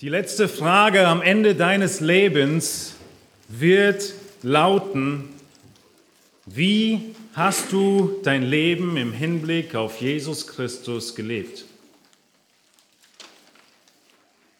Die 0.00 0.08
letzte 0.08 0.48
Frage 0.48 1.08
am 1.08 1.22
Ende 1.22 1.56
deines 1.56 1.98
Lebens 1.98 2.94
wird 3.48 4.14
lauten, 4.42 5.28
wie 6.46 7.16
hast 7.34 7.72
du 7.72 8.20
dein 8.22 8.44
Leben 8.44 8.96
im 8.96 9.12
Hinblick 9.12 9.74
auf 9.74 10.00
Jesus 10.00 10.46
Christus 10.46 11.16
gelebt? 11.16 11.64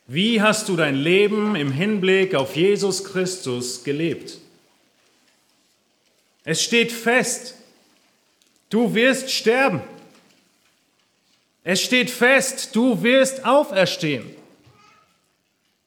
Wie 0.09 0.43
hast 0.43 0.69
du 0.69 0.75
dein 0.75 0.97
Leben 0.97 1.55
im 1.55 1.71
Hinblick 1.71 2.35
auf 2.35 2.57
Jesus 2.57 3.05
Christus 3.05 3.85
gelebt? 3.85 4.39
Es 6.43 6.61
steht 6.65 6.91
fest, 6.91 7.55
du 8.71 8.93
wirst 8.93 9.31
sterben. 9.31 9.83
Es 11.63 11.81
steht 11.81 12.11
fest, 12.11 12.75
du 12.75 13.01
wirst 13.05 13.45
auferstehen. 13.45 14.38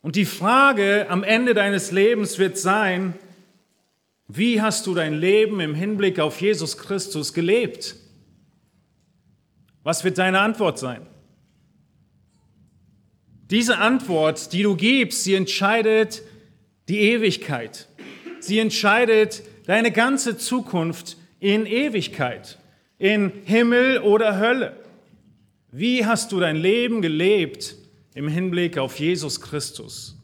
Und 0.01 0.15
die 0.15 0.25
Frage 0.25 1.07
am 1.09 1.23
Ende 1.23 1.53
deines 1.53 1.91
Lebens 1.91 2.39
wird 2.39 2.57
sein, 2.57 3.13
wie 4.27 4.61
hast 4.61 4.87
du 4.87 4.95
dein 4.95 5.13
Leben 5.13 5.59
im 5.59 5.75
Hinblick 5.75 6.19
auf 6.19 6.41
Jesus 6.41 6.77
Christus 6.77 7.33
gelebt? 7.33 7.95
Was 9.83 10.03
wird 10.03 10.17
deine 10.17 10.39
Antwort 10.39 10.79
sein? 10.79 11.05
Diese 13.49 13.77
Antwort, 13.77 14.53
die 14.53 14.63
du 14.63 14.75
gibst, 14.75 15.25
sie 15.25 15.35
entscheidet 15.35 16.23
die 16.87 16.99
Ewigkeit. 17.01 17.89
Sie 18.39 18.59
entscheidet 18.59 19.43
deine 19.65 19.91
ganze 19.91 20.37
Zukunft 20.37 21.17
in 21.39 21.65
Ewigkeit, 21.65 22.57
in 22.97 23.31
Himmel 23.43 23.99
oder 23.99 24.39
Hölle. 24.39 24.77
Wie 25.71 26.05
hast 26.05 26.31
du 26.31 26.39
dein 26.39 26.55
Leben 26.55 27.01
gelebt 27.01 27.75
im 28.13 28.27
Hinblick 28.27 28.77
auf 28.77 28.99
Jesus 28.99 29.41
Christus? 29.41 30.17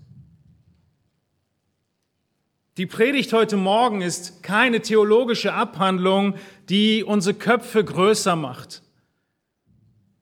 Die 2.77 2.85
Predigt 2.85 3.33
heute 3.33 3.57
Morgen 3.57 4.01
ist 4.01 4.43
keine 4.43 4.81
theologische 4.81 5.53
Abhandlung, 5.53 6.35
die 6.69 7.03
unsere 7.03 7.35
Köpfe 7.35 7.83
größer 7.83 8.35
macht. 8.35 8.83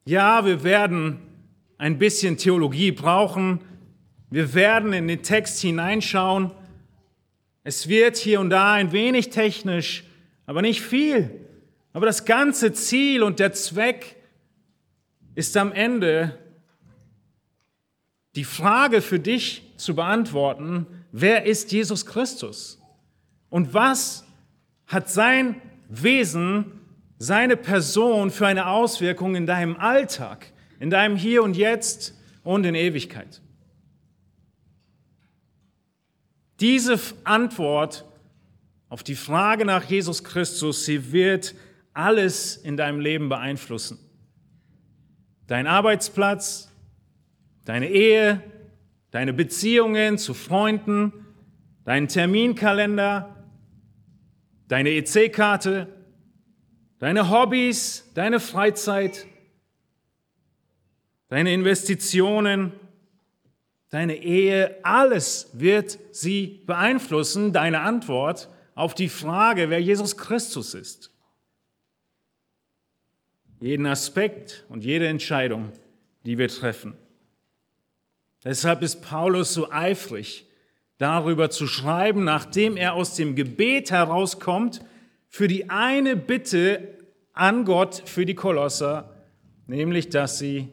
Ja, 0.06 0.46
wir 0.46 0.64
werden 0.64 1.20
ein 1.78 1.98
bisschen 1.98 2.38
Theologie 2.38 2.92
brauchen. 2.92 3.60
Wir 4.30 4.54
werden 4.54 4.94
in 4.94 5.08
den 5.08 5.22
Text 5.22 5.60
hineinschauen. 5.60 6.52
Es 7.64 7.90
wird 7.90 8.16
hier 8.16 8.40
und 8.40 8.52
da 8.52 8.74
ein 8.74 8.92
wenig 8.92 9.32
technisch, 9.32 10.06
aber 10.46 10.62
nicht 10.62 10.82
viel. 10.82 11.32
Aber 11.92 12.06
das 12.06 12.24
ganze 12.24 12.72
Ziel 12.72 13.24
und 13.24 13.40
der 13.40 13.52
Zweck 13.54 14.16
ist 15.34 15.58
am 15.58 15.74
Ende 15.74 16.38
die 18.36 18.44
Frage 18.44 19.02
für 19.02 19.20
dich 19.20 19.64
zu 19.78 19.96
beantworten, 19.96 20.86
wer 21.12 21.46
ist 21.46 21.72
Jesus 21.72 22.06
Christus? 22.06 22.80
Und 23.50 23.74
was 23.74 24.26
hat 24.88 25.10
sein 25.10 25.62
Wesen, 25.88 26.82
seine 27.18 27.56
Person 27.56 28.32
für 28.32 28.48
eine 28.48 28.68
Auswirkung 28.68 29.36
in 29.36 29.46
deinem 29.46 29.78
Alltag, 29.78 30.52
in 30.80 30.90
deinem 30.90 31.16
Hier 31.16 31.44
und 31.44 31.56
Jetzt 31.56 32.14
und 32.44 32.66
in 32.66 32.76
Ewigkeit? 32.76 33.42
Diese 36.60 37.00
Antwort 37.24 38.06
auf 38.90 39.04
die 39.04 39.16
Frage 39.16 39.66
nach 39.66 39.84
Jesus 39.84 40.24
Christus, 40.24 40.86
sie 40.86 41.12
wird 41.12 41.56
alles 41.94 42.58
in 42.58 42.78
deinem 42.78 43.00
Leben 43.00 43.30
beeinflussen. 43.30 44.00
Dein 45.48 45.68
Arbeitsplatz, 45.68 46.70
deine 47.66 47.90
Ehe, 47.90 48.42
deine 49.12 49.34
Beziehungen 49.34 50.18
zu 50.18 50.34
Freunden, 50.34 51.12
deinen 51.84 52.08
Terminkalender, 52.08 53.46
deine 54.68 54.92
EC-Karte, 54.92 55.88
deine 57.00 57.30
Hobbys, 57.30 58.10
deine 58.14 58.40
Freizeit, 58.40 59.26
deine 61.28 61.54
Investitionen, 61.54 62.72
deine 63.90 64.16
Ehe, 64.16 64.80
alles 64.84 65.50
wird 65.54 66.00
sie 66.12 66.64
beeinflussen, 66.66 67.54
deine 67.54 67.82
Antwort 67.82 68.50
auf 68.74 68.94
die 68.94 69.10
Frage, 69.10 69.70
wer 69.70 69.82
Jesus 69.82 70.18
Christus 70.18 70.74
ist. 70.74 71.12
Jeden 73.60 73.86
Aspekt 73.86 74.66
und 74.70 74.84
jede 74.84 75.08
Entscheidung, 75.08 75.72
die 76.26 76.38
wir 76.38 76.50
treffen. 76.50 76.96
Deshalb 78.46 78.84
ist 78.84 79.02
Paulus 79.02 79.56
so 79.56 79.72
eifrig, 79.72 80.46
darüber 81.00 81.50
zu 81.50 81.66
schreiben, 81.66 82.24
nachdem 82.24 82.78
er 82.78 82.94
aus 82.94 83.16
dem 83.16 83.36
Gebet 83.36 83.90
herauskommt, 83.90 84.82
für 85.28 85.48
die 85.48 85.70
eine 85.72 86.16
Bitte 86.16 87.00
an 87.34 87.66
Gott 87.66 88.04
für 88.06 88.26
die 88.26 88.36
Kolosser, 88.36 89.14
nämlich 89.66 90.10
dass 90.10 90.38
sie 90.38 90.70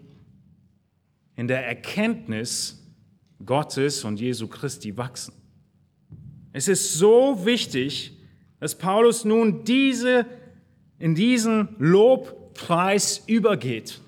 in 1.34 1.48
der 1.48 1.66
Erkenntnis 1.66 2.86
Gottes 3.44 4.04
und 4.04 4.20
Jesu 4.20 4.46
Christi 4.48 4.96
wachsen. 4.96 5.32
Es 6.52 6.68
ist 6.68 6.94
so 6.94 7.46
wichtig, 7.46 8.18
dass 8.60 8.76
Paulus 8.76 9.24
nun 9.24 9.64
diese, 9.64 10.26
in 10.98 11.14
diesen 11.14 11.74
Lobpreis 11.78 13.24
übergeht. 13.26 14.00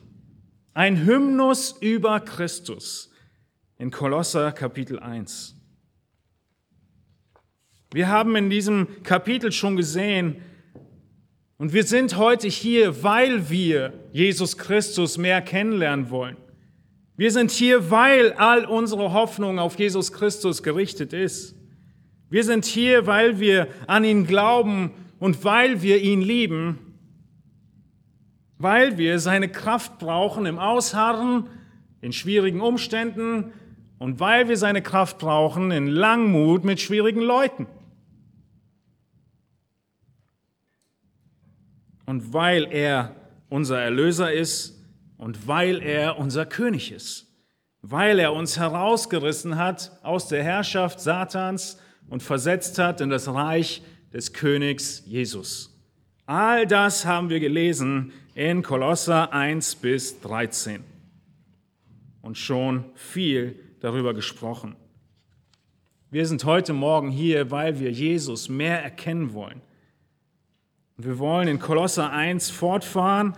Ein 0.74 1.06
Hymnus 1.06 1.74
über 1.80 2.20
Christus 2.20 3.10
in 3.78 3.90
Kolosser 3.90 4.52
Kapitel 4.52 4.98
1. 4.98 5.56
Wir 7.92 8.08
haben 8.08 8.34
in 8.36 8.50
diesem 8.50 9.02
Kapitel 9.02 9.52
schon 9.52 9.76
gesehen, 9.76 10.40
und 11.56 11.72
wir 11.72 11.84
sind 11.84 12.16
heute 12.16 12.48
hier, 12.48 13.02
weil 13.04 13.48
wir 13.48 13.92
Jesus 14.12 14.58
Christus 14.58 15.18
mehr 15.18 15.40
kennenlernen 15.40 16.10
wollen. 16.10 16.36
Wir 17.16 17.30
sind 17.30 17.52
hier, 17.52 17.92
weil 17.92 18.32
all 18.32 18.64
unsere 18.64 19.12
Hoffnung 19.12 19.60
auf 19.60 19.78
Jesus 19.78 20.12
Christus 20.12 20.64
gerichtet 20.64 21.12
ist. 21.12 21.54
Wir 22.28 22.42
sind 22.42 22.64
hier, 22.64 23.06
weil 23.06 23.38
wir 23.38 23.68
an 23.86 24.04
ihn 24.04 24.26
glauben 24.26 24.90
und 25.20 25.44
weil 25.44 25.80
wir 25.80 26.02
ihn 26.02 26.22
lieben, 26.22 26.98
weil 28.58 28.98
wir 28.98 29.20
seine 29.20 29.48
Kraft 29.48 29.98
brauchen 29.98 30.46
im 30.46 30.58
Ausharren, 30.58 31.46
in 32.00 32.12
schwierigen 32.12 32.60
Umständen, 32.60 33.52
und 34.04 34.20
weil 34.20 34.50
wir 34.50 34.58
seine 34.58 34.82
Kraft 34.82 35.16
brauchen 35.16 35.70
in 35.70 35.86
Langmut 35.86 36.62
mit 36.62 36.78
schwierigen 36.78 37.22
Leuten. 37.22 37.66
Und 42.04 42.34
weil 42.34 42.70
er 42.70 43.16
unser 43.48 43.80
Erlöser 43.80 44.30
ist 44.30 44.78
und 45.16 45.48
weil 45.48 45.82
er 45.82 46.18
unser 46.18 46.44
König 46.44 46.92
ist. 46.92 47.32
Weil 47.80 48.18
er 48.18 48.34
uns 48.34 48.58
herausgerissen 48.58 49.56
hat 49.56 49.98
aus 50.02 50.28
der 50.28 50.44
Herrschaft 50.44 51.00
Satans 51.00 51.78
und 52.10 52.22
versetzt 52.22 52.78
hat 52.78 53.00
in 53.00 53.08
das 53.08 53.26
Reich 53.26 53.80
des 54.12 54.34
Königs 54.34 55.02
Jesus. 55.06 55.74
All 56.26 56.66
das 56.66 57.06
haben 57.06 57.30
wir 57.30 57.40
gelesen 57.40 58.12
in 58.34 58.62
Kolosser 58.62 59.32
1 59.32 59.76
bis 59.76 60.20
13. 60.20 60.84
Und 62.20 62.36
schon 62.36 62.84
viel 62.94 63.63
darüber 63.84 64.14
gesprochen. 64.14 64.76
Wir 66.10 66.26
sind 66.26 66.46
heute 66.46 66.72
Morgen 66.72 67.10
hier, 67.10 67.50
weil 67.50 67.80
wir 67.80 67.92
Jesus 67.92 68.48
mehr 68.48 68.82
erkennen 68.82 69.34
wollen. 69.34 69.60
wir 70.96 71.18
wollen 71.18 71.48
in 71.48 71.58
Kolosser 71.58 72.10
1 72.10 72.48
fortfahren, 72.48 73.34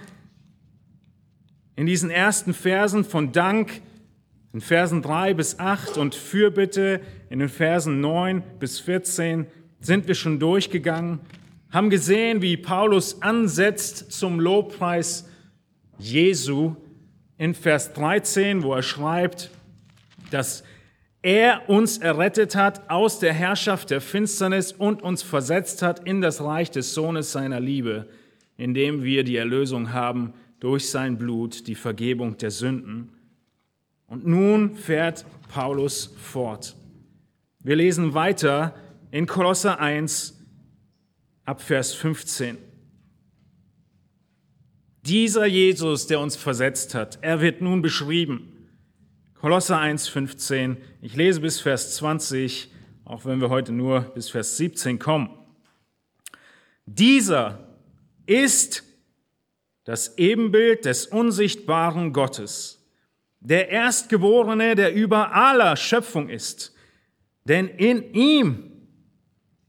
in 1.75 1.87
diesen 1.87 2.11
ersten 2.11 2.55
Versen 2.55 3.03
von 3.03 3.33
Dank, 3.33 3.83
in 4.53 4.61
Versen 4.61 5.03
3 5.03 5.35
bis 5.35 5.59
8 5.59 5.99
und 5.99 6.15
Fürbitte, 6.15 7.01
in 7.29 7.41
den 7.41 7.49
Versen 7.49 8.01
9 8.01 8.45
bis 8.61 8.79
14 8.79 9.47
sind 9.81 10.07
wir 10.07 10.15
schon 10.15 10.39
durchgegangen, 10.39 11.19
haben 11.71 11.91
gesehen, 11.91 12.41
wie 12.41 12.57
Paulus 12.57 13.21
ansetzt 13.21 14.13
zum 14.13 14.39
Lobpreis 14.39 15.29
Jesu 15.99 16.77
in 17.37 17.53
Vers 17.53 17.93
13, 17.95 18.63
wo 18.63 18.75
er 18.75 18.85
schreibt, 18.85 19.51
dass 20.31 20.65
er 21.23 21.69
uns 21.69 21.99
errettet 21.99 22.55
hat 22.55 22.89
aus 22.89 23.19
der 23.19 23.33
Herrschaft 23.33 23.91
der 23.91 24.01
Finsternis 24.01 24.73
und 24.73 25.03
uns 25.03 25.23
versetzt 25.23 25.83
hat 25.83 26.07
in 26.07 26.21
das 26.21 26.41
Reich 26.41 26.71
des 26.71 26.95
Sohnes 26.95 27.33
seiner 27.33 27.59
Liebe, 27.59 28.09
indem 28.57 29.03
wir 29.03 29.25
die 29.25 29.37
Erlösung 29.37 29.93
haben 29.93 30.35
durch 30.61 30.89
sein 30.89 31.19
Blut, 31.19 31.67
die 31.67 31.75
Vergebung 31.75 32.39
der 32.39 32.51
Sünden. 32.51 33.13
Und 34.07 34.27
nun 34.27 34.77
fährt 34.77 35.27
Paulus 35.49 36.15
fort. 36.17 36.77
Wir 37.59 37.77
lesen 37.77 38.15
weiter 38.15 38.75
in 39.11 39.27
Kolosser 39.27 39.81
1 39.81 40.39
ab 41.45 41.61
Vers 41.61 41.93
15. 41.95 42.57
Dieser 45.03 45.47
Jesus, 45.47 46.07
der 46.07 46.21
uns 46.21 46.37
versetzt 46.37 46.95
hat, 46.95 47.19
er 47.23 47.41
wird 47.41 47.63
nun 47.63 47.83
beschrieben 47.83 48.56
Kolosser 49.47 49.79
1, 49.79 50.09
15. 50.09 50.77
Ich 51.03 51.15
lese 51.15 51.41
bis 51.41 51.61
Vers 51.61 51.95
20, 51.95 52.69
auch 53.05 53.25
wenn 53.27 53.41
wir 53.41 53.49
heute 53.49 53.71
nur 53.71 54.01
bis 54.01 54.29
Vers 54.29 54.57
17 54.57 54.99
kommen. 54.99 55.31
Dieser 56.85 57.61
ist 58.27 58.83
das 59.85 60.19
Ebenbild 60.19 60.85
des 60.85 61.07
unsichtbaren 61.07 62.13
Gottes, 62.13 62.85
der 63.39 63.69
Erstgeborene, 63.69 64.75
der 64.75 64.93
über 64.93 65.33
aller 65.33 65.77
Schöpfung 65.77 66.29
ist. 66.29 66.75
Denn 67.45 67.69
in 67.69 68.15
ihm 68.15 68.73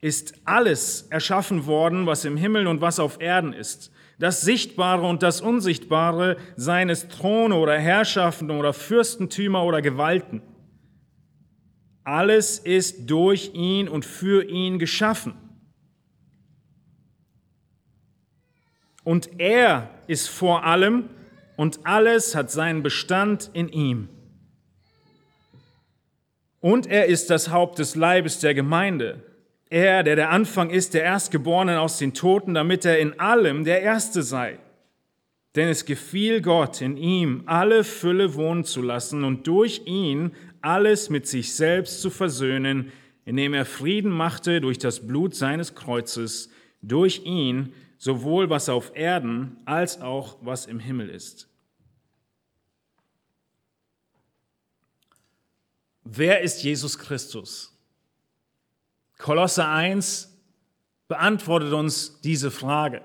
ist 0.01 0.33
alles 0.43 1.03
erschaffen 1.11 1.67
worden, 1.67 2.07
was 2.07 2.25
im 2.25 2.35
Himmel 2.35 2.65
und 2.65 2.81
was 2.81 2.99
auf 2.99 3.21
Erden 3.21 3.53
ist. 3.53 3.91
Das 4.19 4.41
Sichtbare 4.41 5.05
und 5.05 5.21
das 5.21 5.41
Unsichtbare, 5.41 6.37
seines 6.55 7.07
Throne 7.07 7.55
oder 7.55 7.77
Herrschaften 7.77 8.49
oder 8.49 8.73
Fürstentümer 8.73 9.63
oder 9.63 9.81
Gewalten. 9.81 10.41
Alles 12.03 12.57
ist 12.57 13.09
durch 13.09 13.51
ihn 13.53 13.87
und 13.87 14.05
für 14.05 14.43
ihn 14.49 14.79
geschaffen. 14.79 15.33
Und 19.03 19.39
er 19.39 19.89
ist 20.07 20.27
vor 20.27 20.63
allem 20.65 21.09
und 21.55 21.79
alles 21.85 22.35
hat 22.35 22.51
seinen 22.51 22.83
Bestand 22.83 23.49
in 23.53 23.69
ihm. 23.69 24.09
Und 26.59 26.87
er 26.87 27.05
ist 27.05 27.29
das 27.29 27.49
Haupt 27.49 27.79
des 27.79 27.95
Leibes 27.95 28.39
der 28.39 28.53
Gemeinde. 28.53 29.23
Er, 29.69 30.03
der 30.03 30.15
der 30.15 30.29
Anfang 30.29 30.69
ist, 30.69 30.93
der 30.93 31.03
Erstgeborene 31.03 31.79
aus 31.81 31.97
den 31.97 32.13
Toten, 32.13 32.53
damit 32.53 32.85
er 32.85 32.99
in 32.99 33.19
allem 33.19 33.63
der 33.63 33.81
Erste 33.81 34.23
sei. 34.23 34.59
Denn 35.55 35.67
es 35.67 35.85
gefiel 35.85 36.41
Gott, 36.41 36.81
in 36.81 36.97
ihm 36.97 37.43
alle 37.47 37.83
Fülle 37.83 38.35
wohnen 38.35 38.63
zu 38.63 38.81
lassen 38.81 39.23
und 39.23 39.47
durch 39.47 39.81
ihn 39.85 40.31
alles 40.61 41.09
mit 41.09 41.27
sich 41.27 41.53
selbst 41.53 42.01
zu 42.01 42.09
versöhnen, 42.09 42.91
indem 43.25 43.53
er 43.53 43.65
Frieden 43.65 44.11
machte 44.11 44.61
durch 44.61 44.77
das 44.77 45.05
Blut 45.05 45.35
seines 45.35 45.75
Kreuzes, 45.75 46.49
durch 46.81 47.25
ihn 47.25 47.73
sowohl 47.97 48.49
was 48.49 48.69
auf 48.69 48.91
Erden 48.95 49.57
als 49.65 49.99
auch 49.99 50.37
was 50.41 50.65
im 50.65 50.79
Himmel 50.79 51.09
ist. 51.09 51.49
Wer 56.03 56.41
ist 56.41 56.63
Jesus 56.63 56.97
Christus? 56.97 57.76
Kolosse 59.17 59.67
1 59.67 60.33
beantwortet 61.07 61.73
uns 61.73 62.21
diese 62.21 62.51
Frage. 62.51 63.01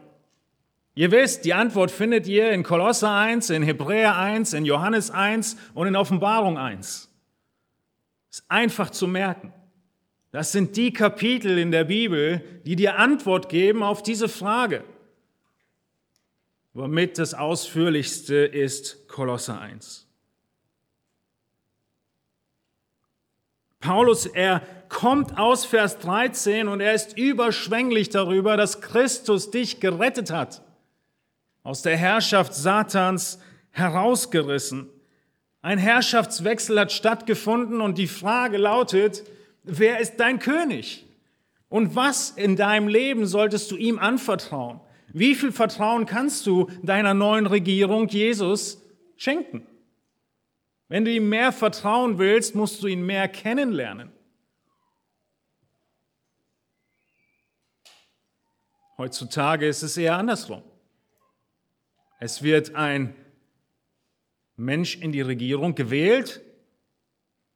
Ihr 0.95 1.11
wisst, 1.11 1.45
die 1.45 1.55
Antwort 1.55 1.91
findet 1.91 2.27
ihr 2.27 2.51
in 2.53 2.63
Kolosse 2.63 3.09
1, 3.09 3.51
in 3.51 3.63
Hebräer 3.63 4.17
1, 4.17 4.53
in 4.53 4.67
Johannes 4.67 5.11
1 5.11 5.57
und 5.73 5.87
in 5.87 5.97
Offenbarung 5.97 6.59
1. 6.59 7.11
Ist 8.31 8.45
einfach 8.49 8.91
zu 8.91 9.07
merken. 9.07 9.55
Das 10.33 10.53
sind 10.53 10.77
die 10.77 10.93
Kapitel 10.93 11.59
in 11.59 11.71
der 11.71 11.85
Bibel, 11.85 12.43
die 12.65 12.77
dir 12.77 12.99
Antwort 12.99 13.49
geben 13.49 13.83
auf 13.83 14.03
diese 14.03 14.29
Frage. 14.29 14.85
Womit 16.75 17.19
das 17.19 17.35
ausführlichste 17.35 18.37
ist 18.37 19.09
Kolosse 19.09 19.59
1. 19.59 20.07
Paulus, 23.81 24.27
er 24.27 24.63
kommt 24.93 25.39
aus 25.39 25.65
Vers 25.65 25.99
13 25.99 26.69
und 26.69 26.81
er 26.81 26.93
ist 26.93 27.19
überschwänglich 27.19 28.11
darüber, 28.11 28.57
dass 28.57 28.81
Christus 28.81 29.51
dich 29.51 29.81
gerettet 29.81 30.31
hat, 30.31 30.63
aus 31.65 31.83
der 31.83 31.97
Herrschaft 31.97 32.55
Satans 32.55 33.41
herausgerissen. 33.71 34.89
Ein 35.63 35.79
Herrschaftswechsel 35.79 36.79
hat 36.79 36.93
stattgefunden 36.93 37.81
und 37.81 37.99
die 37.99 38.07
Frage 38.07 38.59
lautet, 38.59 39.25
wer 39.65 39.99
ist 39.99 40.17
dein 40.19 40.39
König? 40.39 41.07
Und 41.69 41.97
was 41.97 42.31
in 42.31 42.57
deinem 42.57 42.87
Leben 42.87 43.27
solltest 43.27 43.71
du 43.71 43.77
ihm 43.77 43.99
anvertrauen? 43.99 44.81
Wie 45.13 45.35
viel 45.35 45.53
Vertrauen 45.53 46.05
kannst 46.05 46.47
du 46.47 46.69
deiner 46.83 47.15
neuen 47.15 47.47
Regierung 47.47 48.09
Jesus 48.09 48.83
schenken? 49.17 49.67
Wenn 50.89 51.07
du 51.07 51.11
ihm 51.11 51.31
mehr 51.31 51.53
vertrauen 51.53 52.19
willst, 52.19 52.55
musst 52.55 52.83
du 52.83 52.89
ihn 52.89 53.07
mehr 53.07 53.27
kennenlernen. 53.29 54.11
Heutzutage 59.03 59.67
ist 59.67 59.83
es 59.83 59.97
eher 59.97 60.17
andersrum. 60.17 60.63
Es 62.21 62.45
wird 62.45 62.77
ein 62.77 63.17
Mensch 64.55 64.95
in 64.95 65.11
die 65.11 65.23
Regierung 65.23 65.75
gewählt, 65.75 66.41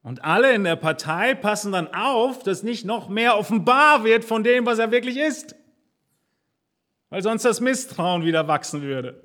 und 0.03 0.25
alle 0.25 0.53
in 0.53 0.65
der 0.65 0.75
Partei 0.75 1.37
passen 1.37 1.71
dann 1.71 1.95
auf, 1.95 2.43
dass 2.43 2.65
nicht 2.65 2.85
noch 2.85 3.09
mehr 3.09 3.39
offenbar 3.39 4.03
wird 4.03 4.25
von 4.25 4.43
dem, 4.43 4.67
was 4.67 4.81
er 4.81 4.91
wirklich 4.91 5.19
ist. 5.19 5.55
Weil 7.11 7.23
sonst 7.23 7.45
das 7.45 7.61
Misstrauen 7.61 8.25
wieder 8.25 8.49
wachsen 8.49 8.83
würde. 8.83 9.23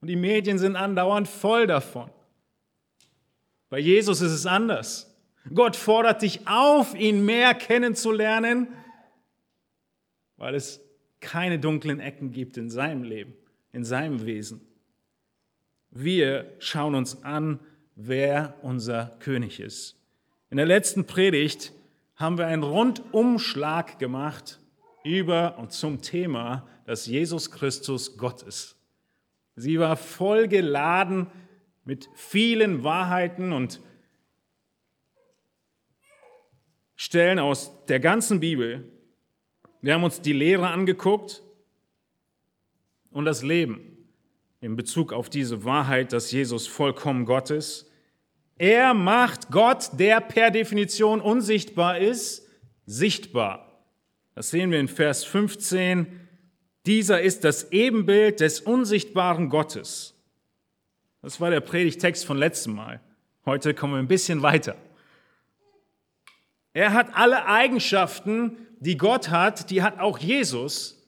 Und 0.00 0.08
die 0.08 0.16
Medien 0.16 0.58
sind 0.58 0.76
andauernd 0.76 1.28
voll 1.28 1.66
davon. 1.66 2.10
Bei 3.68 3.78
Jesus 3.78 4.22
ist 4.22 4.32
es 4.32 4.46
anders. 4.46 5.14
Gott 5.54 5.76
fordert 5.76 6.22
dich 6.22 6.48
auf, 6.48 6.94
ihn 6.94 7.26
mehr 7.26 7.52
kennenzulernen, 7.52 8.68
weil 10.38 10.54
es 10.54 10.80
keine 11.22 11.58
dunklen 11.58 12.00
Ecken 12.00 12.32
gibt 12.32 12.58
in 12.58 12.68
seinem 12.68 13.04
Leben, 13.04 13.32
in 13.72 13.84
seinem 13.84 14.26
Wesen. 14.26 14.60
Wir 15.90 16.52
schauen 16.58 16.94
uns 16.94 17.22
an, 17.24 17.60
wer 17.96 18.54
unser 18.60 19.16
König 19.20 19.60
ist. 19.60 19.96
In 20.50 20.58
der 20.58 20.66
letzten 20.66 21.06
Predigt 21.06 21.72
haben 22.16 22.36
wir 22.36 22.46
einen 22.46 22.62
Rundumschlag 22.62 23.98
gemacht 23.98 24.58
über 25.04 25.58
und 25.58 25.72
zum 25.72 26.02
Thema, 26.02 26.68
dass 26.84 27.06
Jesus 27.06 27.50
Christus 27.50 28.16
Gott 28.18 28.42
ist. 28.42 28.76
Sie 29.56 29.78
war 29.78 29.96
voll 29.96 30.48
geladen 30.48 31.28
mit 31.84 32.08
vielen 32.14 32.84
Wahrheiten 32.84 33.52
und 33.52 33.80
Stellen 36.96 37.38
aus 37.38 37.84
der 37.86 37.98
ganzen 37.98 38.40
Bibel. 38.40 38.88
Wir 39.82 39.94
haben 39.94 40.04
uns 40.04 40.20
die 40.20 40.32
Lehre 40.32 40.68
angeguckt 40.68 41.42
und 43.10 43.24
das 43.24 43.42
Leben 43.42 43.98
in 44.60 44.76
Bezug 44.76 45.12
auf 45.12 45.28
diese 45.28 45.64
Wahrheit, 45.64 46.12
dass 46.12 46.30
Jesus 46.30 46.68
vollkommen 46.68 47.26
Gott 47.26 47.50
ist. 47.50 47.90
Er 48.58 48.94
macht 48.94 49.50
Gott, 49.50 49.90
der 49.98 50.20
per 50.20 50.52
Definition 50.52 51.20
unsichtbar 51.20 51.98
ist, 51.98 52.48
sichtbar. 52.86 53.84
Das 54.36 54.50
sehen 54.50 54.70
wir 54.70 54.78
in 54.78 54.86
Vers 54.86 55.24
15. 55.24 56.20
Dieser 56.86 57.20
ist 57.20 57.42
das 57.42 57.72
Ebenbild 57.72 58.38
des 58.38 58.60
unsichtbaren 58.60 59.48
Gottes. 59.48 60.14
Das 61.22 61.40
war 61.40 61.50
der 61.50 61.60
Predigtext 61.60 62.24
von 62.24 62.38
letztem 62.38 62.76
Mal. 62.76 63.00
Heute 63.46 63.74
kommen 63.74 63.94
wir 63.94 63.98
ein 63.98 64.08
bisschen 64.08 64.42
weiter. 64.42 64.76
Er 66.72 66.92
hat 66.92 67.14
alle 67.14 67.46
Eigenschaften, 67.46 68.56
die 68.82 68.96
Gott 68.96 69.30
hat, 69.30 69.70
die 69.70 69.82
hat 69.82 70.00
auch 70.00 70.18
Jesus. 70.18 71.00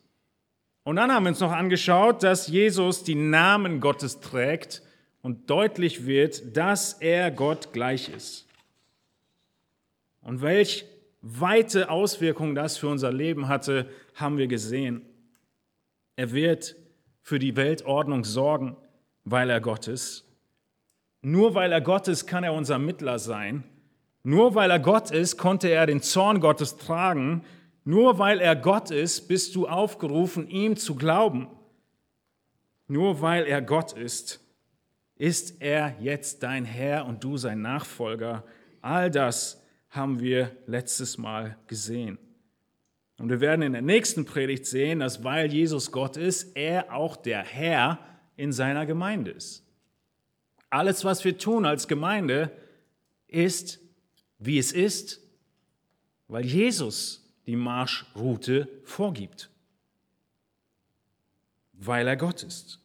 Und 0.85 0.97
dann 0.97 1.11
haben 1.11 1.25
wir 1.25 1.31
uns 1.31 1.41
noch 1.41 1.51
angeschaut, 1.51 2.23
dass 2.23 2.47
Jesus 2.47 3.03
die 3.03 3.17
Namen 3.17 3.81
Gottes 3.81 4.21
trägt 4.21 4.83
und 5.23 5.51
deutlich 5.51 6.07
wird, 6.07 6.57
dass 6.57 6.93
er 6.95 7.33
Gott 7.33 7.73
gleich 7.73 8.09
ist. 8.11 8.47
Und 10.21 10.41
welch 10.41 10.85
weite 11.21 11.91
Auswirkungen 11.91 12.55
das 12.55 12.79
für 12.79 12.89
unser 12.89 13.13
Leben 13.13 13.49
hatte, 13.49 13.89
haben 14.15 14.39
wir 14.39 14.47
gesehen. 14.47 15.03
Er 16.15 16.31
wird 16.31 16.77
für 17.23 17.41
die 17.41 17.57
Weltordnung 17.57 18.23
sorgen, 18.23 18.77
weil 19.25 19.51
er 19.51 19.61
Gott 19.61 19.89
ist. 19.89 20.25
Nur 21.23 21.55
weil 21.55 21.73
er 21.73 21.81
Gott 21.81 22.07
ist, 22.07 22.27
kann 22.27 22.45
er 22.45 22.53
unser 22.53 22.79
Mittler 22.79 23.19
sein. 23.19 23.65
Nur 24.23 24.55
weil 24.55 24.71
er 24.71 24.79
Gott 24.79 25.11
ist, 25.11 25.39
konnte 25.39 25.69
er 25.69 25.87
den 25.87 26.03
Zorn 26.03 26.39
Gottes 26.39 26.77
tragen. 26.77 27.43
Nur 27.85 28.19
weil 28.19 28.41
er 28.41 28.57
Gott 28.57 28.91
ist, 28.91 29.29
bist 29.29 29.55
du 29.55 29.69
aufgerufen, 29.69 30.49
ihm 30.49 30.77
zu 30.77 30.95
glauben. 30.95 31.49
Nur 32.89 33.21
weil 33.21 33.45
er 33.45 33.61
Gott 33.61 33.93
ist, 33.93 34.41
ist 35.17 35.61
er 35.61 35.95
jetzt 36.01 36.43
dein 36.43 36.65
Herr 36.65 37.07
und 37.07 37.23
du 37.23 37.37
sein 37.37 37.61
Nachfolger? 37.61 38.45
All 38.81 39.11
das 39.11 39.63
haben 39.91 40.21
wir 40.21 40.57
letztes 40.67 41.19
Mal 41.19 41.57
gesehen. 41.67 42.19
Und 43.19 43.29
wir 43.29 43.41
werden 43.41 43.63
in 43.63 43.73
der 43.73 43.83
nächsten 43.83 44.25
Predigt 44.25 44.67
sehen, 44.67 44.99
dass 44.99 45.23
weil 45.23 45.53
Jesus 45.53 45.93
Gott 45.93 46.17
ist, 46.17 46.57
er 46.57 46.93
auch 46.93 47.17
der 47.17 47.45
Herr 47.45 47.99
in 48.37 48.51
seiner 48.51 48.87
Gemeinde 48.87 49.31
ist. 49.31 49.65
Alles, 50.69 51.05
was 51.05 51.25
wir 51.25 51.39
tun 51.39 51.65
als 51.65 51.87
Gemeinde, 51.87 52.51
ist, 53.29 53.81
wie 54.39 54.59
es 54.59 54.73
ist, 54.73 55.21
weil 56.27 56.45
Jesus 56.45 57.24
die 57.47 57.57
Marschroute 57.57 58.69
vorgibt, 58.85 59.51
weil 61.73 62.09
er 62.09 62.17
Gott 62.17 62.43
ist. 62.43 62.81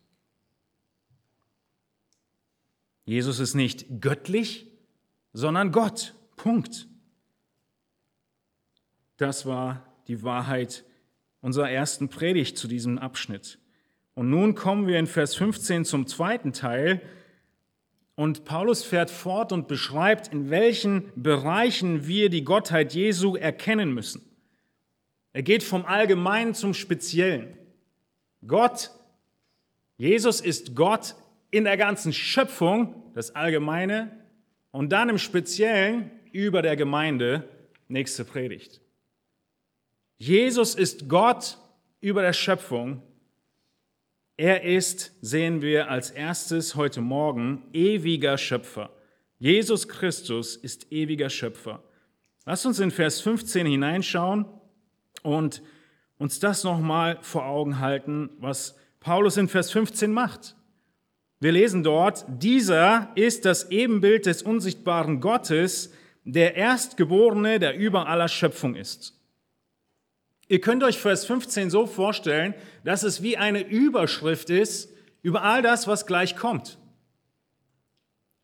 Jesus 3.05 3.39
ist 3.39 3.55
nicht 3.55 4.01
göttlich, 4.01 4.67
sondern 5.33 5.71
Gott. 5.71 6.13
Punkt. 6.35 6.87
Das 9.17 9.45
war 9.45 9.83
die 10.07 10.23
Wahrheit 10.23 10.85
unserer 11.41 11.71
ersten 11.71 12.09
Predigt 12.09 12.57
zu 12.57 12.67
diesem 12.67 12.99
Abschnitt. 12.99 13.57
Und 14.13 14.29
nun 14.29 14.53
kommen 14.53 14.85
wir 14.85 14.99
in 14.99 15.07
Vers 15.07 15.35
15 15.35 15.85
zum 15.85 16.05
zweiten 16.05 16.53
Teil. 16.53 17.01
Und 18.15 18.45
Paulus 18.45 18.83
fährt 18.83 19.09
fort 19.09 19.53
und 19.53 19.67
beschreibt, 19.67 20.27
in 20.27 20.49
welchen 20.49 21.11
Bereichen 21.15 22.05
wir 22.05 22.29
die 22.29 22.43
Gottheit 22.43 22.93
Jesu 22.93 23.35
erkennen 23.35 23.93
müssen. 23.93 24.28
Er 25.33 25.43
geht 25.43 25.63
vom 25.63 25.85
Allgemeinen 25.85 26.53
zum 26.53 26.73
Speziellen. 26.73 27.57
Gott, 28.45 28.91
Jesus 29.97 30.41
ist 30.41 30.75
Gott 30.75 31.15
in 31.51 31.65
der 31.65 31.77
ganzen 31.77 32.13
Schöpfung, 32.13 33.11
das 33.13 33.35
Allgemeine, 33.35 34.11
und 34.71 34.91
dann 34.91 35.09
im 35.09 35.17
Speziellen 35.17 36.11
über 36.31 36.61
der 36.61 36.75
Gemeinde, 36.75 37.47
nächste 37.87 38.23
Predigt. 38.23 38.81
Jesus 40.17 40.75
ist 40.75 41.07
Gott 41.09 41.57
über 42.01 42.21
der 42.21 42.33
Schöpfung. 42.33 43.01
Er 44.37 44.63
ist, 44.63 45.11
sehen 45.21 45.61
wir 45.61 45.89
als 45.89 46.11
erstes 46.11 46.75
heute 46.75 47.01
Morgen, 47.01 47.63
ewiger 47.73 48.37
Schöpfer. 48.37 48.91
Jesus 49.37 49.87
Christus 49.87 50.55
ist 50.55 50.91
ewiger 50.91 51.29
Schöpfer. 51.29 51.83
Lass 52.45 52.65
uns 52.65 52.79
in 52.79 52.91
Vers 52.91 53.21
15 53.21 53.65
hineinschauen 53.65 54.45
und 55.23 55.61
uns 56.17 56.39
das 56.39 56.63
nochmal 56.63 57.17
vor 57.21 57.45
Augen 57.45 57.79
halten, 57.79 58.29
was 58.39 58.75
Paulus 58.99 59.37
in 59.37 59.47
Vers 59.47 59.71
15 59.71 60.11
macht. 60.11 60.55
Wir 61.39 61.53
lesen 61.53 61.83
dort, 61.83 62.25
dieser 62.27 63.11
ist 63.15 63.45
das 63.45 63.71
Ebenbild 63.71 64.25
des 64.25 64.43
unsichtbaren 64.43 65.21
Gottes, 65.21 65.93
der 66.25 66.55
Erstgeborene, 66.55 67.59
der 67.59 67.77
über 67.77 68.07
aller 68.07 68.27
Schöpfung 68.27 68.75
ist. 68.75 69.15
Ihr 70.49 70.59
könnt 70.59 70.83
euch 70.83 70.97
Vers 70.97 71.25
15 71.25 71.69
so 71.69 71.85
vorstellen, 71.85 72.53
dass 72.83 73.03
es 73.03 73.21
wie 73.21 73.37
eine 73.37 73.61
Überschrift 73.61 74.49
ist 74.49 74.91
über 75.21 75.43
all 75.43 75.61
das, 75.61 75.87
was 75.87 76.05
gleich 76.05 76.35
kommt. 76.35 76.77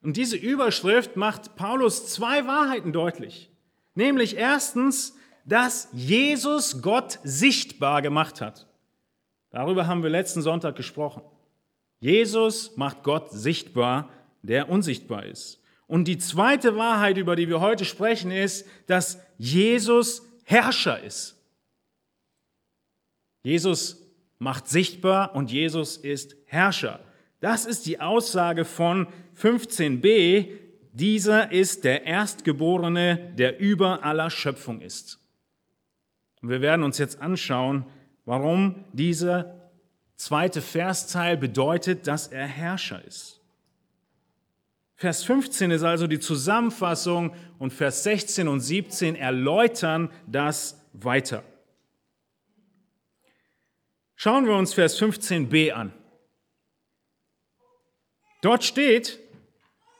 Und 0.01 0.17
diese 0.17 0.37
Überschrift 0.37 1.15
macht 1.15 1.55
Paulus 1.55 2.07
zwei 2.07 2.45
Wahrheiten 2.45 2.93
deutlich. 2.93 3.49
Nämlich 3.95 4.37
erstens, 4.37 5.17
dass 5.45 5.87
Jesus 5.93 6.81
Gott 6.81 7.19
sichtbar 7.23 8.01
gemacht 8.01 8.41
hat. 8.41 8.67
Darüber 9.51 9.87
haben 9.87 10.03
wir 10.03 10.09
letzten 10.09 10.41
Sonntag 10.41 10.75
gesprochen. 10.75 11.21
Jesus 11.99 12.75
macht 12.75 13.03
Gott 13.03 13.31
sichtbar, 13.31 14.09
der 14.41 14.69
unsichtbar 14.69 15.25
ist. 15.25 15.61
Und 15.87 16.07
die 16.07 16.17
zweite 16.17 16.75
Wahrheit, 16.75 17.17
über 17.17 17.35
die 17.35 17.47
wir 17.47 17.61
heute 17.61 17.85
sprechen, 17.85 18.31
ist, 18.31 18.67
dass 18.87 19.19
Jesus 19.37 20.23
Herrscher 20.43 21.01
ist. 21.01 21.35
Jesus 23.43 24.01
macht 24.39 24.67
sichtbar 24.67 25.35
und 25.35 25.51
Jesus 25.51 25.97
ist 25.97 26.35
Herrscher. 26.45 26.99
Das 27.39 27.65
ist 27.65 27.85
die 27.85 27.99
Aussage 27.99 28.65
von 28.65 29.07
15b. 29.39 30.49
Dieser 30.91 31.51
ist 31.51 31.83
der 31.83 32.05
Erstgeborene, 32.05 33.33
der 33.37 33.59
über 33.59 34.03
aller 34.03 34.31
Schöpfung 34.31 34.81
ist. 34.81 35.19
Und 36.45 36.51
wir 36.51 36.61
werden 36.61 36.83
uns 36.83 36.99
jetzt 36.99 37.23
anschauen, 37.23 37.87
warum 38.25 38.85
dieser 38.93 39.71
zweite 40.15 40.61
Versteil 40.61 41.37
bedeutet, 41.37 42.05
dass 42.05 42.27
er 42.27 42.45
Herrscher 42.45 43.03
ist. 43.03 43.41
Vers 44.93 45.23
15 45.23 45.71
ist 45.71 45.81
also 45.81 46.05
die 46.05 46.19
Zusammenfassung 46.19 47.33
und 47.57 47.73
Vers 47.73 48.03
16 48.03 48.47
und 48.47 48.59
17 48.59 49.15
erläutern 49.15 50.11
das 50.27 50.79
weiter. 50.93 51.43
Schauen 54.15 54.45
wir 54.45 54.53
uns 54.53 54.75
Vers 54.75 55.01
15b 55.01 55.71
an. 55.71 55.93
Dort 58.43 58.63
steht, 58.63 59.19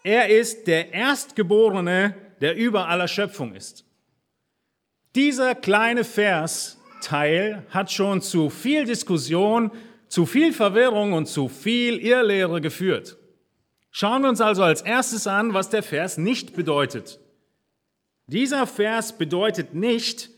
er 0.04 0.30
ist 0.30 0.68
der 0.68 0.94
Erstgeborene, 0.94 2.14
der 2.40 2.56
über 2.56 2.88
aller 2.88 3.08
Schöpfung 3.08 3.56
ist. 3.56 3.85
Dieser 5.16 5.56
kleine 5.56 6.04
Versteil 6.04 7.66
hat 7.70 7.90
schon 7.90 8.22
zu 8.22 8.50
viel 8.50 8.84
Diskussion, 8.84 9.72
zu 10.10 10.26
viel 10.26 10.52
Verwirrung 10.52 11.14
und 11.14 11.28
zu 11.28 11.48
viel 11.48 11.98
Irrlehre 12.00 12.60
geführt. 12.60 13.18
Schauen 13.92 14.24
wir 14.24 14.30
uns 14.30 14.42
also 14.42 14.62
als 14.62 14.82
erstes 14.82 15.26
an, 15.26 15.54
was 15.54 15.70
der 15.70 15.84
Vers 15.84 16.18
nicht 16.18 16.54
bedeutet. 16.54 17.22
Dieser 18.28 18.68
Vers 18.68 19.18
bedeutet 19.18 19.74
nicht, 19.74 20.32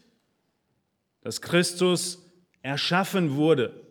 dass 1.22 1.42
Christus 1.42 2.24
erschaffen 2.62 3.36
wurde. 3.36 3.82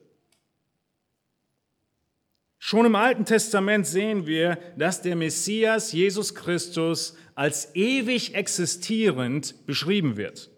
Schon 2.58 2.86
im 2.86 2.94
Alten 2.94 3.24
Testament 3.24 3.88
sehen 3.88 4.26
wir, 4.26 4.56
dass 4.78 5.02
der 5.02 5.16
Messias 5.16 5.92
Jesus 5.92 6.34
Christus 6.36 7.16
als 7.34 7.74
ewig 7.74 8.34
existierend 8.34 9.66
beschrieben 9.66 10.16
wird. 10.16 10.50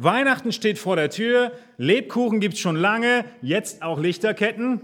Weihnachten 0.00 0.52
steht 0.52 0.78
vor 0.78 0.94
der 0.94 1.10
Tür, 1.10 1.50
Lebkuchen 1.76 2.38
gibt 2.38 2.54
es 2.54 2.60
schon 2.60 2.76
lange, 2.76 3.24
jetzt 3.42 3.82
auch 3.82 3.98
Lichterketten. 3.98 4.80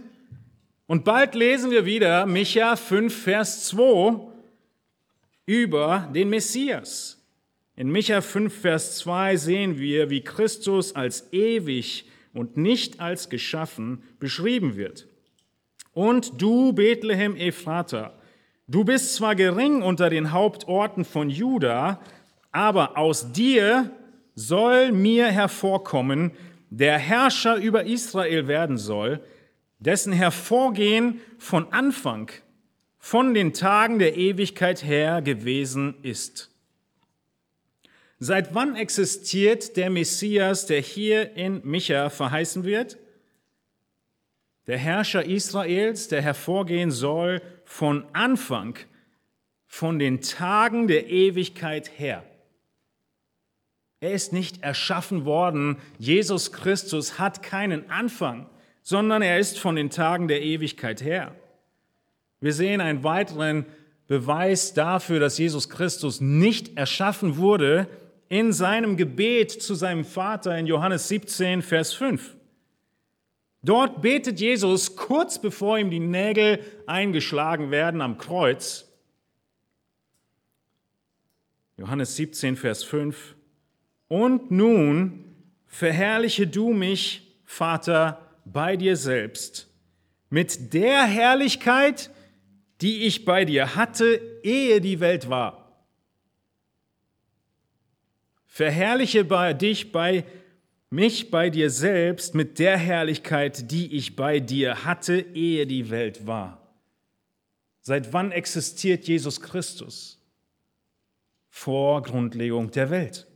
Und 0.86 1.04
bald 1.04 1.36
lesen 1.36 1.70
wir 1.70 1.86
wieder 1.86 2.26
Micha 2.26 2.74
5, 2.74 3.22
Vers 3.22 3.64
2 3.66 4.18
über 5.46 6.10
den 6.12 6.30
Messias. 6.30 7.24
In 7.76 7.92
Micha 7.92 8.22
5, 8.22 8.52
Vers 8.52 8.98
2 8.98 9.36
sehen 9.36 9.78
wir, 9.78 10.10
wie 10.10 10.22
Christus 10.22 10.96
als 10.96 11.32
ewig 11.32 12.06
und 12.32 12.56
nicht 12.56 12.98
als 12.98 13.28
geschaffen 13.28 14.02
beschrieben 14.18 14.74
wird. 14.74 15.06
Und 15.92 16.42
du, 16.42 16.72
Bethlehem 16.72 17.36
Ephrata, 17.36 18.18
du 18.66 18.82
bist 18.82 19.14
zwar 19.14 19.36
gering 19.36 19.82
unter 19.82 20.10
den 20.10 20.32
Hauptorten 20.32 21.04
von 21.04 21.30
Juda, 21.30 22.00
aber 22.50 22.98
aus 22.98 23.30
dir 23.30 23.92
soll 24.34 24.92
mir 24.92 25.26
hervorkommen, 25.26 26.32
der 26.70 26.98
Herrscher 26.98 27.56
über 27.56 27.84
Israel 27.84 28.48
werden 28.48 28.78
soll, 28.78 29.20
dessen 29.78 30.12
Hervorgehen 30.12 31.20
von 31.38 31.72
Anfang, 31.72 32.30
von 32.98 33.34
den 33.34 33.52
Tagen 33.52 33.98
der 33.98 34.16
Ewigkeit 34.16 34.82
her 34.82 35.22
gewesen 35.22 35.94
ist. 36.02 36.50
Seit 38.18 38.54
wann 38.54 38.76
existiert 38.76 39.76
der 39.76 39.90
Messias, 39.90 40.66
der 40.66 40.80
hier 40.80 41.36
in 41.36 41.60
Micha 41.64 42.08
verheißen 42.08 42.64
wird? 42.64 42.96
Der 44.66 44.78
Herrscher 44.78 45.24
Israels, 45.24 46.08
der 46.08 46.22
hervorgehen 46.22 46.90
soll 46.90 47.42
von 47.64 48.06
Anfang, 48.14 48.78
von 49.66 49.98
den 49.98 50.22
Tagen 50.22 50.88
der 50.88 51.10
Ewigkeit 51.10 51.98
her. 51.98 52.24
Er 54.04 54.12
ist 54.12 54.34
nicht 54.34 54.62
erschaffen 54.62 55.24
worden. 55.24 55.78
Jesus 55.98 56.52
Christus 56.52 57.18
hat 57.18 57.42
keinen 57.42 57.88
Anfang, 57.88 58.50
sondern 58.82 59.22
er 59.22 59.38
ist 59.38 59.58
von 59.58 59.76
den 59.76 59.88
Tagen 59.88 60.28
der 60.28 60.42
Ewigkeit 60.42 61.02
her. 61.02 61.34
Wir 62.38 62.52
sehen 62.52 62.82
einen 62.82 63.02
weiteren 63.02 63.64
Beweis 64.06 64.74
dafür, 64.74 65.20
dass 65.20 65.38
Jesus 65.38 65.70
Christus 65.70 66.20
nicht 66.20 66.76
erschaffen 66.76 67.38
wurde, 67.38 67.88
in 68.28 68.52
seinem 68.52 68.98
Gebet 68.98 69.50
zu 69.50 69.74
seinem 69.74 70.04
Vater 70.04 70.54
in 70.58 70.66
Johannes 70.66 71.08
17, 71.08 71.62
Vers 71.62 71.94
5. 71.94 72.36
Dort 73.62 74.02
betet 74.02 74.38
Jesus 74.38 74.96
kurz 74.96 75.40
bevor 75.40 75.78
ihm 75.78 75.88
die 75.88 75.98
Nägel 75.98 76.60
eingeschlagen 76.86 77.70
werden 77.70 78.02
am 78.02 78.18
Kreuz. 78.18 78.86
Johannes 81.78 82.16
17, 82.16 82.56
Vers 82.56 82.84
5. 82.84 83.36
Und 84.14 84.52
nun 84.52 85.24
verherrliche 85.66 86.46
du 86.46 86.72
mich, 86.72 87.34
Vater, 87.44 88.20
bei 88.44 88.76
dir 88.76 88.96
selbst, 88.96 89.68
mit 90.30 90.72
der 90.72 91.04
Herrlichkeit, 91.04 92.10
die 92.80 93.06
ich 93.06 93.24
bei 93.24 93.44
dir 93.44 93.74
hatte, 93.74 94.20
ehe 94.44 94.80
die 94.80 95.00
Welt 95.00 95.28
war. 95.28 95.84
Verherrliche 98.46 99.24
bei 99.24 99.52
dich 99.52 99.90
bei 99.90 100.24
mich 100.90 101.32
bei 101.32 101.50
dir 101.50 101.68
selbst 101.68 102.36
mit 102.36 102.60
der 102.60 102.78
Herrlichkeit, 102.78 103.72
die 103.72 103.96
ich 103.96 104.14
bei 104.14 104.38
dir 104.38 104.84
hatte, 104.84 105.18
ehe 105.34 105.66
die 105.66 105.90
Welt 105.90 106.24
war. 106.24 106.72
Seit 107.80 108.12
wann 108.12 108.30
existiert 108.30 109.08
Jesus 109.08 109.40
Christus? 109.40 110.20
Vor 111.50 112.00
Grundlegung 112.04 112.70
der 112.70 112.90
Welt. 112.90 113.26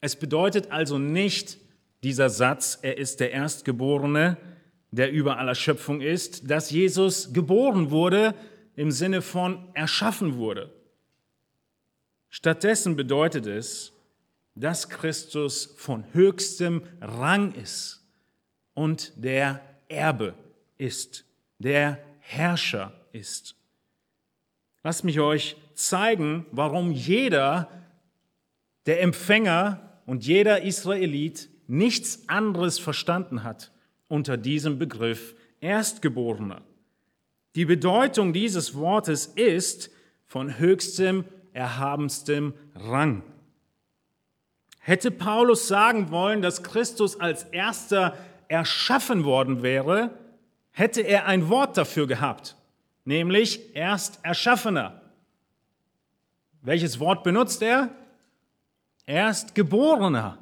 Es 0.00 0.16
bedeutet 0.16 0.70
also 0.70 0.98
nicht 0.98 1.58
dieser 2.02 2.30
Satz, 2.30 2.78
er 2.82 2.98
ist 2.98 3.20
der 3.20 3.32
Erstgeborene, 3.32 4.36
der 4.90 5.10
über 5.10 5.38
aller 5.38 5.54
Schöpfung 5.54 6.00
ist, 6.00 6.50
dass 6.50 6.70
Jesus 6.70 7.32
geboren 7.32 7.90
wurde, 7.90 8.34
im 8.76 8.90
Sinne 8.90 9.22
von 9.22 9.68
erschaffen 9.74 10.36
wurde. 10.36 10.70
Stattdessen 12.28 12.96
bedeutet 12.96 13.46
es, 13.46 13.92
dass 14.54 14.88
Christus 14.88 15.74
von 15.76 16.04
höchstem 16.12 16.82
Rang 17.00 17.52
ist 17.54 18.06
und 18.74 19.12
der 19.16 19.60
Erbe 19.88 20.34
ist, 20.78 21.24
der 21.58 21.98
Herrscher 22.20 22.92
ist. 23.12 23.56
Lasst 24.82 25.04
mich 25.04 25.20
euch 25.20 25.56
zeigen, 25.74 26.46
warum 26.52 26.92
jeder, 26.92 27.70
der 28.86 29.02
Empfänger 29.02 29.85
und 30.06 30.24
jeder 30.24 30.62
Israelit 30.62 31.48
nichts 31.66 32.28
anderes 32.28 32.78
verstanden 32.78 33.42
hat 33.42 33.72
unter 34.08 34.36
diesem 34.36 34.78
Begriff 34.78 35.34
Erstgeborener. 35.60 36.62
Die 37.56 37.64
Bedeutung 37.64 38.32
dieses 38.32 38.74
Wortes 38.74 39.26
ist 39.26 39.90
von 40.26 40.58
höchstem, 40.58 41.24
erhabenstem 41.52 42.54
Rang. 42.74 43.22
Hätte 44.78 45.10
Paulus 45.10 45.66
sagen 45.66 46.10
wollen, 46.10 46.42
dass 46.42 46.62
Christus 46.62 47.18
als 47.18 47.44
erster 47.44 48.16
erschaffen 48.48 49.24
worden 49.24 49.62
wäre, 49.62 50.10
hätte 50.70 51.00
er 51.00 51.26
ein 51.26 51.48
Wort 51.48 51.76
dafür 51.76 52.06
gehabt, 52.06 52.56
nämlich 53.04 53.74
Ersterschaffener. 53.74 55.00
Welches 56.62 57.00
Wort 57.00 57.24
benutzt 57.24 57.62
er? 57.62 57.90
Erstgeborener, 59.06 60.38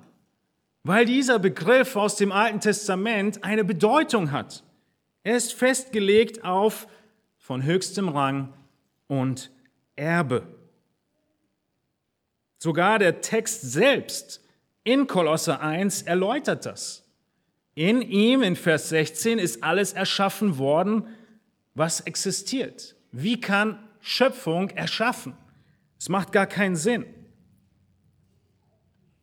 weil 0.83 1.05
dieser 1.05 1.39
Begriff 1.39 1.97
aus 1.97 2.17
dem 2.17 2.33
Alten 2.33 2.61
Testament 2.61 3.45
eine 3.45 3.65
Bedeutung 3.65 4.33
hat. 4.33 4.65
Er 5.23 5.37
ist 5.37 5.55
festgelegt 5.55 6.45
auf 6.45 6.87
von 7.39 7.63
höchstem 7.63 8.09
Rang 8.09 8.53
und 9.07 9.51
Erbe. 9.97 10.47
Sogar 12.59 12.99
der 12.99 13.21
Text 13.21 13.61
selbst 13.61 14.41
in 14.83 15.07
Kolosse 15.07 15.61
1 15.61 16.03
erläutert 16.03 16.65
das. 16.65 17.05
In 17.75 18.01
ihm, 18.01 18.43
in 18.43 18.57
Vers 18.57 18.89
16, 18.91 19.39
ist 19.39 19.63
alles 19.63 19.93
erschaffen 19.93 20.59
worden, 20.59 21.09
was 21.75 22.01
existiert. 22.01 22.95
Wie 23.13 23.41
kann 23.41 23.79
Schöpfung 24.01 24.71
erschaffen? 24.71 25.35
Es 25.99 26.09
macht 26.09 26.33
gar 26.33 26.47
keinen 26.47 26.77
Sinn. 26.77 27.05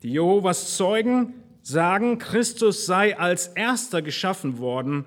Die 0.03 0.11
Jehovas 0.11 0.75
Zeugen 0.75 1.33
sagen, 1.61 2.17
Christus 2.17 2.85
sei 2.85 3.17
als 3.17 3.47
erster 3.47 4.01
geschaffen 4.01 4.57
worden, 4.57 5.05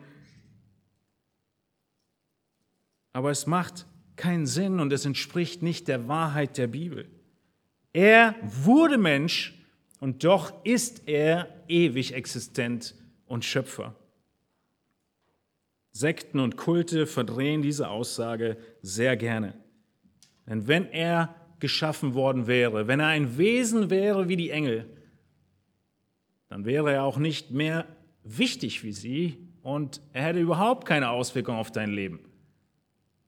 aber 3.12 3.30
es 3.30 3.46
macht 3.46 3.86
keinen 4.16 4.46
Sinn 4.46 4.80
und 4.80 4.92
es 4.92 5.04
entspricht 5.04 5.62
nicht 5.62 5.88
der 5.88 6.08
Wahrheit 6.08 6.58
der 6.58 6.68
Bibel. 6.68 7.08
Er 7.92 8.34
wurde 8.42 8.98
Mensch 8.98 9.60
und 10.00 10.24
doch 10.24 10.64
ist 10.64 11.08
er 11.08 11.48
ewig 11.68 12.12
existent 12.12 12.94
und 13.26 13.44
Schöpfer. 13.44 13.94
Sekten 15.92 16.40
und 16.40 16.56
Kulte 16.56 17.06
verdrehen 17.06 17.62
diese 17.62 17.88
Aussage 17.88 18.56
sehr 18.82 19.16
gerne. 19.16 19.54
Denn 20.46 20.66
wenn 20.66 20.86
er 20.86 21.34
geschaffen 21.64 22.12
worden 22.12 22.46
wäre, 22.46 22.88
wenn 22.88 23.00
er 23.00 23.06
ein 23.06 23.38
Wesen 23.38 23.88
wäre 23.88 24.28
wie 24.28 24.36
die 24.36 24.50
Engel, 24.50 24.84
dann 26.50 26.66
wäre 26.66 26.92
er 26.92 27.04
auch 27.04 27.16
nicht 27.16 27.52
mehr 27.52 27.86
wichtig 28.22 28.84
wie 28.84 28.92
sie 28.92 29.38
und 29.62 30.02
er 30.12 30.24
hätte 30.24 30.40
überhaupt 30.40 30.86
keine 30.86 31.08
Auswirkung 31.08 31.56
auf 31.56 31.72
dein 31.72 31.88
Leben. 31.88 32.20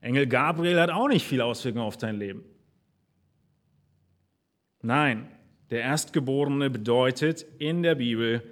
Engel 0.02 0.26
Gabriel 0.26 0.78
hat 0.78 0.90
auch 0.90 1.08
nicht 1.08 1.26
viel 1.26 1.40
Auswirkung 1.40 1.80
auf 1.80 1.96
dein 1.96 2.18
Leben. 2.18 2.44
Nein, 4.82 5.30
der 5.70 5.80
Erstgeborene 5.80 6.68
bedeutet 6.68 7.46
in 7.58 7.82
der 7.82 7.94
Bibel, 7.94 8.42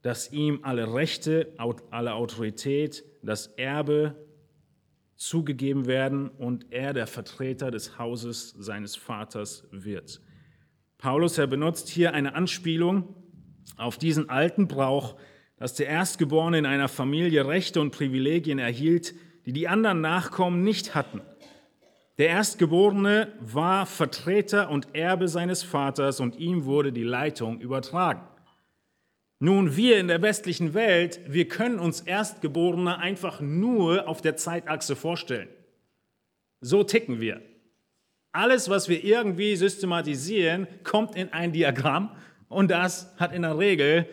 dass 0.00 0.32
ihm 0.32 0.60
alle 0.62 0.94
Rechte, 0.94 1.52
alle 1.90 2.14
Autorität, 2.14 3.04
das 3.22 3.48
Erbe 3.58 4.16
zugegeben 5.18 5.86
werden 5.86 6.30
und 6.30 6.72
er 6.72 6.94
der 6.94 7.06
Vertreter 7.06 7.70
des 7.70 7.98
Hauses 7.98 8.54
seines 8.58 8.96
Vaters 8.96 9.66
wird. 9.72 10.22
Paulus, 10.96 11.36
er 11.38 11.46
benutzt 11.46 11.88
hier 11.88 12.14
eine 12.14 12.34
Anspielung 12.34 13.14
auf 13.76 13.98
diesen 13.98 14.30
alten 14.30 14.68
Brauch, 14.68 15.16
dass 15.56 15.74
der 15.74 15.88
Erstgeborene 15.88 16.58
in 16.58 16.66
einer 16.66 16.88
Familie 16.88 17.46
Rechte 17.46 17.80
und 17.80 17.90
Privilegien 17.90 18.58
erhielt, 18.58 19.14
die 19.44 19.52
die 19.52 19.68
anderen 19.68 20.00
Nachkommen 20.00 20.62
nicht 20.62 20.94
hatten. 20.94 21.20
Der 22.18 22.28
Erstgeborene 22.28 23.32
war 23.40 23.86
Vertreter 23.86 24.70
und 24.70 24.94
Erbe 24.94 25.28
seines 25.28 25.62
Vaters 25.62 26.20
und 26.20 26.36
ihm 26.36 26.64
wurde 26.64 26.92
die 26.92 27.04
Leitung 27.04 27.60
übertragen. 27.60 28.22
Nun, 29.40 29.76
wir 29.76 29.98
in 29.98 30.08
der 30.08 30.20
westlichen 30.20 30.74
Welt, 30.74 31.20
wir 31.28 31.46
können 31.46 31.78
uns 31.78 32.00
Erstgeborene 32.00 32.98
einfach 32.98 33.40
nur 33.40 34.08
auf 34.08 34.20
der 34.20 34.36
Zeitachse 34.36 34.96
vorstellen. 34.96 35.48
So 36.60 36.82
ticken 36.82 37.20
wir. 37.20 37.40
Alles, 38.32 38.68
was 38.68 38.88
wir 38.88 39.04
irgendwie 39.04 39.54
systematisieren, 39.54 40.66
kommt 40.82 41.14
in 41.14 41.32
ein 41.32 41.52
Diagramm 41.52 42.10
und 42.48 42.70
das 42.70 43.14
hat 43.16 43.32
in 43.32 43.42
der 43.42 43.58
Regel 43.58 44.08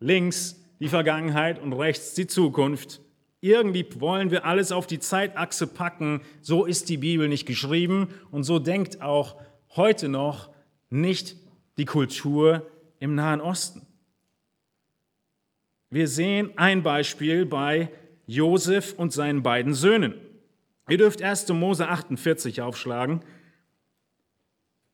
links 0.00 0.56
die 0.80 0.88
Vergangenheit 0.88 1.58
und 1.58 1.72
rechts 1.72 2.12
die 2.12 2.26
Zukunft. 2.26 3.00
Irgendwie 3.40 3.86
wollen 3.98 4.30
wir 4.30 4.44
alles 4.44 4.70
auf 4.70 4.86
die 4.86 4.98
Zeitachse 4.98 5.66
packen. 5.66 6.20
So 6.42 6.66
ist 6.66 6.88
die 6.90 6.98
Bibel 6.98 7.28
nicht 7.28 7.46
geschrieben 7.46 8.08
und 8.30 8.44
so 8.44 8.58
denkt 8.58 9.00
auch 9.00 9.40
heute 9.76 10.08
noch 10.08 10.50
nicht 10.90 11.36
die 11.78 11.84
Kultur 11.86 12.66
im 13.00 13.14
Nahen 13.14 13.40
Osten. 13.40 13.87
Wir 15.90 16.06
sehen 16.06 16.52
ein 16.56 16.82
Beispiel 16.82 17.46
bei 17.46 17.88
Josef 18.26 18.92
und 18.98 19.10
seinen 19.10 19.42
beiden 19.42 19.72
Söhnen. 19.72 20.14
Ihr 20.88 20.98
dürft 20.98 21.22
1. 21.22 21.48
Mose 21.48 21.88
48 21.88 22.60
aufschlagen. 22.60 23.22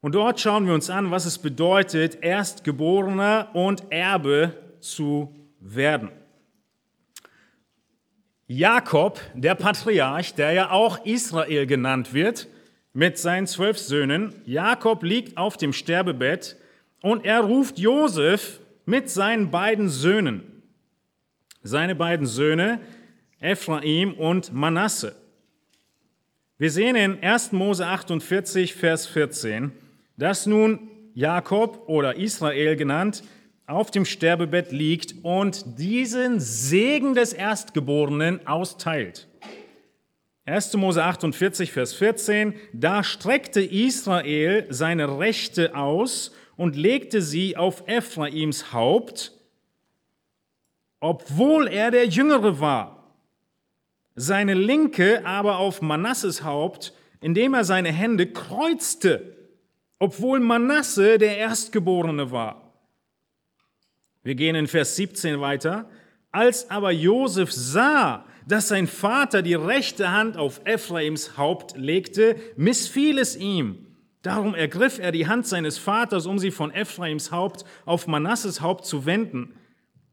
Und 0.00 0.14
dort 0.14 0.38
schauen 0.38 0.66
wir 0.66 0.74
uns 0.74 0.90
an, 0.90 1.10
was 1.10 1.24
es 1.24 1.38
bedeutet, 1.38 2.22
Erstgeborener 2.22 3.48
und 3.54 3.90
Erbe 3.90 4.52
zu 4.78 5.34
werden. 5.58 6.10
Jakob, 8.46 9.20
der 9.34 9.56
Patriarch, 9.56 10.34
der 10.34 10.52
ja 10.52 10.70
auch 10.70 11.04
Israel 11.04 11.66
genannt 11.66 12.14
wird, 12.14 12.46
mit 12.92 13.18
seinen 13.18 13.48
zwölf 13.48 13.78
Söhnen, 13.78 14.32
Jakob 14.44 15.02
liegt 15.02 15.36
auf 15.36 15.56
dem 15.56 15.72
Sterbebett 15.72 16.56
und 17.00 17.24
er 17.24 17.40
ruft 17.40 17.80
Josef 17.80 18.60
mit 18.84 19.10
seinen 19.10 19.50
beiden 19.50 19.88
Söhnen. 19.88 20.53
Seine 21.66 21.94
beiden 21.94 22.26
Söhne, 22.26 22.78
Ephraim 23.40 24.12
und 24.12 24.52
Manasse. 24.52 25.16
Wir 26.58 26.70
sehen 26.70 26.94
in 26.94 27.22
1. 27.22 27.52
Mose 27.52 27.86
48, 27.86 28.74
Vers 28.74 29.06
14, 29.06 29.72
dass 30.18 30.44
nun 30.44 30.90
Jakob 31.14 31.88
oder 31.88 32.16
Israel 32.16 32.76
genannt 32.76 33.24
auf 33.66 33.90
dem 33.90 34.04
Sterbebett 34.04 34.72
liegt 34.72 35.14
und 35.22 35.78
diesen 35.78 36.38
Segen 36.38 37.14
des 37.14 37.32
Erstgeborenen 37.32 38.46
austeilt. 38.46 39.26
1. 40.44 40.74
Mose 40.74 41.02
48, 41.02 41.72
Vers 41.72 41.94
14, 41.94 42.52
da 42.74 43.02
streckte 43.02 43.62
Israel 43.62 44.66
seine 44.68 45.18
Rechte 45.18 45.74
aus 45.74 46.32
und 46.58 46.76
legte 46.76 47.22
sie 47.22 47.56
auf 47.56 47.84
Ephraims 47.86 48.74
Haupt, 48.74 49.33
obwohl 51.04 51.68
er 51.68 51.90
der 51.90 52.06
Jüngere 52.06 52.60
war. 52.60 53.12
Seine 54.14 54.54
Linke 54.54 55.26
aber 55.26 55.58
auf 55.58 55.82
Manasses 55.82 56.44
Haupt, 56.44 56.94
indem 57.20 57.52
er 57.52 57.64
seine 57.64 57.92
Hände 57.92 58.32
kreuzte, 58.32 59.36
obwohl 59.98 60.40
Manasse 60.40 61.18
der 61.18 61.36
Erstgeborene 61.36 62.30
war. 62.30 62.72
Wir 64.22 64.34
gehen 64.34 64.56
in 64.56 64.66
Vers 64.66 64.96
17 64.96 65.42
weiter. 65.42 65.90
Als 66.32 66.70
aber 66.70 66.90
Josef 66.90 67.52
sah, 67.52 68.24
dass 68.48 68.68
sein 68.68 68.86
Vater 68.86 69.42
die 69.42 69.52
rechte 69.52 70.10
Hand 70.10 70.38
auf 70.38 70.62
Ephraims 70.64 71.36
Haupt 71.36 71.76
legte, 71.76 72.36
missfiel 72.56 73.18
es 73.18 73.36
ihm. 73.36 73.94
Darum 74.22 74.54
ergriff 74.54 74.98
er 74.98 75.12
die 75.12 75.26
Hand 75.26 75.46
seines 75.46 75.76
Vaters, 75.76 76.24
um 76.24 76.38
sie 76.38 76.50
von 76.50 76.70
Ephraims 76.70 77.30
Haupt 77.30 77.66
auf 77.84 78.06
Manasses 78.06 78.62
Haupt 78.62 78.86
zu 78.86 79.04
wenden. 79.04 79.54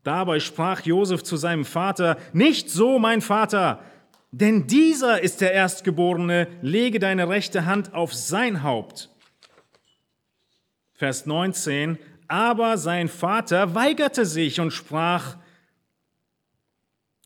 Dabei 0.03 0.39
sprach 0.39 0.81
Josef 0.81 1.23
zu 1.23 1.37
seinem 1.37 1.65
Vater, 1.65 2.17
nicht 2.33 2.69
so, 2.69 2.97
mein 2.97 3.21
Vater, 3.21 3.83
denn 4.31 4.65
dieser 4.65 5.21
ist 5.21 5.41
der 5.41 5.53
Erstgeborene, 5.53 6.47
lege 6.61 6.99
deine 6.99 7.27
rechte 7.27 7.65
Hand 7.65 7.93
auf 7.93 8.13
sein 8.13 8.63
Haupt. 8.63 9.09
Vers 10.93 11.25
19, 11.25 11.97
aber 12.27 12.77
sein 12.77 13.09
Vater 13.09 13.75
weigerte 13.75 14.25
sich 14.25 14.59
und 14.59 14.71
sprach, 14.71 15.35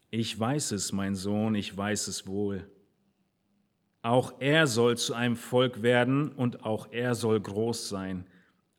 ich 0.09 0.39
weiß 0.39 0.71
es, 0.71 0.91
mein 0.93 1.13
Sohn, 1.13 1.55
ich 1.55 1.75
weiß 1.75 2.07
es 2.07 2.25
wohl. 2.25 2.69
Auch 4.01 4.33
er 4.39 4.65
soll 4.65 4.97
zu 4.97 5.13
einem 5.13 5.35
Volk 5.35 5.81
werden 5.81 6.31
und 6.31 6.63
auch 6.63 6.88
er 6.91 7.15
soll 7.15 7.39
groß 7.39 7.89
sein. 7.89 8.25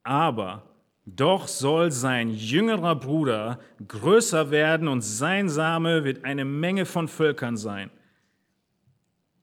Aber 0.02 0.75
doch 1.06 1.46
soll 1.46 1.92
sein 1.92 2.30
jüngerer 2.30 2.96
Bruder 2.96 3.60
größer 3.86 4.50
werden 4.50 4.88
und 4.88 5.02
sein 5.02 5.48
Same 5.48 6.02
wird 6.04 6.24
eine 6.24 6.44
Menge 6.44 6.84
von 6.84 7.06
Völkern 7.06 7.56
sein. 7.56 7.90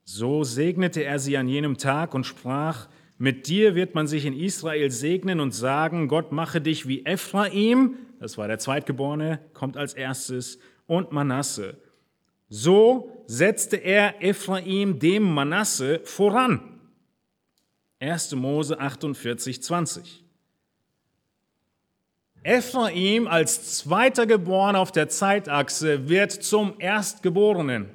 So 0.04 0.44
segnete 0.44 1.02
er 1.02 1.18
sie 1.18 1.38
an 1.38 1.48
jenem 1.48 1.78
Tag 1.78 2.12
und 2.12 2.24
sprach, 2.24 2.88
mit 3.16 3.48
dir 3.48 3.74
wird 3.74 3.94
man 3.94 4.06
sich 4.06 4.26
in 4.26 4.38
Israel 4.38 4.90
segnen 4.90 5.40
und 5.40 5.52
sagen, 5.52 6.08
Gott 6.08 6.32
mache 6.32 6.60
dich 6.60 6.86
wie 6.86 7.06
Ephraim, 7.06 7.96
das 8.20 8.36
war 8.36 8.46
der 8.46 8.58
Zweitgeborene, 8.58 9.40
kommt 9.54 9.78
als 9.78 9.94
erstes, 9.94 10.58
und 10.86 11.12
Manasse. 11.12 11.78
So 12.50 13.24
setzte 13.26 13.76
er 13.76 14.22
Ephraim 14.22 14.98
dem 14.98 15.22
Manasse 15.22 16.00
voran. 16.04 16.60
1. 18.00 18.34
Mose 18.34 18.78
48, 18.78 19.62
20. 19.62 20.23
Ephraim 22.44 23.26
als 23.26 23.78
zweiter 23.78 24.26
Geborener 24.26 24.78
auf 24.78 24.92
der 24.92 25.08
Zeitachse 25.08 26.10
wird 26.10 26.30
zum 26.30 26.74
Erstgeborenen. 26.78 27.88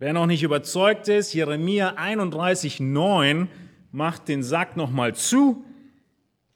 Wer 0.00 0.12
noch 0.12 0.26
nicht 0.26 0.42
überzeugt 0.42 1.06
ist, 1.06 1.32
Jeremia 1.32 1.94
31, 1.94 2.80
9 2.80 3.48
macht 3.92 4.26
den 4.26 4.42
Sack 4.42 4.76
nochmal 4.76 5.14
zu. 5.14 5.64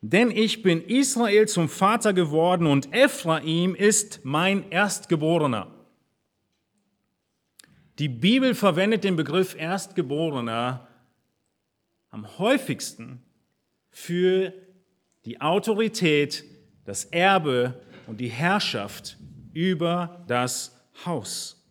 Denn 0.01 0.33
ich 0.33 0.63
bin 0.63 0.83
Israel 0.83 1.47
zum 1.47 1.69
Vater 1.69 2.13
geworden 2.13 2.67
und 2.67 2.93
Ephraim 2.93 3.77
ist 3.77 4.25
mein 4.25 4.69
Erstgeborener. 4.71 5.69
Die 8.01 8.09
Bibel 8.09 8.57
verwendet 8.57 9.05
den 9.05 9.15
Begriff 9.15 9.55
Erstgeborener 9.55 10.89
am 12.11 12.39
häufigsten 12.39 13.23
für 13.91 14.53
die 15.25 15.41
Autorität, 15.41 16.45
das 16.87 17.05
Erbe 17.07 17.81
und 18.07 18.21
die 18.21 18.29
Herrschaft 18.29 19.19
über 19.53 20.25
das 20.29 20.81
Haus. 21.05 21.63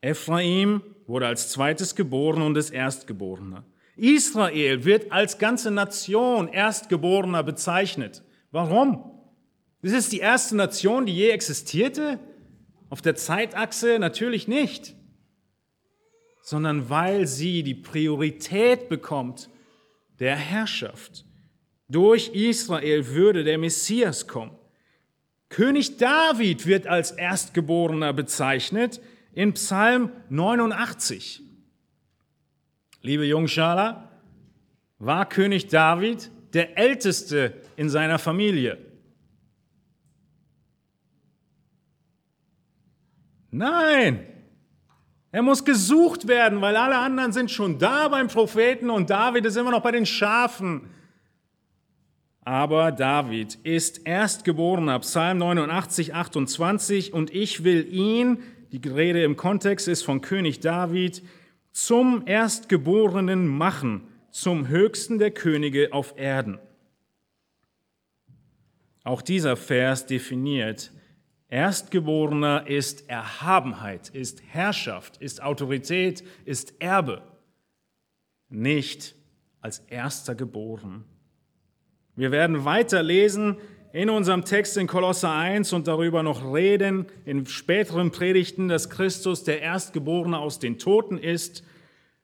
Ephraim 0.00 0.82
wurde 1.06 1.26
als 1.26 1.50
zweites 1.50 1.94
geboren 1.94 2.42
und 2.42 2.56
ist 2.56 2.70
Erstgeborener. 2.70 3.64
Israel 3.96 4.84
wird 4.84 5.10
als 5.12 5.38
ganze 5.38 5.70
Nation 5.70 6.48
Erstgeborener 6.48 7.42
bezeichnet. 7.42 8.22
Warum? 8.50 9.10
Ist 9.82 10.12
die 10.12 10.20
erste 10.20 10.56
Nation, 10.56 11.06
die 11.06 11.14
je 11.14 11.30
existierte? 11.30 12.18
Auf 12.90 13.02
der 13.02 13.16
Zeitachse 13.16 13.98
natürlich 13.98 14.48
nicht, 14.48 14.94
sondern 16.42 16.88
weil 16.88 17.26
sie 17.26 17.62
die 17.62 17.74
Priorität 17.74 18.88
bekommt 18.88 19.50
der 20.20 20.36
Herrschaft. 20.36 21.27
Durch 21.88 22.28
Israel 22.34 23.06
würde 23.08 23.44
der 23.44 23.58
Messias 23.58 24.26
kommen. 24.26 24.52
König 25.48 25.96
David 25.96 26.66
wird 26.66 26.86
als 26.86 27.12
Erstgeborener 27.12 28.12
bezeichnet 28.12 29.00
in 29.32 29.54
Psalm 29.54 30.12
89. 30.28 31.42
Liebe 33.00 33.24
Jungschala, 33.24 34.10
war 34.98 35.28
König 35.28 35.68
David 35.68 36.30
der 36.52 36.76
Älteste 36.76 37.54
in 37.76 37.88
seiner 37.88 38.18
Familie. 38.18 38.78
Nein, 43.50 44.26
er 45.30 45.42
muss 45.42 45.64
gesucht 45.64 46.28
werden, 46.28 46.60
weil 46.60 46.76
alle 46.76 46.98
anderen 46.98 47.32
sind 47.32 47.50
schon 47.50 47.78
da 47.78 48.08
beim 48.08 48.28
Propheten 48.28 48.90
und 48.90 49.08
David 49.08 49.46
ist 49.46 49.56
immer 49.56 49.70
noch 49.70 49.82
bei 49.82 49.92
den 49.92 50.06
Schafen. 50.06 50.90
Aber 52.48 52.92
David 52.92 53.56
ist 53.56 54.06
Erstgeborener, 54.06 55.00
Psalm 55.00 55.36
89, 55.36 56.14
28, 56.14 57.12
und 57.12 57.34
ich 57.34 57.62
will 57.62 57.86
ihn, 57.92 58.42
die 58.72 58.88
Rede 58.88 59.22
im 59.22 59.36
Kontext 59.36 59.86
ist 59.86 60.02
von 60.02 60.22
König 60.22 60.60
David, 60.60 61.22
zum 61.72 62.26
Erstgeborenen 62.26 63.46
machen, 63.46 64.08
zum 64.30 64.66
höchsten 64.66 65.18
der 65.18 65.30
Könige 65.30 65.92
auf 65.92 66.14
Erden. 66.16 66.58
Auch 69.04 69.20
dieser 69.20 69.54
Vers 69.54 70.06
definiert, 70.06 70.90
Erstgeborener 71.48 72.66
ist 72.66 73.10
Erhabenheit, 73.10 74.08
ist 74.08 74.42
Herrschaft, 74.42 75.18
ist 75.18 75.42
Autorität, 75.42 76.24
ist 76.46 76.80
Erbe, 76.80 77.20
nicht 78.48 79.16
als 79.60 79.80
erster 79.80 80.34
geboren. 80.34 81.04
Wir 82.18 82.32
werden 82.32 82.64
weiter 82.64 83.04
lesen 83.04 83.58
in 83.92 84.10
unserem 84.10 84.44
Text 84.44 84.76
in 84.76 84.88
Kolosser 84.88 85.32
1 85.32 85.72
und 85.72 85.86
darüber 85.86 86.24
noch 86.24 86.52
reden 86.52 87.06
in 87.24 87.46
späteren 87.46 88.10
Predigten, 88.10 88.66
dass 88.66 88.90
Christus 88.90 89.44
der 89.44 89.62
Erstgeborene 89.62 90.36
aus 90.36 90.58
den 90.58 90.80
Toten 90.80 91.16
ist. 91.16 91.62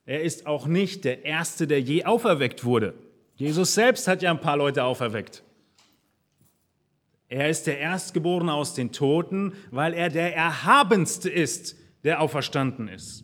Er 0.05 0.21
ist 0.21 0.47
auch 0.47 0.67
nicht 0.67 1.05
der 1.05 1.23
Erste, 1.23 1.65
der 1.65 1.79
je 1.79 2.03
auferweckt 2.03 2.65
wurde. 2.65 2.93
Jesus 3.35 3.73
selbst 3.73 4.09
hat 4.09 4.21
ja 4.21 4.31
ein 4.31 4.41
paar 4.41 4.57
Leute 4.57 4.83
auferweckt. 4.83 5.43
Er 7.29 7.49
ist 7.49 7.65
der 7.65 7.79
Erstgeborene 7.79 8.51
aus 8.51 8.73
den 8.73 8.91
Toten, 8.91 9.53
weil 9.71 9.93
er 9.93 10.09
der 10.09 10.35
Erhabenste 10.35 11.29
ist, 11.29 11.77
der 12.03 12.19
auferstanden 12.19 12.89
ist. 12.89 13.23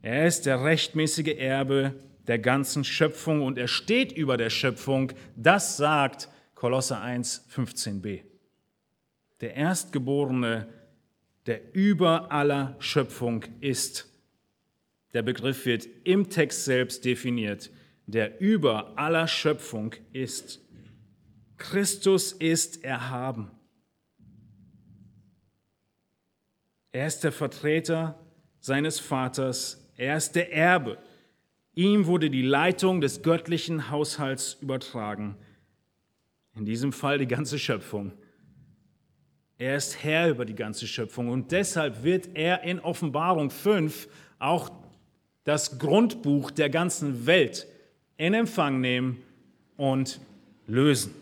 Er 0.00 0.26
ist 0.26 0.46
der 0.46 0.64
rechtmäßige 0.64 1.36
Erbe 1.36 1.92
der 2.26 2.38
ganzen 2.38 2.84
Schöpfung 2.84 3.42
und 3.42 3.58
er 3.58 3.68
steht 3.68 4.12
über 4.12 4.36
der 4.36 4.50
Schöpfung. 4.50 5.12
Das 5.36 5.76
sagt 5.76 6.28
Kolosser 6.54 7.00
1, 7.00 7.48
15b. 7.52 8.22
Der 9.40 9.54
Erstgeborene, 9.54 10.68
der 11.46 11.74
über 11.74 12.30
aller 12.30 12.76
Schöpfung 12.78 13.44
ist. 13.60 14.08
Der 15.12 15.22
Begriff 15.22 15.66
wird 15.66 15.86
im 16.04 16.30
Text 16.30 16.64
selbst 16.64 17.04
definiert, 17.04 17.70
der 18.06 18.40
über 18.40 18.96
aller 18.96 19.26
Schöpfung 19.26 19.94
ist. 20.12 20.60
Christus 21.58 22.32
ist 22.32 22.84
erhaben. 22.84 23.50
Er 26.92 27.06
ist 27.06 27.24
der 27.24 27.32
Vertreter 27.32 28.18
seines 28.60 29.00
Vaters. 29.00 29.90
Er 29.96 30.16
ist 30.16 30.32
der 30.32 30.52
Erbe. 30.52 30.98
Ihm 31.74 32.06
wurde 32.06 32.28
die 32.28 32.42
Leitung 32.42 33.00
des 33.00 33.22
göttlichen 33.22 33.90
Haushalts 33.90 34.58
übertragen. 34.60 35.36
In 36.54 36.66
diesem 36.66 36.92
Fall 36.92 37.18
die 37.18 37.26
ganze 37.26 37.58
Schöpfung. 37.58 38.12
Er 39.56 39.76
ist 39.76 40.02
Herr 40.02 40.28
über 40.28 40.44
die 40.44 40.54
ganze 40.54 40.86
Schöpfung 40.86 41.28
und 41.28 41.52
deshalb 41.52 42.02
wird 42.02 42.30
er 42.34 42.62
in 42.62 42.80
Offenbarung 42.80 43.50
5 43.50 44.08
auch 44.38 44.70
das 45.44 45.78
Grundbuch 45.78 46.50
der 46.50 46.68
ganzen 46.68 47.26
Welt 47.26 47.66
in 48.16 48.34
Empfang 48.34 48.80
nehmen 48.80 49.22
und 49.76 50.20
lösen. 50.66 51.14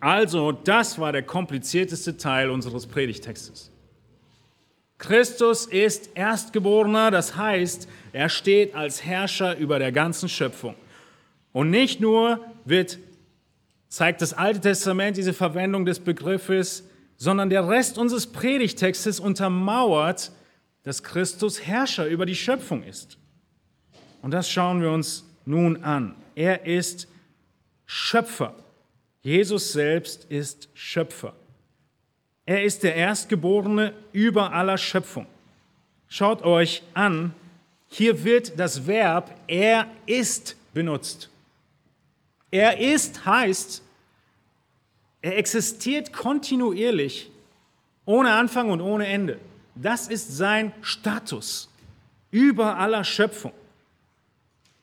Also, 0.00 0.52
das 0.52 0.98
war 0.98 1.12
der 1.12 1.24
komplizierteste 1.24 2.16
Teil 2.16 2.50
unseres 2.50 2.86
Predigtextes. 2.86 3.72
Christus 4.98 5.66
ist 5.66 6.10
Erstgeborener, 6.14 7.10
das 7.10 7.36
heißt, 7.36 7.88
er 8.12 8.28
steht 8.28 8.74
als 8.74 9.04
Herrscher 9.04 9.56
über 9.56 9.78
der 9.78 9.92
ganzen 9.92 10.28
Schöpfung. 10.28 10.74
Und 11.52 11.70
nicht 11.70 12.00
nur 12.00 12.44
wird, 12.64 12.98
zeigt 13.88 14.20
das 14.20 14.34
Alte 14.34 14.60
Testament 14.60 15.16
diese 15.16 15.32
Verwendung 15.32 15.84
des 15.84 16.00
Begriffes, 16.00 16.84
sondern 17.16 17.48
der 17.48 17.68
Rest 17.68 17.96
unseres 17.96 18.26
Predigtextes 18.26 19.20
untermauert, 19.20 20.32
dass 20.82 21.02
Christus 21.02 21.66
Herrscher 21.66 22.06
über 22.06 22.26
die 22.26 22.34
Schöpfung 22.34 22.82
ist. 22.82 23.18
Und 24.22 24.32
das 24.32 24.50
schauen 24.50 24.82
wir 24.82 24.90
uns 24.90 25.24
nun 25.44 25.82
an. 25.84 26.16
Er 26.34 26.66
ist 26.66 27.08
Schöpfer. 27.86 28.54
Jesus 29.22 29.72
selbst 29.72 30.24
ist 30.24 30.68
Schöpfer. 30.74 31.34
Er 32.48 32.64
ist 32.64 32.82
der 32.82 32.94
Erstgeborene 32.94 33.92
über 34.10 34.54
aller 34.54 34.78
Schöpfung. 34.78 35.26
Schaut 36.08 36.40
euch 36.40 36.82
an, 36.94 37.34
hier 37.88 38.24
wird 38.24 38.58
das 38.58 38.86
Verb 38.86 39.38
er 39.46 39.86
ist 40.06 40.56
benutzt. 40.72 41.28
Er 42.50 42.78
ist 42.78 43.26
heißt, 43.26 43.82
er 45.20 45.36
existiert 45.36 46.10
kontinuierlich, 46.14 47.30
ohne 48.06 48.32
Anfang 48.32 48.70
und 48.70 48.80
ohne 48.80 49.06
Ende. 49.06 49.38
Das 49.74 50.08
ist 50.08 50.34
sein 50.34 50.72
Status 50.80 51.68
über 52.30 52.78
aller 52.78 53.04
Schöpfung. 53.04 53.52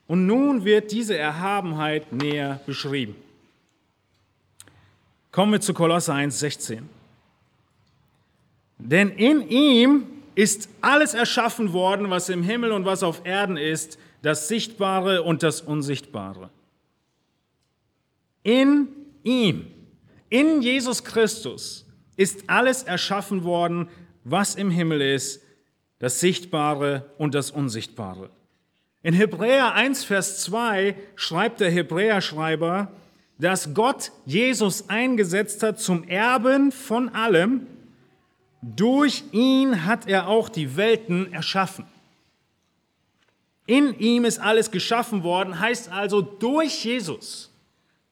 Und 0.05 0.27
nun 0.27 0.65
wird 0.65 0.91
diese 0.91 1.17
Erhabenheit 1.17 2.13
näher 2.13 2.59
beschrieben. 2.67 3.15
Kommen 5.31 5.53
wir 5.53 5.61
zu 5.61 5.73
Kolosser 5.73 6.13
1,16. 6.13 6.83
Denn 8.77 9.09
in 9.09 9.47
ihm 9.49 10.05
ist 10.35 10.69
alles 10.81 11.13
erschaffen 11.13 11.73
worden, 11.73 12.09
was 12.09 12.29
im 12.29 12.43
Himmel 12.43 12.71
und 12.71 12.85
was 12.85 13.03
auf 13.03 13.25
Erden 13.25 13.57
ist, 13.57 13.97
das 14.21 14.47
Sichtbare 14.47 15.23
und 15.23 15.43
das 15.43 15.61
Unsichtbare. 15.61 16.49
In 18.43 18.87
ihm, 19.23 19.67
in 20.29 20.61
Jesus 20.61 21.03
Christus, 21.03 21.85
ist 22.17 22.49
alles 22.49 22.83
erschaffen 22.83 23.43
worden, 23.43 23.87
was 24.23 24.55
im 24.55 24.69
Himmel 24.69 25.01
ist, 25.01 25.41
das 25.99 26.19
Sichtbare 26.19 27.09
und 27.17 27.35
das 27.35 27.51
Unsichtbare. 27.51 28.29
In 29.03 29.13
Hebräer 29.13 29.73
1, 29.73 30.03
Vers 30.03 30.41
2 30.41 30.95
schreibt 31.15 31.59
der 31.59 31.69
Hebräerschreiber, 31.69 32.91
dass 33.37 33.73
Gott 33.73 34.11
Jesus 34.25 34.89
eingesetzt 34.89 35.61
hat 35.61 35.79
zum 35.79 36.03
Erben 36.05 36.71
von 36.71 37.09
allem. 37.09 37.67
Durch 38.67 39.23
ihn 39.31 39.85
hat 39.85 40.07
er 40.07 40.27
auch 40.27 40.49
die 40.49 40.75
Welten 40.75 41.31
erschaffen. 41.31 41.85
In 43.67 43.99
ihm 43.99 44.25
ist 44.25 44.39
alles 44.39 44.71
geschaffen 44.71 45.21
worden, 45.21 45.59
heißt 45.59 45.91
also 45.91 46.21
durch 46.21 46.83
Jesus. 46.83 47.51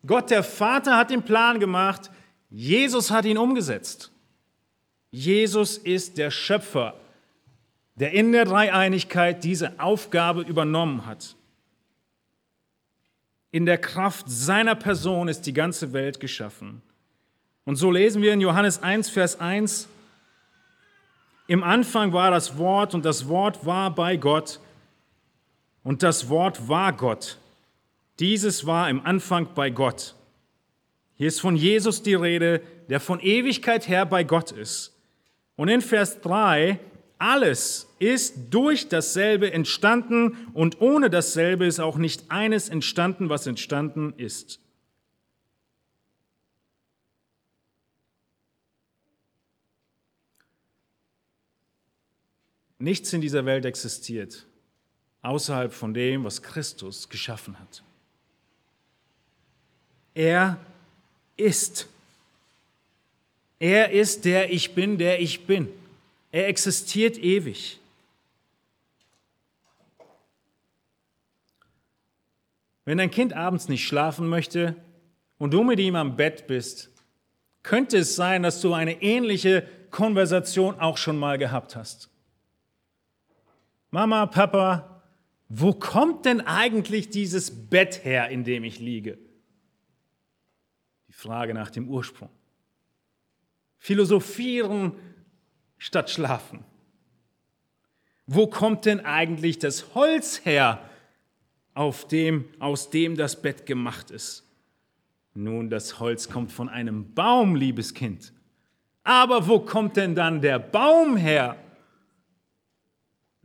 Gott 0.06 0.30
der 0.30 0.44
Vater 0.44 0.96
hat 0.96 1.10
den 1.10 1.24
Plan 1.24 1.60
gemacht, 1.60 2.12
Jesus 2.52 3.10
hat 3.10 3.26
ihn 3.26 3.40
umgesetzt. 3.40 4.12
Jesus 5.10 5.78
ist 5.78 6.20
der 6.20 6.30
Schöpfer, 6.30 7.00
der 7.96 8.12
in 8.12 8.32
der 8.32 8.46
Dreieinigkeit 8.46 9.44
diese 9.44 9.80
Aufgabe 9.80 10.42
übernommen 10.42 11.08
hat. 11.08 11.36
In 13.50 13.66
der 13.66 13.80
Kraft 13.80 14.30
seiner 14.30 14.76
Person 14.76 15.28
ist 15.28 15.48
die 15.48 15.54
ganze 15.54 15.94
Welt 15.94 16.20
geschaffen. 16.20 16.84
Und 17.66 17.76
so 17.78 17.90
lesen 17.90 18.22
wir 18.22 18.34
in 18.34 18.42
Johannes 18.42 18.84
1, 18.84 19.10
Vers 19.10 19.40
1, 19.40 19.88
im 21.48 21.64
Anfang 21.64 22.14
war 22.14 22.32
das 22.32 22.58
Wort 22.58 22.94
und 22.94 23.06
das 23.06 23.28
Wort 23.28 23.66
war 23.66 23.94
bei 23.94 24.18
Gott 24.18 24.60
und 25.84 26.04
das 26.04 26.30
Wort 26.30 26.68
war 26.68 26.94
Gott. 26.94 27.38
Dieses 28.20 28.66
war 28.66 28.90
im 28.90 29.06
Anfang 29.06 29.50
bei 29.54 29.70
Gott. 29.70 30.16
Hier 31.16 31.28
ist 31.28 31.42
von 31.42 31.56
Jesus 31.56 32.04
die 32.04 32.14
Rede, 32.14 32.62
der 32.90 33.00
von 33.00 33.20
Ewigkeit 33.20 33.88
her 33.88 34.06
bei 34.06 34.24
Gott 34.24 34.52
ist. 34.52 34.96
Und 35.56 35.68
in 35.68 35.82
Vers 35.82 36.22
3 36.22 36.80
alles 37.18 37.88
ist 38.00 38.36
durch 38.50 38.90
dasselbe 38.90 39.52
entstanden 39.54 40.50
und 40.54 40.82
ohne 40.82 41.10
dasselbe 41.10 41.66
ist 41.66 41.80
auch 41.80 41.98
nicht 41.98 42.30
eines 42.30 42.70
entstanden, 42.70 43.30
was 43.30 43.48
entstanden 43.48 44.14
ist. 44.18 44.60
Nichts 52.84 53.14
in 53.14 53.22
dieser 53.22 53.46
Welt 53.46 53.64
existiert 53.64 54.46
außerhalb 55.22 55.72
von 55.72 55.94
dem, 55.94 56.26
was 56.26 56.44
Christus 56.44 57.08
geschaffen 57.08 57.58
hat. 57.58 57.82
Er 60.14 60.60
ist. 61.38 61.88
Er 63.58 63.92
ist 63.92 64.26
der 64.26 64.52
Ich 64.52 64.76
bin, 64.76 64.98
der 64.98 65.22
ich 65.22 65.48
bin. 65.48 65.70
Er 66.34 66.50
existiert 66.50 67.18
ewig. 67.18 67.80
Wenn 72.84 72.98
dein 72.98 73.12
Kind 73.12 73.32
abends 73.32 73.70
nicht 73.70 73.88
schlafen 73.88 74.28
möchte 74.28 74.76
und 75.38 75.54
du 75.54 75.64
mit 75.64 75.80
ihm 75.80 75.96
am 75.96 76.18
Bett 76.18 76.48
bist, 76.48 76.90
könnte 77.64 78.00
es 78.00 78.18
sein, 78.18 78.44
dass 78.44 78.60
du 78.60 78.74
eine 78.74 79.02
ähnliche 79.02 79.66
Konversation 79.90 80.78
auch 80.82 80.98
schon 80.98 81.18
mal 81.18 81.38
gehabt 81.38 81.78
hast. 81.78 82.10
Mama, 83.94 84.26
Papa, 84.26 85.04
wo 85.50 85.72
kommt 85.72 86.26
denn 86.26 86.42
eigentlich 86.42 87.12
dieses 87.12 87.70
Bett 87.70 88.04
her, 88.04 88.30
in 88.30 88.44
dem 88.44 88.64
ich 88.64 88.80
liege? 88.80 89.20
Die 91.08 91.14
Frage 91.14 91.54
nach 91.54 91.70
dem 91.70 91.88
Ursprung. 91.88 92.30
Philosophieren 93.78 94.94
statt 95.78 96.10
schlafen? 96.10 96.66
Wo 98.26 98.48
kommt 98.48 98.86
denn 98.86 99.00
eigentlich 99.02 99.60
das 99.60 99.94
Holz 99.94 100.44
her, 100.44 100.90
auf 101.76 102.08
dem, 102.08 102.46
aus 102.58 102.90
dem 102.90 103.16
das 103.16 103.40
Bett 103.44 103.68
gemacht 103.68 104.10
ist? 104.10 104.44
Nun, 105.36 105.70
das 105.70 106.00
Holz 106.00 106.30
kommt 106.30 106.52
von 106.52 106.68
einem 106.68 107.14
Baum, 107.14 107.56
liebes 107.56 107.94
Kind. 107.94 108.34
Aber 109.04 109.48
wo 109.48 109.60
kommt 109.60 109.98
denn 109.98 110.16
dann 110.16 110.42
der 110.42 110.58
Baum 110.58 111.16
her? 111.16 111.63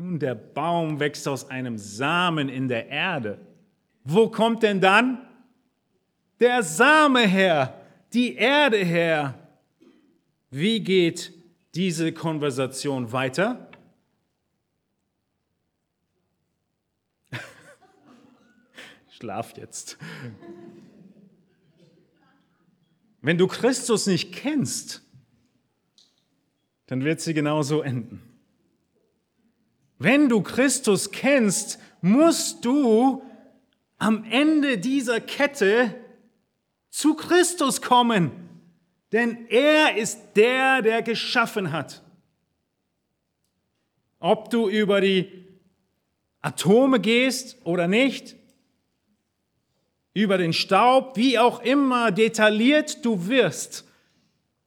Nun, 0.00 0.20
der 0.20 0.37
Baum 0.37 1.00
wächst 1.00 1.26
aus 1.26 1.50
einem 1.50 1.76
Samen 1.76 2.48
in 2.48 2.68
der 2.68 2.88
Erde. 2.88 3.44
Wo 4.04 4.28
kommt 4.30 4.62
denn 4.62 4.80
dann 4.80 5.26
der 6.38 6.62
Same 6.62 7.26
her, 7.26 7.84
die 8.12 8.37
Erde 8.37 8.78
her? 8.78 9.34
Wie 10.50 10.78
geht 10.80 11.32
diese 11.74 12.12
Konversation 12.12 13.11
weiter? 13.11 13.68
Schlaf 19.11 19.56
jetzt. 19.56 19.98
Wenn 23.20 23.37
du 23.37 23.48
Christus 23.48 24.06
nicht 24.06 24.32
kennst, 24.32 25.02
dann 26.87 27.02
wird 27.02 27.20
sie 27.20 27.34
genauso 27.34 27.82
enden. 27.82 28.27
Wenn 29.98 30.28
du 30.28 30.42
Christus 30.42 31.11
kennst, 31.11 31.78
musst 32.00 32.64
du 32.64 33.22
am 33.98 34.24
Ende 34.30 34.78
dieser 34.78 35.20
Kette 35.20 35.94
zu 36.90 37.14
Christus 37.14 37.82
kommen. 37.82 38.30
Denn 39.12 39.46
er 39.48 39.96
ist 39.96 40.20
der, 40.37 40.82
der 40.82 41.02
geschaffen 41.02 41.72
hat. 41.72 42.02
Ob 44.20 44.50
du 44.50 44.68
über 44.68 45.00
die 45.00 45.46
Atome 46.40 47.00
gehst 47.00 47.56
oder 47.64 47.88
nicht, 47.88 48.37
über 50.14 50.38
den 50.38 50.52
Staub, 50.52 51.16
wie 51.16 51.38
auch 51.38 51.62
immer 51.62 52.11
detailliert 52.11 53.04
du 53.04 53.28
wirst. 53.28 53.84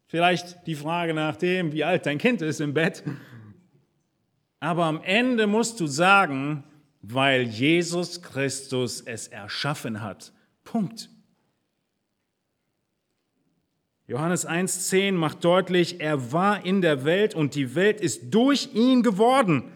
Vielleicht 0.07 0.65
die 0.67 0.75
Frage 0.75 1.13
nach 1.13 1.35
dem, 1.35 1.71
wie 1.71 1.83
alt 1.83 2.05
dein 2.05 2.17
Kind 2.17 2.41
ist 2.41 2.61
im 2.61 2.73
Bett. 2.73 3.03
Aber 4.61 4.85
am 4.85 5.01
Ende 5.03 5.47
musst 5.47 5.79
du 5.79 5.87
sagen, 5.87 6.63
weil 7.01 7.41
Jesus 7.41 8.21
Christus 8.21 9.01
es 9.01 9.27
erschaffen 9.27 10.01
hat. 10.01 10.31
Punkt. 10.63 11.09
Johannes 14.05 14.47
1.10 14.47 15.13
macht 15.13 15.43
deutlich, 15.43 15.99
er 15.99 16.31
war 16.31 16.63
in 16.63 16.81
der 16.81 17.05
Welt 17.05 17.33
und 17.33 17.55
die 17.55 17.73
Welt 17.73 17.99
ist 17.99 18.29
durch 18.29 18.69
ihn 18.73 19.01
geworden. 19.01 19.71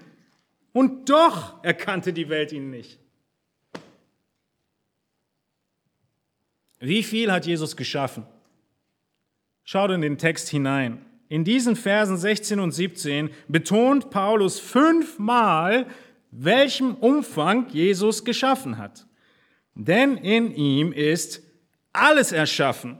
Und 0.71 1.09
doch 1.09 1.63
erkannte 1.63 2.13
die 2.13 2.29
Welt 2.29 2.51
ihn 2.51 2.69
nicht. 2.69 2.99
Wie 6.79 7.01
viel 7.01 7.31
hat 7.31 7.47
Jesus 7.47 7.75
geschaffen? 7.75 8.27
Schaut 9.63 9.89
in 9.89 10.01
den 10.01 10.19
Text 10.19 10.49
hinein. 10.49 11.03
In 11.27 11.43
diesen 11.43 11.75
Versen 11.75 12.17
16 12.17 12.59
und 12.59 12.71
17 12.71 13.29
betont 13.47 14.09
Paulus 14.09 14.59
fünfmal, 14.59 15.87
welchem 16.31 16.95
Umfang 16.95 17.67
Jesus 17.69 18.23
geschaffen 18.23 18.77
hat. 18.77 19.07
Denn 19.73 20.17
in 20.17 20.53
ihm 20.53 20.91
ist 20.91 21.41
alles 21.93 22.31
erschaffen 22.31 22.99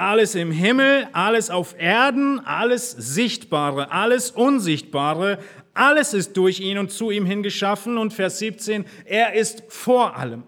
alles 0.00 0.34
im 0.34 0.50
Himmel, 0.50 1.08
alles 1.12 1.50
auf 1.50 1.78
Erden, 1.78 2.40
alles 2.40 2.90
Sichtbare, 2.92 3.92
alles 3.92 4.30
Unsichtbare, 4.30 5.38
alles 5.74 6.14
ist 6.14 6.38
durch 6.38 6.60
ihn 6.60 6.78
und 6.78 6.90
zu 6.90 7.10
ihm 7.10 7.26
hingeschaffen. 7.26 7.98
Und 7.98 8.14
Vers 8.14 8.38
17, 8.38 8.86
er 9.04 9.34
ist 9.34 9.62
vor 9.68 10.16
allem. 10.16 10.44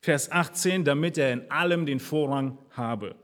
Vers 0.00 0.30
18, 0.30 0.84
damit 0.84 1.18
er 1.18 1.32
in 1.32 1.50
allem 1.50 1.84
den 1.84 1.98
Vorrang 1.98 2.58
habe. 2.70 3.16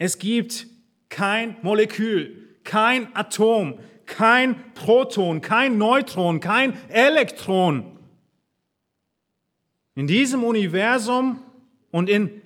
Es 0.00 0.18
gibt 0.18 0.66
kein 1.10 1.58
Molekül, 1.60 2.58
kein 2.64 3.14
Atom, 3.14 3.78
kein 4.06 4.72
Proton, 4.72 5.42
kein 5.42 5.76
Neutron, 5.76 6.40
kein 6.40 6.72
Elektron. 6.88 7.98
In 9.94 10.06
diesem 10.06 10.42
Universum 10.42 11.44
und 11.90 12.08
in 12.08 12.40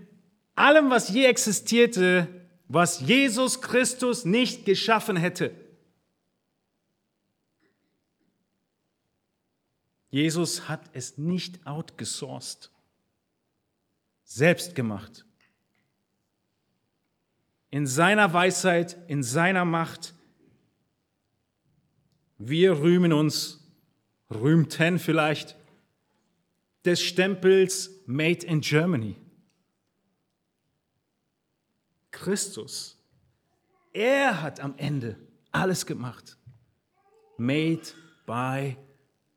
allem, 0.57 0.90
was 0.90 1.11
je 1.11 1.27
existierte, 1.27 2.27
was 2.67 2.99
Jesus 2.99 3.62
Christus 3.62 4.25
nicht 4.25 4.64
geschaffen 4.64 5.17
hätte. 5.17 5.55
Jesus 10.11 10.69
hat 10.69 10.90
es 10.93 11.19
nicht 11.19 11.64
outgesourced, 11.69 12.73
selbst 14.25 14.75
gemacht. 14.75 15.25
In 17.74 17.88
seiner 17.88 18.32
Weisheit, 18.32 18.96
in 19.08 19.24
seiner 19.24 19.64
Macht 19.64 20.14
Wir 22.38 22.78
rühmen 22.78 23.12
uns, 23.12 23.68
rühmten 24.30 25.00
vielleicht, 25.00 25.56
des 26.84 27.02
Stempels 27.02 27.90
Made 28.06 28.46
in 28.46 28.60
Germany. 28.60 29.16
Christus, 32.12 32.96
er 33.92 34.40
hat 34.40 34.60
am 34.60 34.78
Ende 34.78 35.18
alles 35.50 35.84
gemacht. 35.84 36.38
Made 37.38 37.88
by 38.24 38.76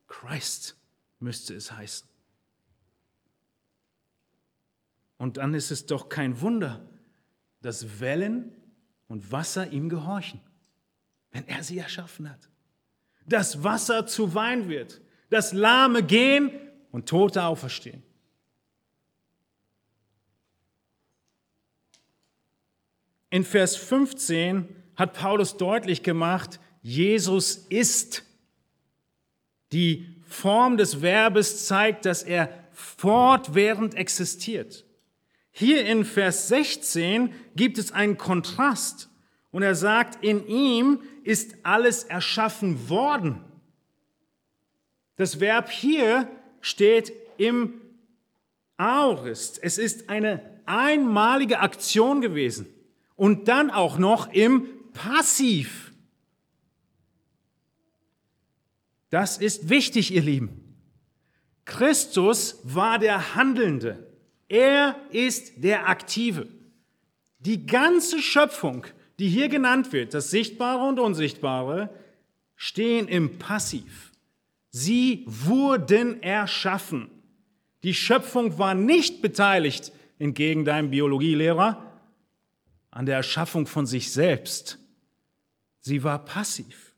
Christ 0.06 0.76
müsste 1.18 1.56
es 1.56 1.72
heißen. 1.72 2.08
Und 5.16 5.38
dann 5.38 5.54
ist 5.54 5.72
es 5.72 5.86
doch 5.86 6.08
kein 6.08 6.40
Wunder, 6.40 6.88
dass 7.60 8.00
Wellen 8.00 8.52
und 9.08 9.32
Wasser 9.32 9.70
ihm 9.72 9.88
gehorchen, 9.88 10.40
wenn 11.32 11.46
er 11.48 11.62
sie 11.62 11.78
erschaffen 11.78 12.30
hat. 12.30 12.48
Dass 13.26 13.62
Wasser 13.64 14.06
zu 14.06 14.34
Wein 14.34 14.68
wird, 14.68 15.00
dass 15.30 15.52
Lahme 15.52 16.02
gehen 16.02 16.50
und 16.90 17.08
Tote 17.08 17.42
auferstehen. 17.44 18.02
In 23.30 23.44
Vers 23.44 23.76
15 23.76 24.68
hat 24.96 25.12
Paulus 25.12 25.56
deutlich 25.56 26.02
gemacht, 26.02 26.58
Jesus 26.82 27.66
ist. 27.68 28.24
Die 29.72 30.16
Form 30.26 30.78
des 30.78 31.02
Verbes 31.02 31.66
zeigt, 31.66 32.06
dass 32.06 32.22
er 32.22 32.48
fortwährend 32.72 33.94
existiert. 33.94 34.84
Hier 35.50 35.84
in 35.84 36.04
Vers 36.04 36.48
16 36.48 37.32
gibt 37.56 37.78
es 37.78 37.92
einen 37.92 38.18
Kontrast 38.18 39.08
und 39.50 39.62
er 39.62 39.74
sagt, 39.74 40.22
in 40.24 40.46
ihm 40.46 41.00
ist 41.24 41.56
alles 41.62 42.04
erschaffen 42.04 42.88
worden. 42.88 43.44
Das 45.16 45.40
Verb 45.40 45.70
hier 45.70 46.28
steht 46.60 47.12
im 47.38 47.74
Aorist. 48.76 49.58
Es 49.62 49.78
ist 49.78 50.08
eine 50.08 50.42
einmalige 50.66 51.60
Aktion 51.60 52.20
gewesen 52.20 52.66
und 53.16 53.48
dann 53.48 53.70
auch 53.70 53.98
noch 53.98 54.32
im 54.32 54.66
Passiv. 54.92 55.92
Das 59.10 59.38
ist 59.38 59.68
wichtig, 59.68 60.12
ihr 60.12 60.22
Lieben. 60.22 60.76
Christus 61.64 62.60
war 62.62 62.98
der 62.98 63.34
Handelnde. 63.34 64.07
Er 64.48 64.96
ist 65.10 65.62
der 65.62 65.88
Aktive. 65.88 66.48
Die 67.38 67.66
ganze 67.66 68.20
Schöpfung, 68.20 68.86
die 69.18 69.28
hier 69.28 69.48
genannt 69.48 69.92
wird, 69.92 70.14
das 70.14 70.30
Sichtbare 70.30 70.88
und 70.88 70.98
Unsichtbare, 70.98 71.90
stehen 72.56 73.08
im 73.08 73.38
Passiv. 73.38 74.12
Sie 74.70 75.24
wurden 75.26 76.22
erschaffen. 76.22 77.10
Die 77.82 77.94
Schöpfung 77.94 78.58
war 78.58 78.74
nicht 78.74 79.22
beteiligt, 79.22 79.92
entgegen 80.18 80.64
deinem 80.64 80.90
Biologielehrer, 80.90 81.84
an 82.90 83.06
der 83.06 83.16
Erschaffung 83.16 83.66
von 83.66 83.86
sich 83.86 84.10
selbst. 84.10 84.78
Sie 85.80 86.02
war 86.02 86.24
passiv. 86.24 86.92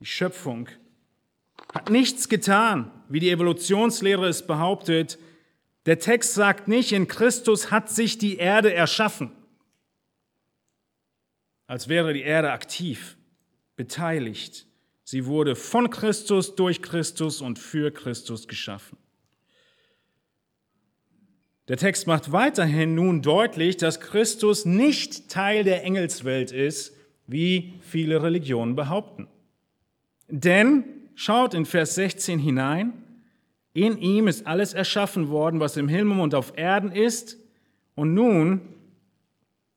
Die 0.00 0.06
Schöpfung 0.06 0.68
hat 1.72 1.88
nichts 1.88 2.28
getan, 2.28 2.90
wie 3.08 3.20
die 3.20 3.30
Evolutionslehre 3.30 4.26
es 4.26 4.46
behauptet. 4.46 5.18
Der 5.86 5.98
Text 5.98 6.34
sagt 6.34 6.68
nicht, 6.68 6.92
in 6.92 7.08
Christus 7.08 7.70
hat 7.70 7.90
sich 7.90 8.18
die 8.18 8.36
Erde 8.36 8.74
erschaffen, 8.74 9.30
als 11.66 11.88
wäre 11.88 12.12
die 12.12 12.22
Erde 12.22 12.52
aktiv, 12.52 13.16
beteiligt. 13.76 14.66
Sie 15.04 15.26
wurde 15.26 15.54
von 15.54 15.90
Christus, 15.90 16.56
durch 16.56 16.82
Christus 16.82 17.40
und 17.40 17.58
für 17.58 17.92
Christus 17.92 18.48
geschaffen. 18.48 18.98
Der 21.68 21.76
Text 21.76 22.06
macht 22.06 22.30
weiterhin 22.30 22.94
nun 22.94 23.22
deutlich, 23.22 23.76
dass 23.76 24.00
Christus 24.00 24.64
nicht 24.64 25.28
Teil 25.28 25.64
der 25.64 25.82
Engelswelt 25.82 26.52
ist, 26.52 26.94
wie 27.26 27.74
viele 27.80 28.22
Religionen 28.22 28.76
behaupten. 28.76 29.28
Denn 30.28 30.84
Schaut 31.18 31.54
in 31.54 31.64
Vers 31.64 31.94
16 31.94 32.38
hinein. 32.38 32.92
In 33.72 33.98
ihm 33.98 34.28
ist 34.28 34.46
alles 34.46 34.74
erschaffen 34.74 35.30
worden, 35.30 35.60
was 35.60 35.78
im 35.78 35.88
Himmel 35.88 36.20
und 36.20 36.34
auf 36.34 36.56
Erden 36.56 36.92
ist. 36.92 37.38
Und 37.94 38.12
nun 38.12 38.60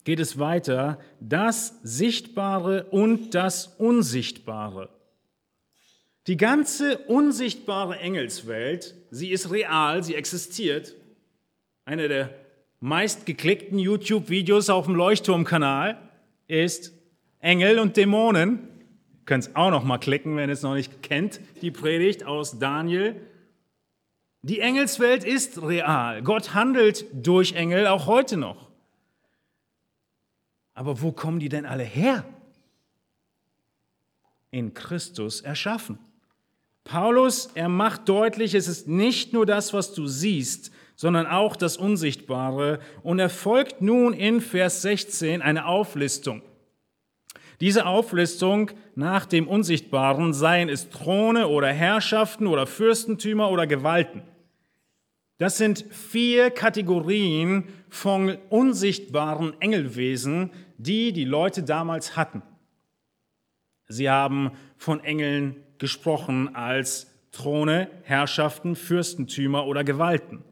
geht 0.04 0.20
es 0.20 0.38
weiter, 0.38 1.00
das 1.22 1.80
Sichtbare 1.82 2.84
und 2.92 3.36
das 3.36 3.68
Unsichtbare. 3.78 4.90
Die 6.28 6.36
ganze 6.36 6.98
unsichtbare 6.98 7.98
Engelswelt, 8.00 8.96
sie 9.10 9.32
ist 9.32 9.50
real, 9.50 10.04
sie 10.04 10.16
existiert. 10.16 10.94
Einer 11.86 12.10
der 12.10 12.36
meistgeklickten 12.82 13.80
YouTube-Videos 13.80 14.70
auf 14.70 14.86
dem 14.86 14.96
Leuchtturmkanal 14.96 15.98
ist 16.48 16.92
Engel 17.40 17.80
und 17.80 17.96
Dämonen 17.96 18.69
könnt 19.30 19.44
es 19.44 19.56
auch 19.56 19.70
noch 19.70 19.84
mal 19.84 20.00
klicken, 20.00 20.36
wenn 20.38 20.50
ihr 20.50 20.54
es 20.54 20.64
noch 20.64 20.74
nicht 20.74 21.04
kennt, 21.04 21.40
die 21.62 21.70
Predigt 21.70 22.26
aus 22.26 22.58
Daniel. 22.58 23.16
Die 24.42 24.60
Engelswelt 24.60 25.24
ist 25.24 25.62
real. 25.62 26.24
Gott 26.24 26.56
handelt 26.56 27.06
durch 27.14 27.54
Engel 27.54 27.86
auch 27.86 28.08
heute 28.08 28.38
noch. 28.38 28.72
Aber 30.74 31.04
wo 31.04 31.12
kommen 31.12 31.40
die 31.40 31.48
denn 31.48 31.68
alle 31.68 31.84
her? 31.84 32.26
In 34.50 34.74
Christus 34.74 35.42
erschaffen. 35.42 36.00
Paulus, 36.84 37.52
er 37.54 37.70
macht 37.70 38.10
deutlich, 38.10 38.56
es 38.56 38.68
ist 38.68 38.88
nicht 38.88 39.32
nur 39.32 39.46
das, 39.46 39.76
was 39.76 39.94
du 39.94 40.08
siehst, 40.08 40.72
sondern 40.96 41.28
auch 41.28 41.56
das 41.56 41.78
Unsichtbare. 41.78 42.80
Und 43.04 43.20
er 43.20 43.30
folgt 43.30 43.80
nun 43.80 44.14
in 44.14 44.42
Vers 44.42 44.82
16 44.82 45.44
eine 45.44 45.68
Auflistung. 45.68 46.42
Diese 47.62 47.86
Auflistung 47.86 48.72
nach 48.96 49.26
dem 49.26 49.48
Unsichtbaren, 49.48 50.34
seien 50.34 50.70
es 50.70 50.90
Throne 50.90 51.48
oder 51.48 51.68
Herrschaften 51.68 52.48
oder 52.48 52.66
Fürstentümer 52.66 53.52
oder 53.52 53.68
Gewalten. 53.68 54.24
Das 55.40 55.58
sind 55.58 55.86
vier 55.90 56.52
Kategorien 56.52 57.66
von 57.90 58.38
unsichtbaren 58.50 59.60
Engelwesen, 59.62 60.52
die 60.78 61.12
die 61.12 61.26
Leute 61.26 61.64
damals 61.64 62.16
hatten. 62.16 62.42
Sie 63.88 64.10
haben 64.10 64.52
von 64.78 65.04
Engeln 65.04 65.56
gesprochen 65.80 66.56
als 66.56 67.08
Throne, 67.32 67.90
Herrschaften, 68.04 68.76
Fürstentümer 68.76 69.66
oder 69.66 69.84
Gewalten. 69.84 70.44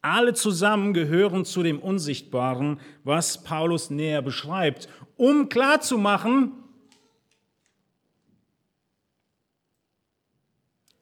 Alle 0.00 0.34
zusammen 0.34 0.92
gehören 0.92 1.44
zu 1.44 1.62
dem 1.62 1.78
Unsichtbaren, 1.78 2.80
was 3.04 3.44
Paulus 3.44 3.90
näher 3.90 4.22
beschreibt, 4.22 4.88
um 5.22 5.48
klarzumachen, 5.48 6.52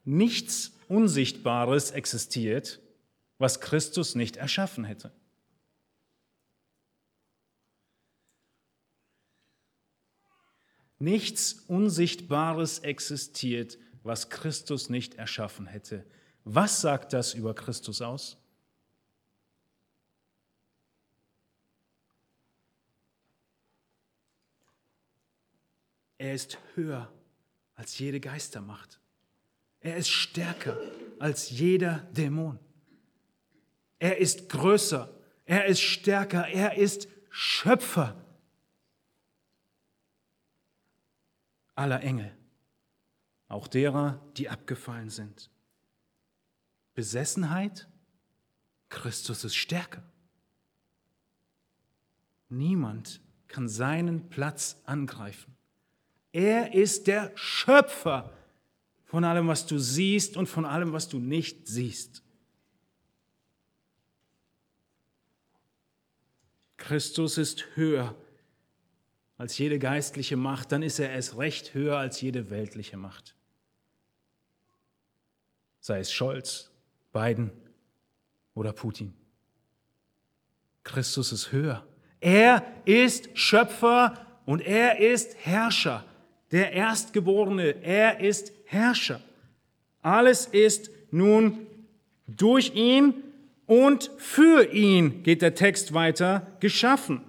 nichts 0.05 0.77
Unsichtbares 0.89 1.91
existiert, 1.93 2.81
was 3.39 3.63
Christus 3.63 4.15
nicht 4.15 4.37
erschaffen 4.37 4.85
hätte. 4.85 5.11
Nichts 10.99 11.55
Unsichtbares 11.67 12.81
existiert, 12.81 13.79
was 14.03 14.29
Christus 14.29 14.91
nicht 14.91 15.15
erschaffen 15.15 15.65
hätte. 15.65 16.05
Was 16.45 16.83
sagt 16.83 17.15
das 17.15 17.33
über 17.33 17.55
Christus 17.55 18.03
aus? 18.03 18.37
Er 26.21 26.35
ist 26.35 26.59
höher 26.75 27.11
als 27.77 27.99
jede 27.99 28.21
Geistermacht. 28.21 29.01
Er 29.81 29.97
ist 29.97 30.11
stärker 30.11 30.77
als 31.19 31.49
jeder 31.49 32.01
Dämon. 32.13 32.59
Er 33.99 34.19
ist 34.19 34.51
größer. 34.51 35.11
Er 35.47 35.65
ist 35.65 35.81
stärker. 35.81 36.47
Er 36.49 36.77
ist 36.77 37.09
Schöpfer 37.31 38.23
aller 41.75 42.03
Engel, 42.03 42.37
auch 43.49 43.67
derer, 43.67 44.23
die 44.37 44.51
abgefallen 44.51 45.09
sind. 45.09 45.49
Besessenheit? 46.93 47.89
Christus 48.91 49.45
ist 49.45 49.57
stärker. 49.57 50.03
Niemand 52.51 53.23
kann 53.49 53.71
seinen 53.71 54.29
Platz 54.29 54.83
angreifen. 54.85 55.57
Er 56.33 56.75
ist 56.75 57.07
der 57.07 57.33
Schöpfer 57.35 58.33
von 59.05 59.25
allem, 59.25 59.49
was 59.49 59.67
du 59.67 59.79
siehst 59.79 60.37
und 60.37 60.47
von 60.47 60.65
allem, 60.65 60.93
was 60.93 61.09
du 61.09 61.19
nicht 61.19 61.67
siehst. 61.67 62.23
Christus 66.77 67.39
ist 67.39 67.65
höher 67.75 68.15
als 69.37 69.57
jede 69.59 69.79
geistliche 69.79 70.37
Macht, 70.37 70.71
dann 70.71 70.83
ist 70.83 70.99
er 70.99 71.15
es 71.15 71.39
recht 71.39 71.73
höher 71.73 71.97
als 71.97 72.21
jede 72.21 72.51
weltliche 72.51 72.97
Macht. 72.97 73.35
Sei 75.81 75.99
es 76.01 76.13
Scholz, 76.13 76.71
Biden 77.13 77.51
oder 78.55 78.73
Putin. 78.73 79.15
Christus 80.85 81.33
ist 81.33 81.53
höher. 81.53 81.87
Er 82.21 82.65
ist 82.85 83.31
Schöpfer 83.37 84.27
und 84.45 84.61
er 84.61 84.99
ist 84.99 85.37
Herrscher. 85.39 86.05
Der 86.53 86.73
Erstgeborene, 86.73 87.83
er 87.83 88.21
ist 88.21 88.53
Herrscher. 88.65 89.21
Alles 90.03 90.47
ist 90.47 90.91
nun 91.11 91.67
durch 92.27 92.75
ihn 92.75 93.15
und 93.67 94.11
für 94.19 94.73
ihn, 94.73 95.23
geht 95.23 95.43
der 95.43 95.55
Text 95.55 95.95
weiter, 95.95 96.47
geschaffen. 96.61 97.23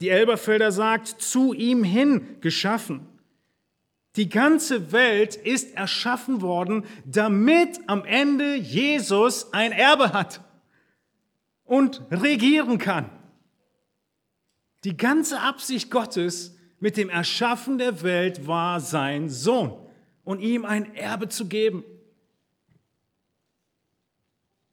Die 0.00 0.08
Elberfelder 0.08 0.72
sagt, 0.72 1.06
zu 1.06 1.52
ihm 1.52 1.84
hin 1.84 2.40
geschaffen. 2.40 3.06
Die 4.16 4.28
ganze 4.28 4.92
Welt 4.92 5.34
ist 5.34 5.76
erschaffen 5.76 6.40
worden, 6.40 6.84
damit 7.04 7.80
am 7.86 8.04
Ende 8.04 8.54
Jesus 8.54 9.52
ein 9.52 9.72
Erbe 9.72 10.12
hat 10.12 10.40
und 11.64 12.02
regieren 12.10 12.78
kann. 12.78 13.10
Die 14.84 14.96
ganze 14.96 15.40
Absicht 15.40 15.90
Gottes 15.90 16.53
mit 16.80 16.96
dem 16.96 17.08
Erschaffen 17.08 17.78
der 17.78 18.02
Welt 18.02 18.46
war 18.46 18.80
sein 18.80 19.28
Sohn 19.28 19.76
und 20.24 20.40
ihm 20.40 20.64
ein 20.64 20.94
Erbe 20.94 21.28
zu 21.28 21.46
geben. 21.46 21.84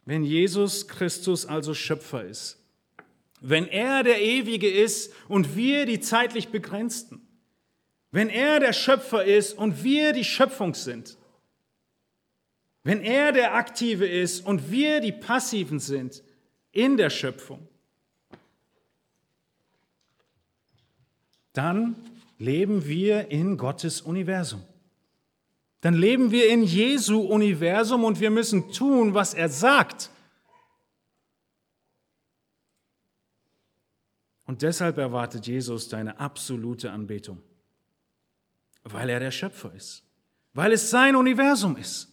Wenn 0.06 0.24
Jesus 0.24 0.88
Christus 0.88 1.46
also 1.46 1.74
Schöpfer 1.74 2.24
ist, 2.24 2.58
wenn 3.40 3.68
er 3.68 4.04
der 4.04 4.22
Ewige 4.22 4.70
ist 4.70 5.14
und 5.28 5.56
wir 5.56 5.86
die 5.86 6.00
zeitlich 6.00 6.50
Begrenzten, 6.50 7.28
wenn 8.12 8.30
er 8.30 8.60
der 8.60 8.74
Schöpfer 8.74 9.24
ist 9.24 9.54
und 9.58 9.84
wir 9.84 10.14
die 10.14 10.26
Schöpfung 10.26 10.74
sind, 10.74 11.18
wenn 12.84 13.02
er 13.02 13.32
der 13.32 13.54
Aktive 13.54 14.06
ist 14.08 14.46
und 14.46 14.72
wir 14.72 15.02
die 15.02 15.12
Passiven 15.12 15.80
sind 15.80 16.24
in 16.72 16.98
der 16.98 17.10
Schöpfung, 17.10 17.68
dann 21.54 21.96
leben 22.38 22.86
wir 22.86 23.30
in 23.30 23.58
Gottes 23.58 24.02
Universum. 24.02 24.64
Dann 25.82 25.96
leben 25.96 26.32
wir 26.32 26.50
in 26.50 26.64
Jesu 26.64 27.22
Universum 27.22 28.04
und 28.04 28.20
wir 28.20 28.30
müssen 28.30 28.72
tun, 28.72 29.14
was 29.14 29.34
er 29.34 29.50
sagt. 29.50 30.12
Und 34.46 34.62
deshalb 34.62 34.98
erwartet 34.98 35.48
Jesus 35.48 35.90
deine 35.90 36.20
absolute 36.20 36.92
Anbetung, 36.92 37.42
weil 38.84 39.10
er 39.10 39.20
der 39.20 39.32
Schöpfer 39.32 39.74
ist, 39.74 40.04
weil 40.54 40.72
es 40.72 40.90
sein 40.90 41.16
Universum 41.16 41.78
ist. 41.78 42.10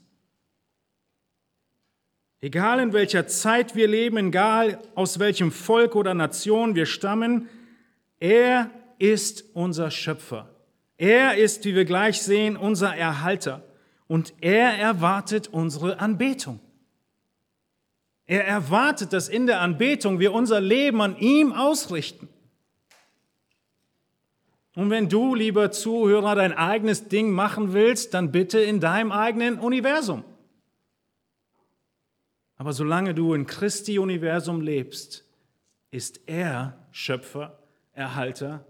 Egal 2.41 2.79
in 2.79 2.93
welcher 2.93 3.27
Zeit 3.27 3.75
wir 3.75 3.89
leben, 3.89 4.29
egal 4.29 4.81
aus 4.95 5.19
welchem 5.19 5.51
Volk 5.51 5.97
oder 5.97 6.15
Nation 6.15 6.77
wir 6.77 6.87
stammen, 6.87 7.49
er 8.21 8.71
ist 8.99 9.45
unser 9.55 9.91
Schöpfer. 9.91 10.49
Er 10.97 11.37
ist, 11.37 11.65
wie 11.65 11.75
wir 11.75 11.85
gleich 11.85 12.23
sehen, 12.23 12.57
unser 12.57 12.95
Erhalter 12.97 13.63
und 14.09 14.33
er 14.41 14.71
erwartet 14.79 15.49
unsere 15.49 16.01
Anbetung. 16.01 16.59
Er 18.27 18.47
erwartet, 18.47 19.13
dass 19.13 19.29
in 19.29 19.47
der 19.47 19.61
Anbetung 19.61 20.19
wir 20.19 20.33
unser 20.33 20.61
Leben 20.61 21.01
an 21.01 21.17
ihm 21.19 21.53
ausrichten. 21.53 22.29
Und 24.75 24.91
wenn 24.91 25.09
du, 25.09 25.35
lieber 25.35 25.71
Zuhörer, 25.71 26.35
dein 26.35 26.53
eigenes 26.53 27.09
Ding 27.09 27.31
machen 27.31 27.73
willst, 27.73 28.15
dann 28.15 28.33
bitte 28.33 28.61
in 28.61 28.81
deinem 28.81 29.13
eigenen 29.13 29.59
Universum. 29.59 30.25
Aber 32.57 32.73
solange 32.73 33.15
du 33.15 33.35
in 33.35 33.47
Christi 33.47 33.99
Universum 33.99 34.61
lebst, 34.61 35.25
ist 35.91 36.21
er 36.27 36.87
Schöpfer, 36.91 37.59
Erhalter 37.93 38.65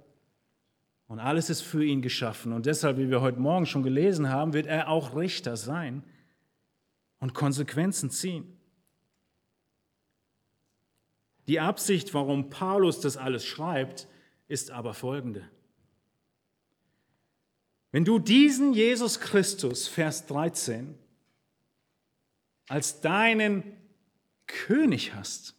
und 1.08 1.18
alles 1.18 1.50
ist 1.50 1.62
für 1.62 1.84
ihn 1.84 2.02
geschaffen. 2.02 2.52
Und 2.52 2.66
deshalb, 2.66 2.98
wie 2.98 3.10
wir 3.10 3.22
heute 3.22 3.40
Morgen 3.40 3.66
schon 3.66 3.82
gelesen 3.82 4.28
haben, 4.28 4.52
wird 4.52 4.66
er 4.66 4.88
auch 4.88 5.16
Richter 5.16 5.56
sein 5.56 6.04
und 7.18 7.34
Konsequenzen 7.34 8.10
ziehen. 8.10 8.56
Die 11.48 11.60
Absicht, 11.60 12.12
warum 12.12 12.50
Paulus 12.50 13.00
das 13.00 13.16
alles 13.16 13.46
schreibt, 13.46 14.06
ist 14.48 14.70
aber 14.70 14.92
folgende. 14.92 15.48
Wenn 17.90 18.04
du 18.04 18.18
diesen 18.18 18.74
Jesus 18.74 19.18
Christus, 19.18 19.88
Vers 19.88 20.26
13, 20.26 20.94
als 22.68 23.00
deinen 23.00 23.64
König 24.46 25.14
hast, 25.14 25.54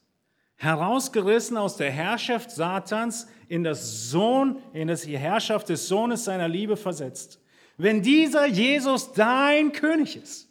herausgerissen 0.58 1.58
aus 1.58 1.76
der 1.76 1.90
Herrschaft 1.90 2.52
Satans 2.52 3.28
in 3.50 3.64
das 3.64 4.10
Sohn, 4.10 4.62
in 4.74 4.88
das 4.88 5.06
Herrschaft 5.06 5.68
des 5.70 5.88
Sohnes 5.88 6.24
seiner 6.24 6.48
Liebe 6.48 6.78
versetzt. 6.78 7.42
Wenn 7.78 8.02
dieser 8.02 8.46
Jesus 8.46 9.12
dein 9.12 9.72
König 9.72 10.16
ist, 10.16 10.48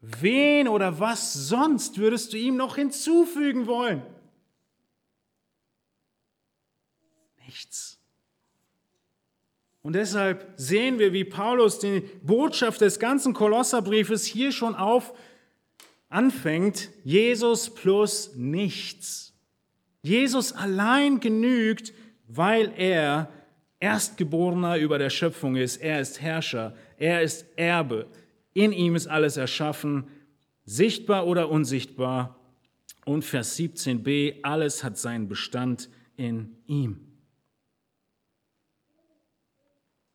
wen 0.00 0.68
oder 0.68 0.98
was 0.98 1.32
sonst 1.32 1.98
würdest 1.98 2.32
du 2.32 2.36
ihm 2.36 2.56
noch 2.56 2.76
hinzufügen 2.76 3.66
wollen? 3.66 4.02
Nichts. 7.46 7.98
Und 9.82 9.94
deshalb 9.94 10.52
sehen 10.56 10.98
wir, 10.98 11.12
wie 11.12 11.24
Paulus 11.24 11.78
die 11.78 12.00
Botschaft 12.22 12.80
des 12.80 12.98
ganzen 12.98 13.34
Kolosserbriefes 13.34 14.24
hier 14.24 14.52
schon 14.52 14.74
auf 14.74 15.14
anfängt, 16.08 16.90
Jesus 17.04 17.72
plus 17.72 18.34
nichts. 18.34 19.29
Jesus 20.02 20.52
allein 20.52 21.20
genügt, 21.20 21.92
weil 22.26 22.72
er 22.76 23.30
Erstgeborener 23.80 24.76
über 24.76 24.98
der 24.98 25.10
Schöpfung 25.10 25.56
ist. 25.56 25.78
Er 25.78 26.00
ist 26.00 26.20
Herrscher, 26.20 26.74
er 26.98 27.22
ist 27.22 27.46
Erbe. 27.56 28.06
In 28.52 28.72
ihm 28.72 28.94
ist 28.94 29.06
alles 29.06 29.36
erschaffen, 29.36 30.08
sichtbar 30.64 31.26
oder 31.26 31.48
unsichtbar. 31.50 32.36
Und 33.04 33.24
Vers 33.24 33.58
17b, 33.58 34.42
alles 34.42 34.84
hat 34.84 34.98
seinen 34.98 35.28
Bestand 35.28 35.88
in 36.16 36.56
ihm. 36.66 37.00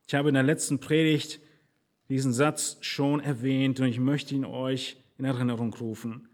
Ich 0.07 0.13
habe 0.13 0.29
in 0.29 0.36
der 0.36 0.43
letzten 0.43 0.79
Predigt 0.79 1.39
diesen 2.09 2.31
Satz 2.31 2.77
schon 2.81 3.19
erwähnt 3.19 3.79
und 3.79 3.88
ich 3.88 3.99
möchte 3.99 4.36
ihn 4.36 4.45
euch 4.45 4.97
in 5.17 5.25
Erinnerung 5.25 5.73
rufen. 5.73 6.29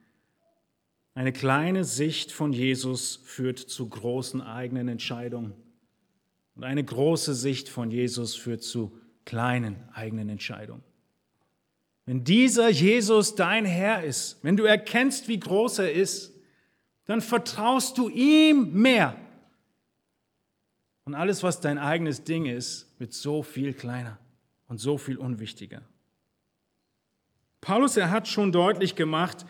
Eine 1.13 1.33
kleine 1.33 1.83
Sicht 1.83 2.31
von 2.31 2.53
Jesus 2.53 3.19
führt 3.25 3.59
zu 3.59 3.89
großen 3.89 4.41
eigenen 4.41 4.87
Entscheidungen. 4.87 5.53
Und 6.55 6.63
eine 6.63 6.83
große 6.83 7.35
Sicht 7.35 7.69
von 7.69 7.91
Jesus 7.91 8.35
führt 8.35 8.63
zu 8.63 8.97
kleinen 9.25 9.77
eigenen 9.93 10.29
Entscheidungen. 10.29 10.83
Wenn 12.05 12.23
dieser 12.23 12.69
Jesus 12.69 13.35
dein 13.35 13.65
Herr 13.65 14.03
ist, 14.03 14.43
wenn 14.43 14.57
du 14.57 14.63
erkennst, 14.63 15.27
wie 15.27 15.39
groß 15.39 15.79
er 15.79 15.91
ist, 15.91 16.33
dann 17.05 17.21
vertraust 17.21 17.97
du 17.97 18.09
ihm 18.09 18.73
mehr. 18.73 19.17
Und 21.03 21.15
alles, 21.15 21.43
was 21.43 21.59
dein 21.61 21.77
eigenes 21.77 22.23
Ding 22.23 22.45
ist, 22.45 22.87
wird 22.99 23.13
so 23.13 23.43
viel 23.43 23.73
kleiner 23.73 24.17
und 24.67 24.79
so 24.79 24.97
viel 24.97 25.17
unwichtiger. 25.17 25.81
Paulus, 27.59 27.97
er 27.97 28.09
hat 28.09 28.27
schon 28.27 28.51
deutlich 28.51 28.95
gemacht, 28.95 29.45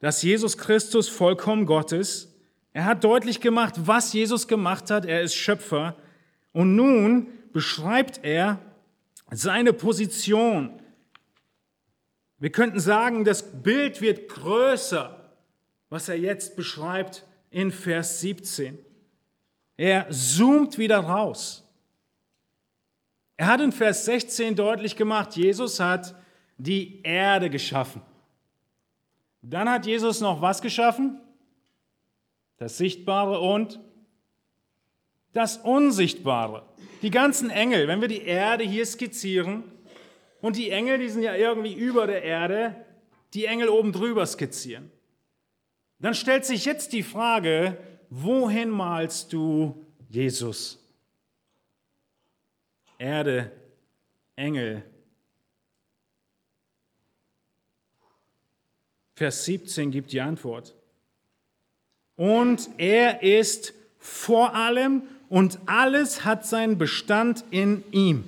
dass 0.00 0.22
Jesus 0.22 0.58
Christus 0.58 1.08
vollkommen 1.08 1.66
Gott 1.66 1.92
ist. 1.92 2.34
Er 2.72 2.84
hat 2.84 3.04
deutlich 3.04 3.40
gemacht, 3.40 3.74
was 3.76 4.12
Jesus 4.12 4.48
gemacht 4.48 4.90
hat. 4.90 5.04
Er 5.04 5.22
ist 5.22 5.34
Schöpfer. 5.34 5.96
Und 6.52 6.74
nun 6.74 7.28
beschreibt 7.52 8.20
er 8.24 8.58
seine 9.30 9.72
Position. 9.72 10.80
Wir 12.38 12.50
könnten 12.50 12.80
sagen, 12.80 13.24
das 13.24 13.62
Bild 13.62 14.00
wird 14.00 14.28
größer, 14.28 15.34
was 15.90 16.08
er 16.08 16.18
jetzt 16.18 16.56
beschreibt 16.56 17.24
in 17.50 17.70
Vers 17.70 18.20
17. 18.20 18.78
Er 19.76 20.08
zoomt 20.10 20.78
wieder 20.78 20.98
raus. 20.98 21.64
Er 23.36 23.46
hat 23.46 23.60
in 23.60 23.72
Vers 23.72 24.04
16 24.04 24.54
deutlich 24.54 24.96
gemacht, 24.96 25.36
Jesus 25.36 25.80
hat 25.80 26.14
die 26.58 27.00
Erde 27.02 27.50
geschaffen. 27.50 28.02
Dann 29.42 29.68
hat 29.68 29.86
Jesus 29.86 30.20
noch 30.20 30.42
was 30.42 30.62
geschaffen? 30.62 31.20
Das 32.58 32.76
Sichtbare 32.76 33.40
und 33.40 33.80
das 35.32 35.56
Unsichtbare. 35.56 36.66
Die 37.02 37.10
ganzen 37.10 37.50
Engel, 37.50 37.88
wenn 37.88 38.00
wir 38.00 38.08
die 38.08 38.22
Erde 38.22 38.64
hier 38.64 38.84
skizzieren, 38.84 39.64
und 40.40 40.56
die 40.56 40.70
Engel, 40.70 40.98
die 40.98 41.08
sind 41.08 41.22
ja 41.22 41.34
irgendwie 41.34 41.74
über 41.74 42.06
der 42.06 42.22
Erde, 42.22 42.74
die 43.34 43.44
Engel 43.44 43.68
oben 43.68 43.92
drüber 43.92 44.24
skizzieren. 44.26 44.90
Dann 45.98 46.14
stellt 46.14 46.46
sich 46.46 46.64
jetzt 46.64 46.92
die 46.92 47.02
Frage, 47.02 47.76
wohin 48.08 48.70
malst 48.70 49.32
du 49.32 49.86
Jesus. 50.08 50.78
Erde, 52.98 53.52
Engel. 54.36 54.82
Vers 59.20 59.44
17 59.44 59.90
gibt 59.90 60.12
die 60.12 60.22
Antwort. 60.22 60.74
Und 62.16 62.70
er 62.78 63.22
ist 63.22 63.74
vor 63.98 64.54
allem 64.54 65.02
und 65.28 65.58
alles 65.66 66.24
hat 66.24 66.46
seinen 66.46 66.78
Bestand 66.78 67.44
in 67.50 67.84
ihm. 67.90 68.24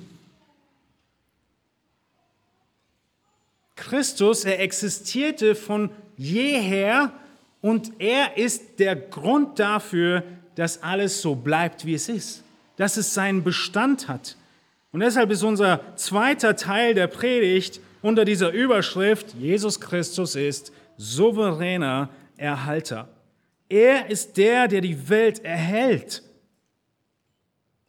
Christus, 3.75 4.45
er 4.45 4.61
existierte 4.61 5.55
von 5.55 5.89
jeher 6.19 7.11
und 7.63 7.93
er 7.99 8.37
ist 8.37 8.79
der 8.79 8.95
Grund 8.95 9.59
dafür, 9.59 10.23
dass 10.57 10.83
alles 10.83 11.23
so 11.23 11.35
bleibt, 11.35 11.87
wie 11.87 11.95
es 11.95 12.11
ist, 12.11 12.43
dass 12.77 12.99
es 12.99 13.15
seinen 13.15 13.43
Bestand 13.43 14.09
hat. 14.09 14.37
Und 14.93 15.01
deshalb 15.01 15.31
ist 15.31 15.43
unser 15.43 15.97
zweiter 15.97 16.55
Teil 16.55 16.93
der 16.93 17.07
Predigt 17.07 17.81
unter 18.03 18.25
dieser 18.27 18.51
Überschrift, 18.51 19.35
Jesus 19.39 19.81
Christus 19.81 20.35
ist 20.35 20.71
souveräner 21.03 22.11
Erhalter. 22.37 23.09
Er 23.69 24.09
ist 24.11 24.37
der, 24.37 24.69
der 24.69 24.81
die 24.81 25.09
Welt 25.09 25.45
erhält. 25.45 26.23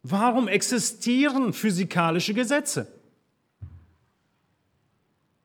Warum 0.02 0.48
existieren 0.48 1.52
physikalische 1.52 2.34
Gesetze? 2.34 2.88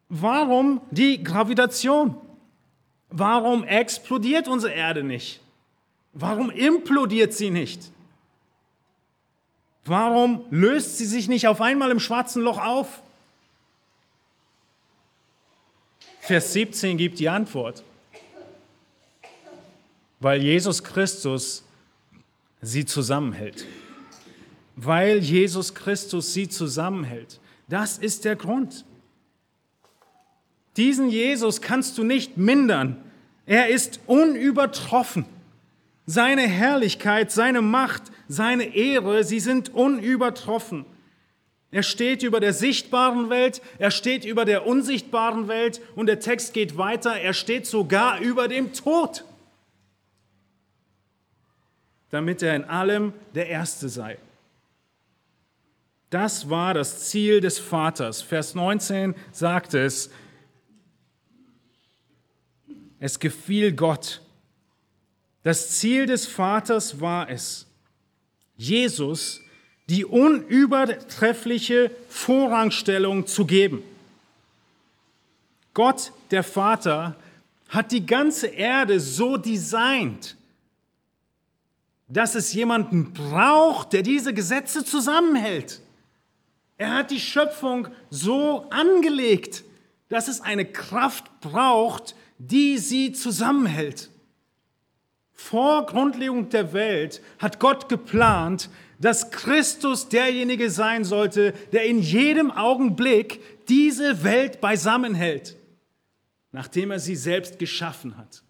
Warum 0.10 0.82
die 0.92 1.24
Gravitation? 1.24 2.16
Warum 3.10 3.64
explodiert 3.64 4.48
unsere 4.48 4.74
Erde 4.74 5.04
nicht? 5.04 5.40
Warum 6.14 6.50
implodiert 6.50 7.34
sie 7.34 7.52
nicht? 7.52 7.92
Warum 9.86 10.46
löst 10.50 10.98
sie 10.98 11.06
sich 11.06 11.28
nicht 11.28 11.48
auf 11.48 11.62
einmal 11.62 11.92
im 11.92 12.00
schwarzen 12.00 12.42
Loch 12.42 12.64
auf? 12.64 13.02
Vers 16.30 16.54
17 16.54 16.96
gibt 16.96 17.18
die 17.18 17.28
Antwort. 17.28 17.84
Weil 20.20 20.44
Jesus 20.44 20.84
Christus 20.84 21.64
sie 22.62 22.86
zusammenhält. 22.86 23.66
Weil 24.76 25.18
Jesus 25.18 25.74
Christus 25.74 26.32
sie 26.36 26.48
zusammenhält. 26.48 27.40
Das 27.68 27.98
ist 27.98 28.26
der 28.26 28.36
Grund. 28.36 28.86
Diesen 30.78 31.10
Jesus 31.10 31.64
kannst 31.64 31.98
du 31.98 32.04
nicht 32.04 32.38
mindern. 32.38 33.04
Er 33.48 33.70
ist 33.70 34.00
unübertroffen. 34.06 35.26
Seine 36.06 36.44
Herrlichkeit, 36.44 37.32
seine 37.32 37.64
Macht, 37.64 38.04
seine 38.28 38.76
Ehre, 38.76 39.24
sie 39.24 39.40
sind 39.40 39.74
unübertroffen. 39.74 40.86
Er 41.72 41.84
steht 41.84 42.24
über 42.24 42.40
der 42.40 42.54
sichtbaren 42.54 43.30
Welt, 43.30 43.62
er 43.78 43.92
steht 43.92 44.26
über 44.26 44.44
der 44.44 44.66
unsichtbaren 44.66 45.48
Welt 45.48 45.82
und 45.96 46.08
der 46.08 46.20
Text 46.20 46.54
geht 46.54 46.78
weiter, 46.78 47.16
er 47.16 47.34
steht 47.34 47.68
sogar 47.68 48.20
über 48.20 48.48
dem 48.48 48.74
Tod, 48.74 49.24
damit 52.10 52.42
er 52.42 52.56
in 52.56 52.64
allem 52.64 53.14
der 53.36 53.50
Erste 53.50 53.88
sei. 53.88 54.18
Das 56.10 56.50
war 56.50 56.74
das 56.74 57.08
Ziel 57.10 57.40
des 57.40 57.60
Vaters. 57.60 58.24
Vers 58.24 58.56
19 58.56 59.14
sagt 59.32 59.76
es, 59.76 60.10
es 63.00 63.20
gefiel 63.20 63.74
Gott. 63.74 64.22
Das 65.44 65.78
Ziel 65.78 66.08
des 66.08 66.26
Vaters 66.26 67.00
war 67.00 67.30
es, 67.30 67.68
Jesus 68.58 69.42
die 69.90 70.06
unübertreffliche 70.06 71.92
Vorrangstellung 72.10 73.26
zu 73.26 73.46
geben. 73.46 73.82
Gott, 75.74 76.12
der 76.32 76.44
Vater, 76.44 77.16
hat 77.70 77.92
die 77.92 78.06
ganze 78.06 78.48
Erde 78.48 79.00
so 79.00 79.38
designt, 79.38 80.36
dass 82.08 82.36
es 82.36 82.54
jemanden 82.54 83.14
braucht, 83.14 83.94
der 83.94 84.02
diese 84.02 84.34
Gesetze 84.34 84.84
zusammenhält. 84.84 85.82
Er 86.78 86.94
hat 86.94 87.12
die 87.12 87.20
Schöpfung 87.20 87.88
so 88.10 88.68
angelegt, 88.70 89.64
dass 90.10 90.28
es 90.28 90.42
eine 90.42 90.66
Kraft 90.66 91.42
braucht, 91.42 92.16
die 92.38 92.78
sie 92.78 93.12
zusammenhält. 93.12 94.10
Vor 95.34 95.86
Grundlegung 95.86 96.50
der 96.50 96.74
Welt 96.74 97.22
hat 97.38 97.60
Gott 97.60 97.90
geplant, 97.90 98.70
dass 99.00 99.32
Christus 99.32 100.10
derjenige 100.10 100.70
sein 100.70 101.06
sollte, 101.06 101.54
der 101.72 101.86
in 101.86 102.00
jedem 102.00 102.52
Augenblick 102.52 103.42
diese 103.68 104.24
Welt 104.24 104.60
beisammenhält, 104.60 105.56
nachdem 106.52 106.92
er 106.92 107.00
sie 107.00 107.16
selbst 107.16 107.58
geschaffen 107.60 108.18
hat. 108.18 108.44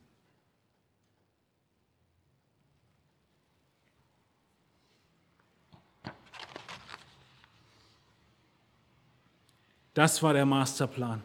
Das 9.94 10.24
war 10.24 10.34
der 10.34 10.46
Masterplan. 10.46 11.22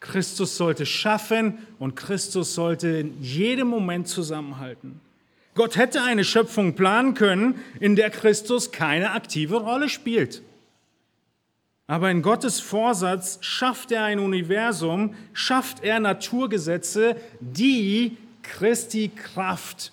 Christus 0.00 0.56
sollte 0.56 0.86
schaffen 0.86 1.66
und 1.78 1.96
Christus 1.96 2.54
sollte 2.54 2.88
in 2.88 3.20
jedem 3.20 3.66
Moment 3.68 4.06
zusammenhalten. 4.06 5.00
Gott 5.58 5.74
hätte 5.76 6.04
eine 6.04 6.22
Schöpfung 6.22 6.76
planen 6.76 7.14
können, 7.14 7.60
in 7.80 7.96
der 7.96 8.10
Christus 8.10 8.70
keine 8.70 9.10
aktive 9.10 9.56
Rolle 9.56 9.88
spielt. 9.88 10.40
Aber 11.88 12.12
in 12.12 12.22
Gottes 12.22 12.60
Vorsatz 12.60 13.38
schafft 13.40 13.90
er 13.90 14.04
ein 14.04 14.20
Universum, 14.20 15.16
schafft 15.32 15.82
er 15.82 15.98
Naturgesetze, 15.98 17.16
die 17.40 18.16
Christi 18.44 19.08
Kraft 19.08 19.90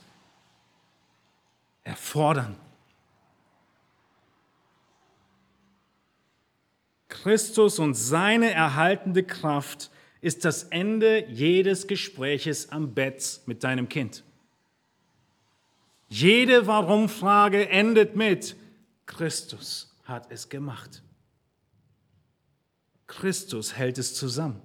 erfordern. 1.84 2.56
Christus 7.08 7.80
und 7.80 7.96
seine 7.96 8.52
erhaltende 8.52 9.24
Kraft 9.24 9.90
ist 10.22 10.46
das 10.46 10.66
Ende 10.66 11.26
jedes 11.28 11.88
Gespräches 11.88 12.72
am 12.72 12.94
Bett 12.94 13.40
mit 13.48 13.64
deinem 13.64 13.90
Kind. 13.90 14.25
Jede 16.08 16.68
Warum-Frage 16.68 17.70
endet 17.70 18.16
mit 18.16 18.56
Christus 19.06 19.96
hat 20.04 20.32
es 20.32 20.50
gemacht. 20.50 21.02
Christus 23.08 23.76
hält 23.76 23.98
es 23.98 24.16
zusammen. 24.16 24.62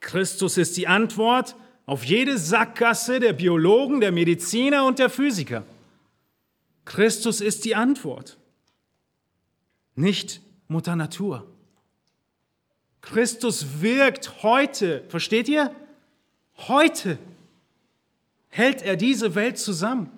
Christus 0.00 0.58
ist 0.58 0.76
die 0.76 0.86
Antwort 0.86 1.56
auf 1.86 2.04
jede 2.04 2.38
Sackgasse 2.38 3.20
der 3.20 3.32
Biologen, 3.32 4.00
der 4.00 4.12
Mediziner 4.12 4.86
und 4.86 4.98
der 4.98 5.10
Physiker. 5.10 5.64
Christus 6.84 7.40
ist 7.40 7.64
die 7.64 7.74
Antwort, 7.74 8.38
nicht 9.94 10.40
Mutter 10.68 10.96
Natur. 10.96 11.46
Christus 13.00 13.80
wirkt 13.80 14.42
heute, 14.42 15.04
versteht 15.08 15.48
ihr? 15.48 15.74
Heute 16.56 17.18
hält 18.54 18.82
er 18.82 18.94
diese 18.94 19.34
Welt 19.34 19.58
zusammen. 19.58 20.16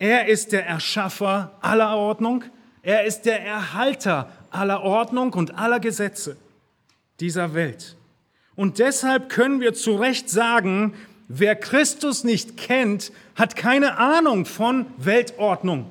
Er 0.00 0.26
ist 0.26 0.50
der 0.50 0.66
Erschaffer 0.66 1.56
aller 1.60 1.96
Ordnung, 1.96 2.42
er 2.82 3.04
ist 3.04 3.22
der 3.22 3.46
Erhalter 3.46 4.28
aller 4.50 4.82
Ordnung 4.82 5.32
und 5.34 5.56
aller 5.56 5.78
Gesetze 5.78 6.36
dieser 7.20 7.54
Welt. 7.54 7.96
Und 8.56 8.80
deshalb 8.80 9.28
können 9.28 9.60
wir 9.60 9.72
zu 9.72 9.94
Recht 9.94 10.28
sagen, 10.28 10.94
wer 11.28 11.54
Christus 11.54 12.24
nicht 12.24 12.56
kennt, 12.56 13.12
hat 13.36 13.54
keine 13.54 13.98
Ahnung 13.98 14.44
von 14.44 14.86
Weltordnung. 14.96 15.86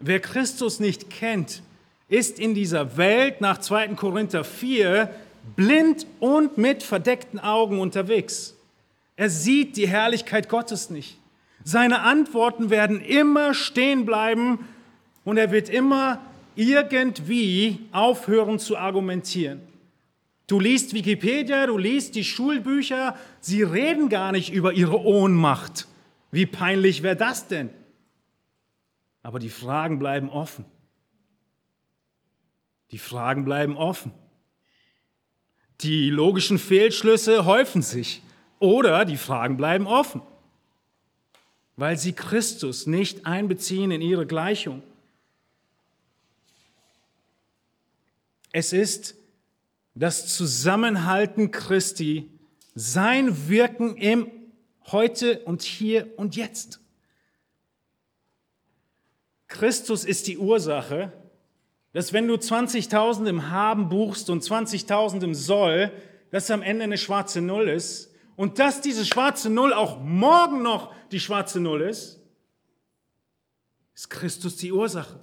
Wer 0.00 0.18
Christus 0.18 0.80
nicht 0.80 1.10
kennt, 1.10 1.62
ist 2.08 2.40
in 2.40 2.54
dieser 2.54 2.96
Welt 2.96 3.40
nach 3.40 3.58
2. 3.58 3.94
Korinther 3.94 4.42
4 4.42 5.14
blind 5.56 6.06
und 6.20 6.58
mit 6.58 6.82
verdeckten 6.82 7.38
Augen 7.38 7.80
unterwegs. 7.80 8.56
Er 9.16 9.30
sieht 9.30 9.76
die 9.76 9.88
Herrlichkeit 9.88 10.48
Gottes 10.48 10.90
nicht. 10.90 11.18
Seine 11.64 12.00
Antworten 12.00 12.70
werden 12.70 13.00
immer 13.00 13.52
stehen 13.52 14.06
bleiben 14.06 14.66
und 15.24 15.36
er 15.36 15.50
wird 15.50 15.68
immer 15.68 16.20
irgendwie 16.56 17.80
aufhören 17.92 18.58
zu 18.58 18.76
argumentieren. 18.76 19.60
Du 20.46 20.58
liest 20.58 20.94
Wikipedia, 20.94 21.66
du 21.66 21.78
liest 21.78 22.16
die 22.16 22.24
Schulbücher, 22.24 23.16
sie 23.40 23.62
reden 23.62 24.08
gar 24.08 24.32
nicht 24.32 24.52
über 24.52 24.72
ihre 24.72 25.00
Ohnmacht. 25.00 25.86
Wie 26.32 26.46
peinlich 26.46 27.02
wäre 27.02 27.16
das 27.16 27.46
denn? 27.46 27.70
Aber 29.22 29.38
die 29.38 29.48
Fragen 29.48 29.98
bleiben 29.98 30.28
offen. 30.28 30.64
Die 32.90 32.98
Fragen 32.98 33.44
bleiben 33.44 33.76
offen. 33.76 34.12
Die 35.80 36.10
logischen 36.10 36.58
Fehlschlüsse 36.58 37.46
häufen 37.46 37.80
sich 37.80 38.22
oder 38.58 39.04
die 39.06 39.16
Fragen 39.16 39.56
bleiben 39.56 39.86
offen, 39.86 40.20
weil 41.76 41.96
sie 41.96 42.12
Christus 42.12 42.86
nicht 42.86 43.24
einbeziehen 43.24 43.90
in 43.90 44.02
ihre 44.02 44.26
Gleichung. 44.26 44.82
Es 48.52 48.72
ist 48.74 49.14
das 49.94 50.34
Zusammenhalten 50.34 51.50
Christi, 51.50 52.30
sein 52.74 53.48
Wirken 53.48 53.96
im 53.96 54.30
Heute 54.86 55.40
und 55.40 55.62
hier 55.62 56.18
und 56.18 56.36
jetzt. 56.36 56.80
Christus 59.46 60.04
ist 60.04 60.26
die 60.26 60.36
Ursache, 60.36 61.12
dass 61.92 62.12
wenn 62.12 62.28
du 62.28 62.34
20.000 62.34 63.26
im 63.26 63.50
Haben 63.50 63.88
buchst 63.88 64.30
und 64.30 64.42
20.000 64.42 65.24
im 65.24 65.34
Soll, 65.34 65.90
dass 66.30 66.50
am 66.50 66.62
Ende 66.62 66.84
eine 66.84 66.98
schwarze 66.98 67.40
Null 67.40 67.68
ist 67.68 68.12
und 68.36 68.58
dass 68.58 68.80
diese 68.80 69.04
schwarze 69.04 69.50
Null 69.50 69.72
auch 69.72 70.00
morgen 70.00 70.62
noch 70.62 70.94
die 71.10 71.20
schwarze 71.20 71.60
Null 71.60 71.82
ist, 71.82 72.20
ist 73.94 74.08
Christus 74.08 74.56
die 74.56 74.72
Ursache. 74.72 75.20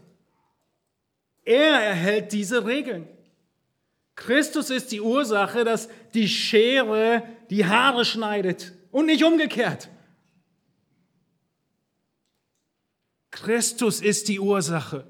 Er 1.45 1.81
erhält 1.81 2.33
diese 2.33 2.65
Regeln. 2.65 3.07
Christus 4.15 4.69
ist 4.69 4.91
die 4.91 4.99
Ursache, 4.99 5.63
dass 5.63 5.87
die 6.13 6.27
Schere 6.27 7.23
die 7.49 7.65
Haare 7.65 8.03
schneidet 8.03 8.73
und 8.91 9.05
nicht 9.05 9.23
umgekehrt. 9.23 9.89
Christus 13.31 14.01
ist 14.01 14.27
die 14.27 14.39
Ursache. 14.39 15.07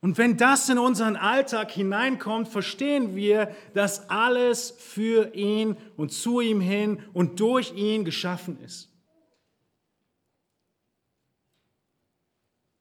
Und 0.00 0.18
wenn 0.18 0.36
das 0.36 0.68
in 0.68 0.78
unseren 0.78 1.16
Alltag 1.16 1.70
hineinkommt, 1.70 2.48
verstehen 2.48 3.16
wir, 3.16 3.54
dass 3.74 4.10
alles 4.10 4.70
für 4.78 5.34
ihn 5.34 5.76
und 5.96 6.12
zu 6.12 6.40
ihm 6.40 6.60
hin 6.60 7.02
und 7.12 7.40
durch 7.40 7.72
ihn 7.74 8.04
geschaffen 8.04 8.60
ist. 8.60 8.90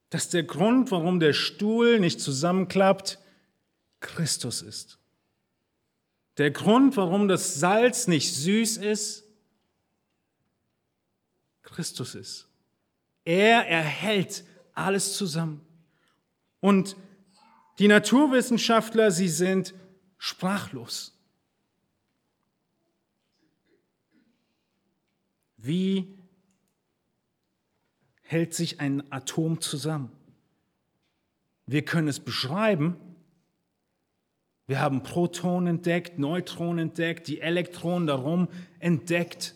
Dass 0.09 0.29
der 0.29 0.43
Grund, 0.43 0.91
warum 0.91 1.19
der 1.19 1.33
Stuhl 1.33 1.99
nicht 1.99 2.19
zusammenklappt, 2.19 3.19
Christus 4.01 4.61
ist. 4.61 4.99
Der 6.37 6.51
Grund, 6.51 6.95
warum 6.97 7.27
das 7.27 7.55
Salz 7.55 8.07
nicht 8.07 8.33
süß 8.35 8.77
ist, 8.77 9.23
Christus 11.63 12.13
ist. 12.13 12.47
Er 13.23 13.67
erhält 13.67 14.43
alles 14.73 15.17
zusammen. 15.17 15.64
Und 16.59 16.95
die 17.79 17.87
Naturwissenschaftler, 17.87 19.11
sie 19.11 19.27
sind 19.27 19.73
sprachlos. 20.17 21.13
Wie 25.57 26.17
hält 28.21 28.53
sich 28.53 28.79
ein 28.79 29.11
Atom 29.11 29.61
zusammen? 29.61 30.11
Wir 31.65 31.83
können 31.83 32.07
es 32.07 32.19
beschreiben. 32.19 32.97
Wir 34.67 34.79
haben 34.79 35.03
Protonen 35.03 35.77
entdeckt, 35.77 36.17
Neutronen 36.17 36.89
entdeckt, 36.89 37.27
die 37.27 37.41
Elektronen 37.41 38.07
darum 38.07 38.47
entdeckt. 38.79 39.55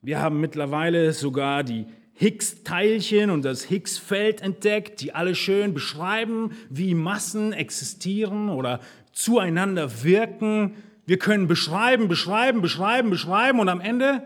Wir 0.00 0.20
haben 0.20 0.40
mittlerweile 0.40 1.12
sogar 1.12 1.64
die 1.64 1.86
Higgs-Teilchen 2.18 3.30
und 3.30 3.44
das 3.44 3.62
Higgs-Feld 3.62 4.40
entdeckt, 4.40 5.00
die 5.00 5.14
alle 5.14 5.36
schön 5.36 5.72
beschreiben, 5.72 6.50
wie 6.68 6.94
Massen 6.94 7.52
existieren 7.52 8.48
oder 8.48 8.80
zueinander 9.12 10.02
wirken. 10.02 10.74
Wir 11.06 11.20
können 11.20 11.46
beschreiben, 11.46 12.08
beschreiben, 12.08 12.60
beschreiben, 12.60 13.10
beschreiben 13.10 13.60
und 13.60 13.68
am 13.68 13.80
Ende 13.80 14.24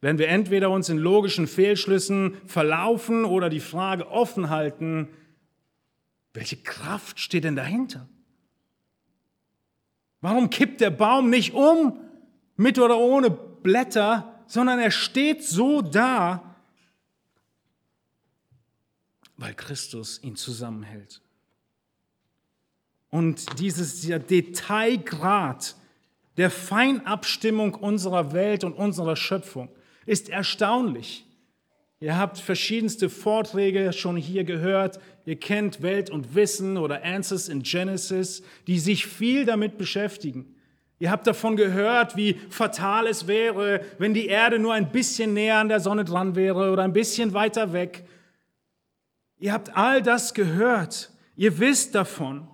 werden 0.00 0.18
wir 0.18 0.28
entweder 0.28 0.70
uns 0.70 0.88
in 0.88 0.98
logischen 0.98 1.46
Fehlschlüssen 1.46 2.36
verlaufen 2.44 3.24
oder 3.24 3.48
die 3.48 3.60
Frage 3.60 4.10
offen 4.10 4.50
halten, 4.50 5.08
welche 6.34 6.56
Kraft 6.56 7.20
steht 7.20 7.44
denn 7.44 7.56
dahinter? 7.56 8.08
Warum 10.20 10.50
kippt 10.50 10.80
der 10.80 10.90
Baum 10.90 11.30
nicht 11.30 11.54
um, 11.54 12.00
mit 12.56 12.80
oder 12.80 12.98
ohne 12.98 13.30
Blätter, 13.30 14.39
sondern 14.50 14.80
er 14.80 14.90
steht 14.90 15.44
so 15.44 15.80
da, 15.80 16.56
weil 19.36 19.54
Christus 19.54 20.20
ihn 20.24 20.34
zusammenhält. 20.34 21.22
Und 23.10 23.60
dieses 23.60 24.00
Detailgrad 24.02 25.76
der 26.36 26.50
Feinabstimmung 26.50 27.74
unserer 27.74 28.32
Welt 28.32 28.64
und 28.64 28.72
unserer 28.72 29.14
Schöpfung 29.14 29.68
ist 30.04 30.28
erstaunlich. 30.28 31.24
Ihr 32.00 32.18
habt 32.18 32.38
verschiedenste 32.38 33.08
Vorträge 33.08 33.92
schon 33.92 34.16
hier 34.16 34.42
gehört. 34.42 34.98
Ihr 35.26 35.38
kennt 35.38 35.80
Welt 35.80 36.10
und 36.10 36.34
Wissen 36.34 36.76
oder 36.76 37.04
Answers 37.04 37.48
in 37.48 37.62
Genesis, 37.62 38.42
die 38.66 38.80
sich 38.80 39.06
viel 39.06 39.44
damit 39.44 39.78
beschäftigen. 39.78 40.56
Ihr 41.00 41.10
habt 41.10 41.26
davon 41.26 41.56
gehört, 41.56 42.14
wie 42.14 42.34
fatal 42.50 43.06
es 43.06 43.26
wäre, 43.26 43.80
wenn 43.96 44.12
die 44.12 44.26
Erde 44.26 44.58
nur 44.58 44.74
ein 44.74 44.92
bisschen 44.92 45.32
näher 45.32 45.56
an 45.56 45.70
der 45.70 45.80
Sonne 45.80 46.04
dran 46.04 46.36
wäre 46.36 46.70
oder 46.70 46.82
ein 46.82 46.92
bisschen 46.92 47.32
weiter 47.32 47.72
weg. 47.72 48.04
Ihr 49.38 49.54
habt 49.54 49.74
all 49.74 50.02
das 50.02 50.34
gehört. 50.34 51.10
Ihr 51.36 51.58
wisst 51.58 51.94
davon. 51.94 52.46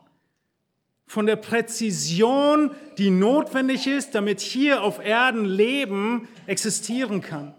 Von 1.09 1.27
der 1.27 1.35
Präzision, 1.35 2.71
die 2.99 3.11
notwendig 3.11 3.89
ist, 3.89 4.15
damit 4.15 4.41
hier 4.41 4.83
auf 4.83 5.05
Erden 5.05 5.45
Leben 5.45 6.29
existieren 6.47 7.23
kann. 7.23 7.53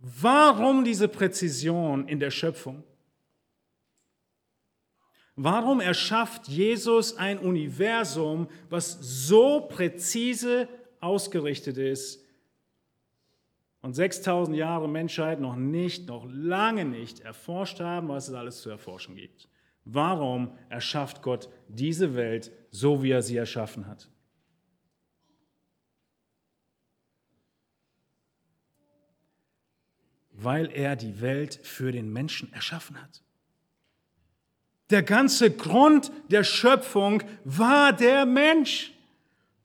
Warum 0.00 0.84
diese 0.84 1.06
Präzision 1.06 2.08
in 2.08 2.18
der 2.18 2.32
Schöpfung? 2.32 2.82
Warum 5.36 5.80
erschafft 5.80 6.48
Jesus 6.48 7.14
ein 7.18 7.38
Universum, 7.38 8.48
was 8.70 8.98
so 9.00 9.60
präzise 9.68 10.66
ausgerichtet 10.98 11.76
ist 11.76 12.24
und 13.82 13.92
6000 13.92 14.56
Jahre 14.56 14.88
Menschheit 14.88 15.38
noch 15.38 15.54
nicht, 15.54 16.08
noch 16.08 16.26
lange 16.26 16.86
nicht 16.86 17.20
erforscht 17.20 17.80
haben, 17.80 18.08
was 18.08 18.28
es 18.28 18.34
alles 18.34 18.62
zu 18.62 18.70
erforschen 18.70 19.14
gibt? 19.14 19.46
Warum 19.84 20.56
erschafft 20.70 21.20
Gott 21.20 21.50
diese 21.68 22.16
Welt 22.16 22.50
so, 22.70 23.02
wie 23.02 23.10
er 23.10 23.22
sie 23.22 23.36
erschaffen 23.36 23.86
hat? 23.86 24.08
Weil 30.32 30.70
er 30.72 30.96
die 30.96 31.20
Welt 31.20 31.60
für 31.62 31.92
den 31.92 32.10
Menschen 32.10 32.50
erschaffen 32.54 33.00
hat. 33.00 33.25
Der 34.90 35.02
ganze 35.02 35.50
Grund 35.50 36.12
der 36.28 36.44
Schöpfung 36.44 37.22
war 37.44 37.92
der 37.92 38.24
Mensch. 38.24 38.92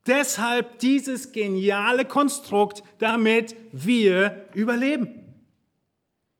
Deshalb 0.06 0.80
dieses 0.80 1.30
geniale 1.30 2.04
Konstrukt, 2.04 2.82
damit 2.98 3.54
wir 3.70 4.48
überleben. 4.52 5.20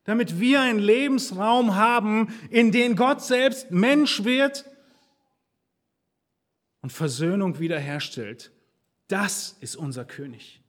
Damit 0.05 0.41
wir 0.41 0.61
einen 0.61 0.81
Lebensraum 0.81 1.77
haben, 1.77 2.35
in 2.51 2.73
den 2.73 2.97
Gott 2.97 3.23
selbst 3.23 3.71
Mensch 3.71 4.25
wird 4.25 4.65
und 6.81 6.93
Versöhnung 6.93 7.61
wiederherstellt. 7.61 8.51
Das 9.07 9.57
ist 9.61 9.77
unser 9.77 10.05
König. 10.05 10.61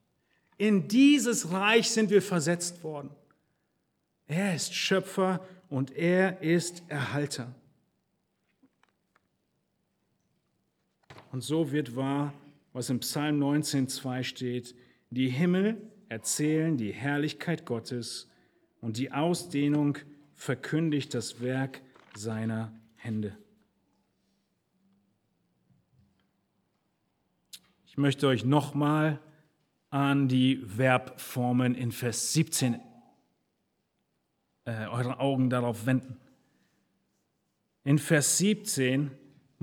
In 0.58 0.88
dieses 0.88 1.52
Reich 1.52 1.90
sind 1.90 2.12
wir 2.12 2.22
versetzt 2.22 2.84
worden. 2.84 3.10
Er 4.28 4.56
ist 4.56 4.76
Schöpfer 4.76 5.40
und 5.68 5.92
er 5.96 6.42
ist 6.44 6.84
Erhalter. 6.88 7.56
Und 11.34 11.42
so 11.42 11.72
wird 11.72 11.96
wahr, 11.96 12.32
was 12.74 12.92
im 12.92 13.00
Psalm 13.00 13.42
19.2 13.42 14.24
steht, 14.24 14.76
die 15.10 15.30
Himmel 15.30 15.82
erzählen 16.08 16.78
die 16.78 16.94
Herrlichkeit 16.94 17.66
Gottes 17.66 18.30
und 18.82 18.98
die 18.98 19.12
Ausdehnung 19.12 19.98
verkündigt 20.36 21.12
das 21.16 21.42
Werk 21.42 21.82
seiner 22.16 22.72
Hände. 22.98 23.36
Ich 27.88 27.98
möchte 27.98 28.28
euch 28.28 28.46
nochmal 28.46 29.20
an 29.90 30.28
die 30.28 30.58
Verbformen 30.58 31.74
in 31.74 31.92
Vers 31.92 32.34
17 32.34 32.80
äh, 34.66 34.86
eure 34.86 35.20
Augen 35.20 35.50
darauf 35.50 35.88
wenden. 35.88 36.16
In 37.84 37.98
Vers 37.98 38.38
17 38.38 39.10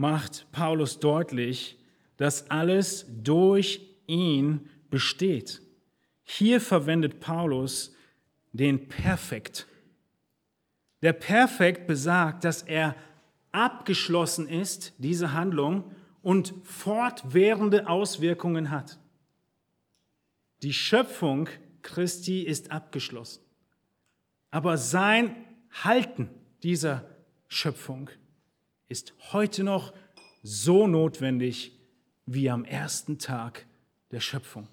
macht 0.00 0.50
Paulus 0.50 0.98
deutlich, 0.98 1.78
dass 2.16 2.50
alles 2.50 3.04
durch 3.22 3.86
ihn 4.06 4.70
besteht. 4.88 5.60
Hier 6.24 6.62
verwendet 6.62 7.20
Paulus 7.20 7.94
den 8.52 8.88
Perfekt. 8.88 9.66
Der 11.02 11.12
Perfekt 11.12 11.86
besagt, 11.86 12.44
dass 12.44 12.62
er 12.62 12.96
abgeschlossen 13.52 14.48
ist, 14.48 14.94
diese 14.96 15.34
Handlung, 15.34 15.84
und 16.22 16.54
fortwährende 16.62 17.86
Auswirkungen 17.86 18.70
hat. 18.70 18.98
Die 20.62 20.72
Schöpfung 20.72 21.50
Christi 21.82 22.40
ist 22.40 22.70
abgeschlossen. 22.70 23.42
Aber 24.50 24.78
sein 24.78 25.36
Halten 25.84 26.30
dieser 26.62 27.04
Schöpfung 27.48 28.08
ist 28.90 29.14
heute 29.32 29.64
noch 29.64 29.94
so 30.42 30.86
notwendig 30.86 31.78
wie 32.26 32.50
am 32.50 32.64
ersten 32.64 33.18
Tag 33.18 33.66
der 34.10 34.20
Schöpfung. 34.20 34.68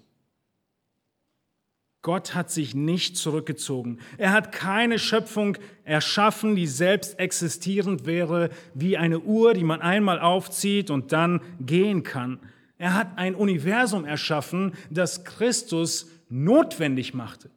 Gott 2.02 2.34
hat 2.34 2.50
sich 2.50 2.74
nicht 2.74 3.16
zurückgezogen. 3.16 3.98
Er 4.16 4.32
hat 4.32 4.52
keine 4.52 4.98
Schöpfung 4.98 5.56
erschaffen, 5.84 6.56
die 6.56 6.66
selbst 6.66 7.18
existierend 7.18 8.06
wäre, 8.06 8.50
wie 8.74 8.96
eine 8.96 9.20
Uhr, 9.20 9.54
die 9.54 9.64
man 9.64 9.80
einmal 9.80 10.20
aufzieht 10.20 10.90
und 10.90 11.12
dann 11.12 11.40
gehen 11.60 12.02
kann. 12.02 12.40
Er 12.76 12.94
hat 12.94 13.18
ein 13.18 13.34
Universum 13.34 14.04
erschaffen, 14.04 14.74
das 14.90 15.24
Christus 15.24 16.08
notwendig 16.28 17.14
machte 17.14 17.50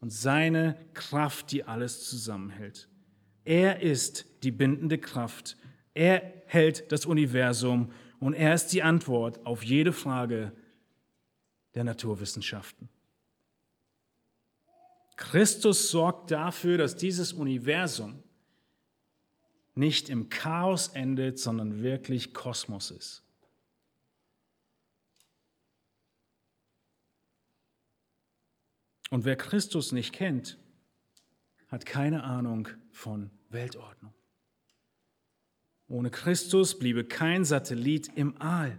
und 0.00 0.12
seine 0.12 0.76
Kraft, 0.94 1.52
die 1.52 1.64
alles 1.64 2.08
zusammenhält. 2.08 2.88
Er 3.44 3.80
ist 3.80 4.26
die 4.42 4.50
bindende 4.50 4.98
Kraft. 4.98 5.56
Er 5.94 6.42
hält 6.46 6.90
das 6.90 7.06
Universum 7.06 7.92
und 8.20 8.34
er 8.34 8.54
ist 8.54 8.68
die 8.68 8.82
Antwort 8.82 9.44
auf 9.44 9.62
jede 9.62 9.92
Frage 9.92 10.52
der 11.74 11.84
Naturwissenschaften. 11.84 12.88
Christus 15.16 15.90
sorgt 15.90 16.30
dafür, 16.30 16.78
dass 16.78 16.96
dieses 16.96 17.32
Universum 17.32 18.22
nicht 19.74 20.08
im 20.08 20.28
Chaos 20.28 20.88
endet, 20.88 21.38
sondern 21.38 21.82
wirklich 21.82 22.34
Kosmos 22.34 22.90
ist. 22.90 23.22
Und 29.10 29.24
wer 29.24 29.36
Christus 29.36 29.92
nicht 29.92 30.14
kennt, 30.14 30.58
hat 31.68 31.84
keine 31.84 32.24
Ahnung 32.24 32.68
von 32.90 33.30
Weltordnung. 33.50 34.14
Ohne 35.92 36.08
Christus 36.08 36.78
bliebe 36.78 37.04
kein 37.04 37.44
Satellit 37.44 38.08
im 38.14 38.40
Aal. 38.40 38.78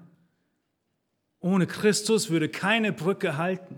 Ohne 1.40 1.68
Christus 1.68 2.32
würde 2.32 2.50
keine 2.50 2.92
Brücke 2.92 3.38
halten. 3.38 3.78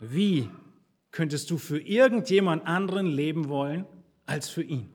Wie 0.00 0.50
könntest 1.12 1.48
du 1.52 1.58
für 1.58 1.78
irgendjemand 1.78 2.66
anderen 2.66 3.06
leben 3.06 3.48
wollen 3.48 3.86
als 4.24 4.48
für 4.48 4.64
ihn? 4.64 4.90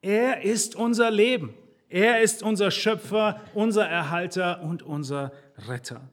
Er 0.00 0.40
ist 0.40 0.74
unser 0.74 1.10
Leben. 1.10 1.52
Er 1.90 2.22
ist 2.22 2.42
unser 2.42 2.70
Schöpfer, 2.70 3.42
unser 3.52 3.86
Erhalter 3.86 4.62
und 4.62 4.82
unser 4.82 5.34
Retter. 5.68 6.08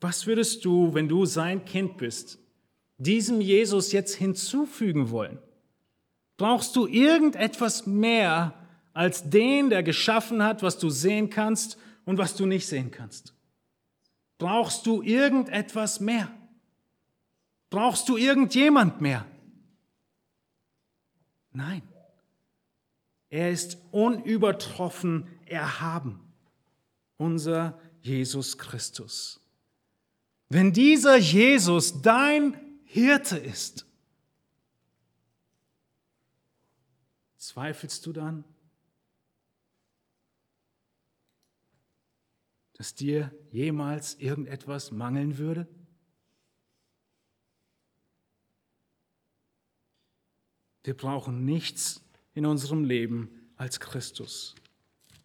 Was 0.00 0.28
würdest 0.28 0.64
du, 0.64 0.94
wenn 0.94 1.08
du 1.08 1.24
sein 1.24 1.64
Kind 1.64 1.96
bist, 1.96 2.38
diesem 2.98 3.40
Jesus 3.40 3.92
jetzt 3.92 4.14
hinzufügen 4.14 5.10
wollen? 5.10 5.38
Brauchst 6.36 6.74
du 6.76 6.86
irgendetwas 6.86 7.86
mehr 7.86 8.54
als 8.92 9.28
den, 9.30 9.70
der 9.70 9.82
geschaffen 9.82 10.42
hat, 10.42 10.62
was 10.62 10.78
du 10.78 10.90
sehen 10.90 11.30
kannst 11.30 11.78
und 12.04 12.18
was 12.18 12.36
du 12.36 12.46
nicht 12.46 12.66
sehen 12.66 12.90
kannst? 12.90 13.34
Brauchst 14.38 14.86
du 14.86 15.02
irgendetwas 15.02 16.00
mehr? 16.00 16.30
Brauchst 17.70 18.08
du 18.08 18.16
irgendjemand 18.16 19.00
mehr? 19.00 19.26
Nein. 21.52 21.82
Er 23.30 23.50
ist 23.50 23.78
unübertroffen 23.90 25.26
erhaben, 25.46 26.20
unser 27.16 27.80
Jesus 28.00 28.58
Christus. 28.58 29.40
Wenn 30.48 30.72
dieser 30.72 31.16
Jesus 31.16 32.02
dein 32.02 32.54
Hirte 32.94 33.38
ist, 33.38 33.88
zweifelst 37.38 38.06
du 38.06 38.12
dann, 38.12 38.44
dass 42.74 42.94
dir 42.94 43.32
jemals 43.50 44.14
irgendetwas 44.20 44.92
mangeln 44.92 45.38
würde? 45.38 45.66
Wir 50.84 50.96
brauchen 50.96 51.44
nichts 51.44 52.00
in 52.34 52.46
unserem 52.46 52.84
Leben 52.84 53.50
als 53.56 53.80
Christus. 53.80 54.54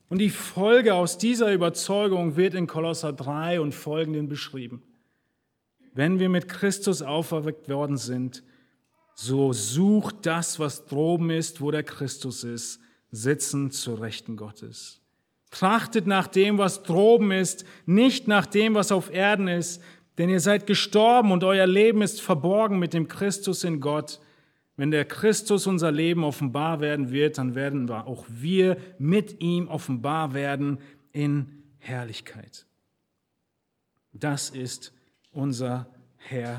Und 0.08 0.18
die 0.18 0.32
Folge 0.32 0.96
aus 0.96 1.20
dieser 1.20 1.54
Überzeugung 1.54 2.36
wird 2.36 2.56
in 2.56 2.66
Kolosser 2.66 3.14
3 3.14 3.62
und 3.62 3.76
folgenden 3.76 4.28
beschrieben. 4.28 4.89
Wenn 6.00 6.18
wir 6.18 6.30
mit 6.30 6.48
Christus 6.48 7.02
auferweckt 7.02 7.68
worden 7.68 7.98
sind, 7.98 8.42
so 9.16 9.52
sucht 9.52 10.26
das, 10.26 10.58
was 10.58 10.86
droben 10.86 11.30
ist, 11.30 11.60
wo 11.60 11.72
der 11.72 11.84
Christus 11.84 12.46
ist, 12.46 12.80
sitzen 13.12 13.70
zur 13.70 14.00
Rechten 14.00 14.38
Gottes. 14.38 15.02
Trachtet 15.52 16.08
nach 16.08 16.28
dem, 16.28 16.58
was 16.58 16.84
droben 16.84 17.34
ist, 17.34 17.66
nicht 17.86 18.30
nach 18.30 18.46
dem, 18.46 18.76
was 18.76 18.94
auf 18.94 19.12
Erden 19.12 19.50
ist, 19.50 19.82
denn 20.18 20.30
ihr 20.30 20.40
seid 20.40 20.68
gestorben 20.68 21.34
und 21.34 21.44
euer 21.44 21.68
Leben 21.68 22.02
ist 22.02 22.22
verborgen 22.22 22.80
mit 22.80 22.94
dem 22.94 23.10
Christus 23.10 23.66
in 23.66 23.82
Gott. 23.82 24.22
Wenn 24.78 24.92
der 24.92 25.04
Christus 25.04 25.68
unser 25.68 25.92
Leben 25.92 26.24
offenbar 26.24 26.80
werden 26.80 27.12
wird, 27.12 27.38
dann 27.38 27.56
werden 27.56 27.92
auch 27.92 28.24
wir 28.30 28.78
mit 29.00 29.42
ihm 29.42 29.68
offenbar 29.68 30.34
werden 30.34 30.80
in 31.12 31.62
Herrlichkeit. 31.78 32.68
Das 34.14 34.50
ist 34.50 34.94
unser 35.40 35.88
Herr 36.18 36.58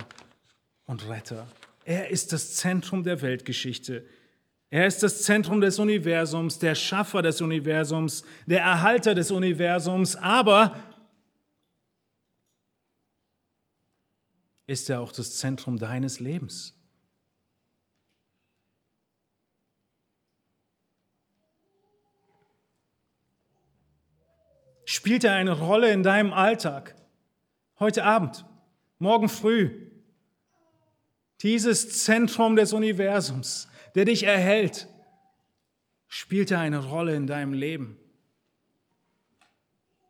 und 0.86 1.08
Retter. 1.08 1.46
Er 1.84 2.10
ist 2.10 2.32
das 2.32 2.56
Zentrum 2.56 3.04
der 3.04 3.22
Weltgeschichte. 3.22 4.06
Er 4.70 4.86
ist 4.86 5.02
das 5.02 5.22
Zentrum 5.22 5.60
des 5.60 5.78
Universums, 5.78 6.58
der 6.58 6.74
Schaffer 6.74 7.22
des 7.22 7.40
Universums, 7.40 8.24
der 8.46 8.60
Erhalter 8.60 9.14
des 9.14 9.30
Universums, 9.30 10.16
aber 10.16 10.76
ist 14.66 14.88
er 14.88 15.00
auch 15.00 15.12
das 15.12 15.36
Zentrum 15.38 15.78
deines 15.78 16.20
Lebens. 16.20 16.76
Spielt 24.84 25.24
er 25.24 25.34
eine 25.34 25.52
Rolle 25.52 25.92
in 25.92 26.02
deinem 26.02 26.32
Alltag? 26.32 26.94
Heute 27.78 28.04
Abend, 28.04 28.44
morgen 29.00 29.28
früh. 29.28 29.88
Dieses 31.42 32.04
Zentrum 32.04 32.54
des 32.54 32.72
Universums, 32.72 33.66
der 33.94 34.04
dich 34.04 34.24
erhält, 34.24 34.86
spielt 36.06 36.52
eine 36.52 36.84
Rolle 36.84 37.16
in 37.16 37.26
deinem 37.26 37.54
Leben. 37.54 37.96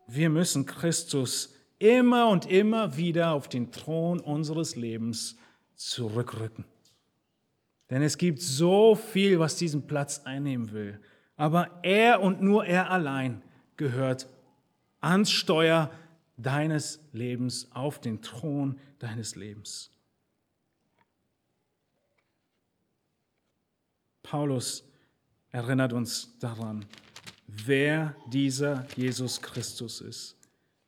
Wir 0.07 0.29
müssen 0.29 0.67
Christus 0.67 1.55
immer 1.79 2.29
und 2.29 2.51
immer 2.51 2.97
wieder 2.97 3.31
auf 3.31 3.49
den 3.49 3.71
Thron 3.71 4.19
unseres 4.19 4.75
Lebens 4.75 5.37
zurückrücken. 5.77 6.65
Denn 7.91 8.03
es 8.03 8.19
gibt 8.19 8.41
so 8.41 8.97
viel, 8.97 9.39
was 9.39 9.57
diesen 9.57 9.87
Platz 9.87 10.23
einnehmen 10.25 10.73
will. 10.73 11.01
Aber 11.37 11.79
er 11.83 12.21
und 12.21 12.43
nur 12.43 12.67
er 12.67 12.91
allein 12.91 13.43
gehört 13.77 14.29
ans 15.01 15.31
Steuer 15.31 15.91
deines 16.43 17.01
Lebens, 17.13 17.71
auf 17.73 18.01
den 18.01 18.23
Thron 18.23 18.79
deines 18.99 19.37
Lebens. 19.37 19.91
Paulus 24.23 24.85
erinnert 25.51 25.93
uns 25.93 26.39
daran, 26.39 26.85
wer 27.47 28.15
dieser 28.29 28.87
Jesus 28.97 29.43
Christus 29.43 30.01
ist, 30.01 30.37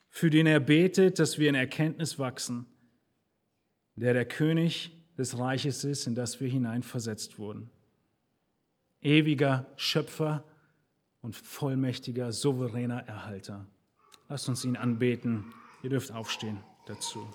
für 0.09 0.30
den 0.30 0.46
er 0.46 0.61
betet, 0.61 1.18
dass 1.18 1.38
wir 1.38 1.48
in 1.48 1.55
Erkenntnis 1.55 2.18
wachsen, 2.18 2.66
der 3.96 4.12
der 4.12 4.26
König 4.26 4.92
des 5.18 5.38
Reiches 5.38 5.84
ist, 5.84 6.07
in 6.07 6.14
das 6.14 6.40
wir 6.40 6.48
hineinversetzt 6.48 7.38
wurden. 7.38 7.70
Ewiger 9.00 9.66
Schöpfer 9.76 10.44
und 11.20 11.34
vollmächtiger, 11.34 12.32
souveräner 12.32 13.00
Erhalter. 13.09 13.66
Lasst 14.33 14.49
uns 14.49 14.64
ihn 14.64 14.78
anbeten. 14.78 15.53
Ihr 15.83 15.91
dürft 15.91 16.11
aufstehen 16.11 16.64
dazu. 16.87 17.28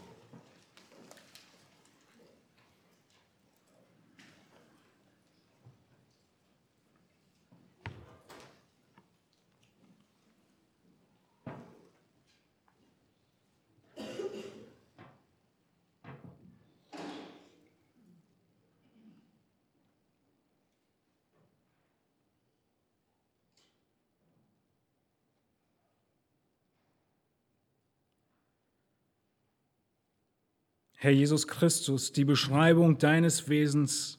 Herr 30.99 31.11
Jesus 31.11 31.47
Christus, 31.47 32.11
die 32.11 32.25
Beschreibung 32.25 32.97
deines 32.97 33.49
Wesens, 33.49 34.17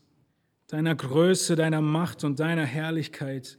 deiner 0.69 0.95
Größe, 0.95 1.57
deiner 1.57 1.81
Macht 1.81 2.23
und 2.23 2.39
deiner 2.39 2.65
Herrlichkeit 2.65 3.59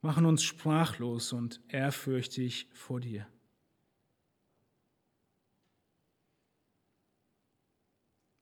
machen 0.00 0.26
uns 0.26 0.42
sprachlos 0.42 1.32
und 1.32 1.60
ehrfürchtig 1.68 2.66
vor 2.72 2.98
dir. 2.98 3.28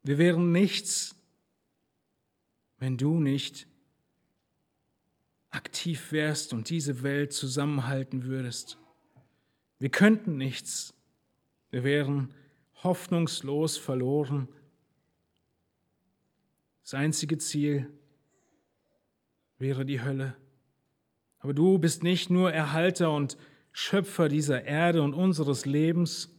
Wir 0.02 0.16
wären 0.16 0.50
nichts, 0.50 1.14
wenn 2.78 2.96
du 2.96 3.20
nicht 3.20 3.66
aktiv 5.50 6.10
wärst 6.10 6.54
und 6.54 6.70
diese 6.70 7.02
Welt 7.02 7.34
zusammenhalten 7.34 8.24
würdest. 8.24 8.78
Wir 9.78 9.90
könnten 9.90 10.38
nichts. 10.38 10.94
Wir 11.70 11.84
wären 11.84 12.32
hoffnungslos 12.82 13.76
verloren. 13.76 14.48
Das 16.82 16.94
einzige 16.94 17.38
Ziel 17.38 17.90
wäre 19.58 19.84
die 19.84 20.02
Hölle. 20.02 20.34
Aber 21.38 21.54
du 21.54 21.78
bist 21.78 22.02
nicht 22.02 22.30
nur 22.30 22.52
Erhalter 22.52 23.12
und 23.12 23.36
Schöpfer 23.72 24.28
dieser 24.28 24.64
Erde 24.64 25.02
und 25.02 25.14
unseres 25.14 25.64
Lebens, 25.64 26.34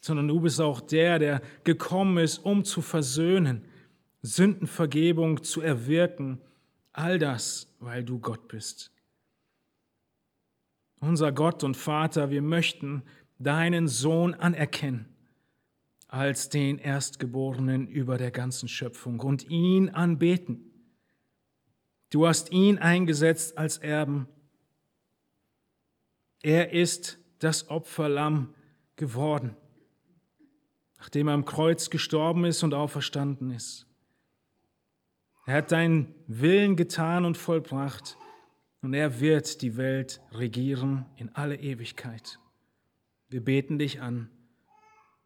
sondern 0.00 0.28
du 0.28 0.40
bist 0.40 0.60
auch 0.60 0.80
der, 0.80 1.18
der 1.18 1.42
gekommen 1.64 2.18
ist, 2.18 2.38
um 2.38 2.64
zu 2.64 2.80
versöhnen, 2.80 3.64
Sündenvergebung 4.22 5.42
zu 5.42 5.60
erwirken, 5.60 6.40
all 6.92 7.18
das, 7.18 7.74
weil 7.80 8.04
du 8.04 8.18
Gott 8.20 8.48
bist. 8.48 8.92
Unser 11.00 11.32
Gott 11.32 11.64
und 11.64 11.76
Vater, 11.76 12.30
wir 12.30 12.42
möchten 12.42 13.02
deinen 13.38 13.88
Sohn 13.88 14.34
anerkennen 14.34 15.11
als 16.12 16.50
den 16.50 16.78
Erstgeborenen 16.78 17.88
über 17.88 18.18
der 18.18 18.30
ganzen 18.30 18.68
Schöpfung 18.68 19.18
und 19.20 19.48
ihn 19.48 19.88
anbeten. 19.88 20.70
Du 22.10 22.26
hast 22.26 22.52
ihn 22.52 22.76
eingesetzt 22.76 23.56
als 23.56 23.78
Erben. 23.78 24.28
Er 26.42 26.74
ist 26.74 27.18
das 27.38 27.70
Opferlamm 27.70 28.54
geworden, 28.96 29.56
nachdem 30.98 31.28
er 31.28 31.34
am 31.34 31.46
Kreuz 31.46 31.88
gestorben 31.88 32.44
ist 32.44 32.62
und 32.62 32.74
auferstanden 32.74 33.50
ist. 33.50 33.86
Er 35.46 35.54
hat 35.54 35.72
deinen 35.72 36.14
Willen 36.26 36.76
getan 36.76 37.24
und 37.24 37.38
vollbracht 37.38 38.18
und 38.82 38.92
er 38.92 39.18
wird 39.20 39.62
die 39.62 39.78
Welt 39.78 40.20
regieren 40.30 41.06
in 41.16 41.30
alle 41.30 41.56
Ewigkeit. 41.56 42.38
Wir 43.30 43.42
beten 43.42 43.78
dich 43.78 44.02
an, 44.02 44.28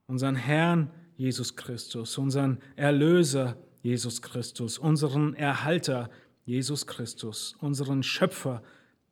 unseren 0.07 0.37
Herrn 0.37 0.91
Jesus 1.17 1.57
Christus, 1.57 2.19
unseren 2.19 2.59
Erlöser 2.77 3.57
Jesus 3.83 4.23
Christus, 4.23 4.79
unseren 4.79 5.35
Erhalter 5.35 6.11
Jesus 6.45 6.87
Christus, 6.87 7.57
unseren 7.61 8.03
Schöpfer 8.03 8.63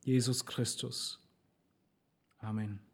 Jesus 0.03 0.45
Christus. 0.45 1.19
Amen. 2.39 2.84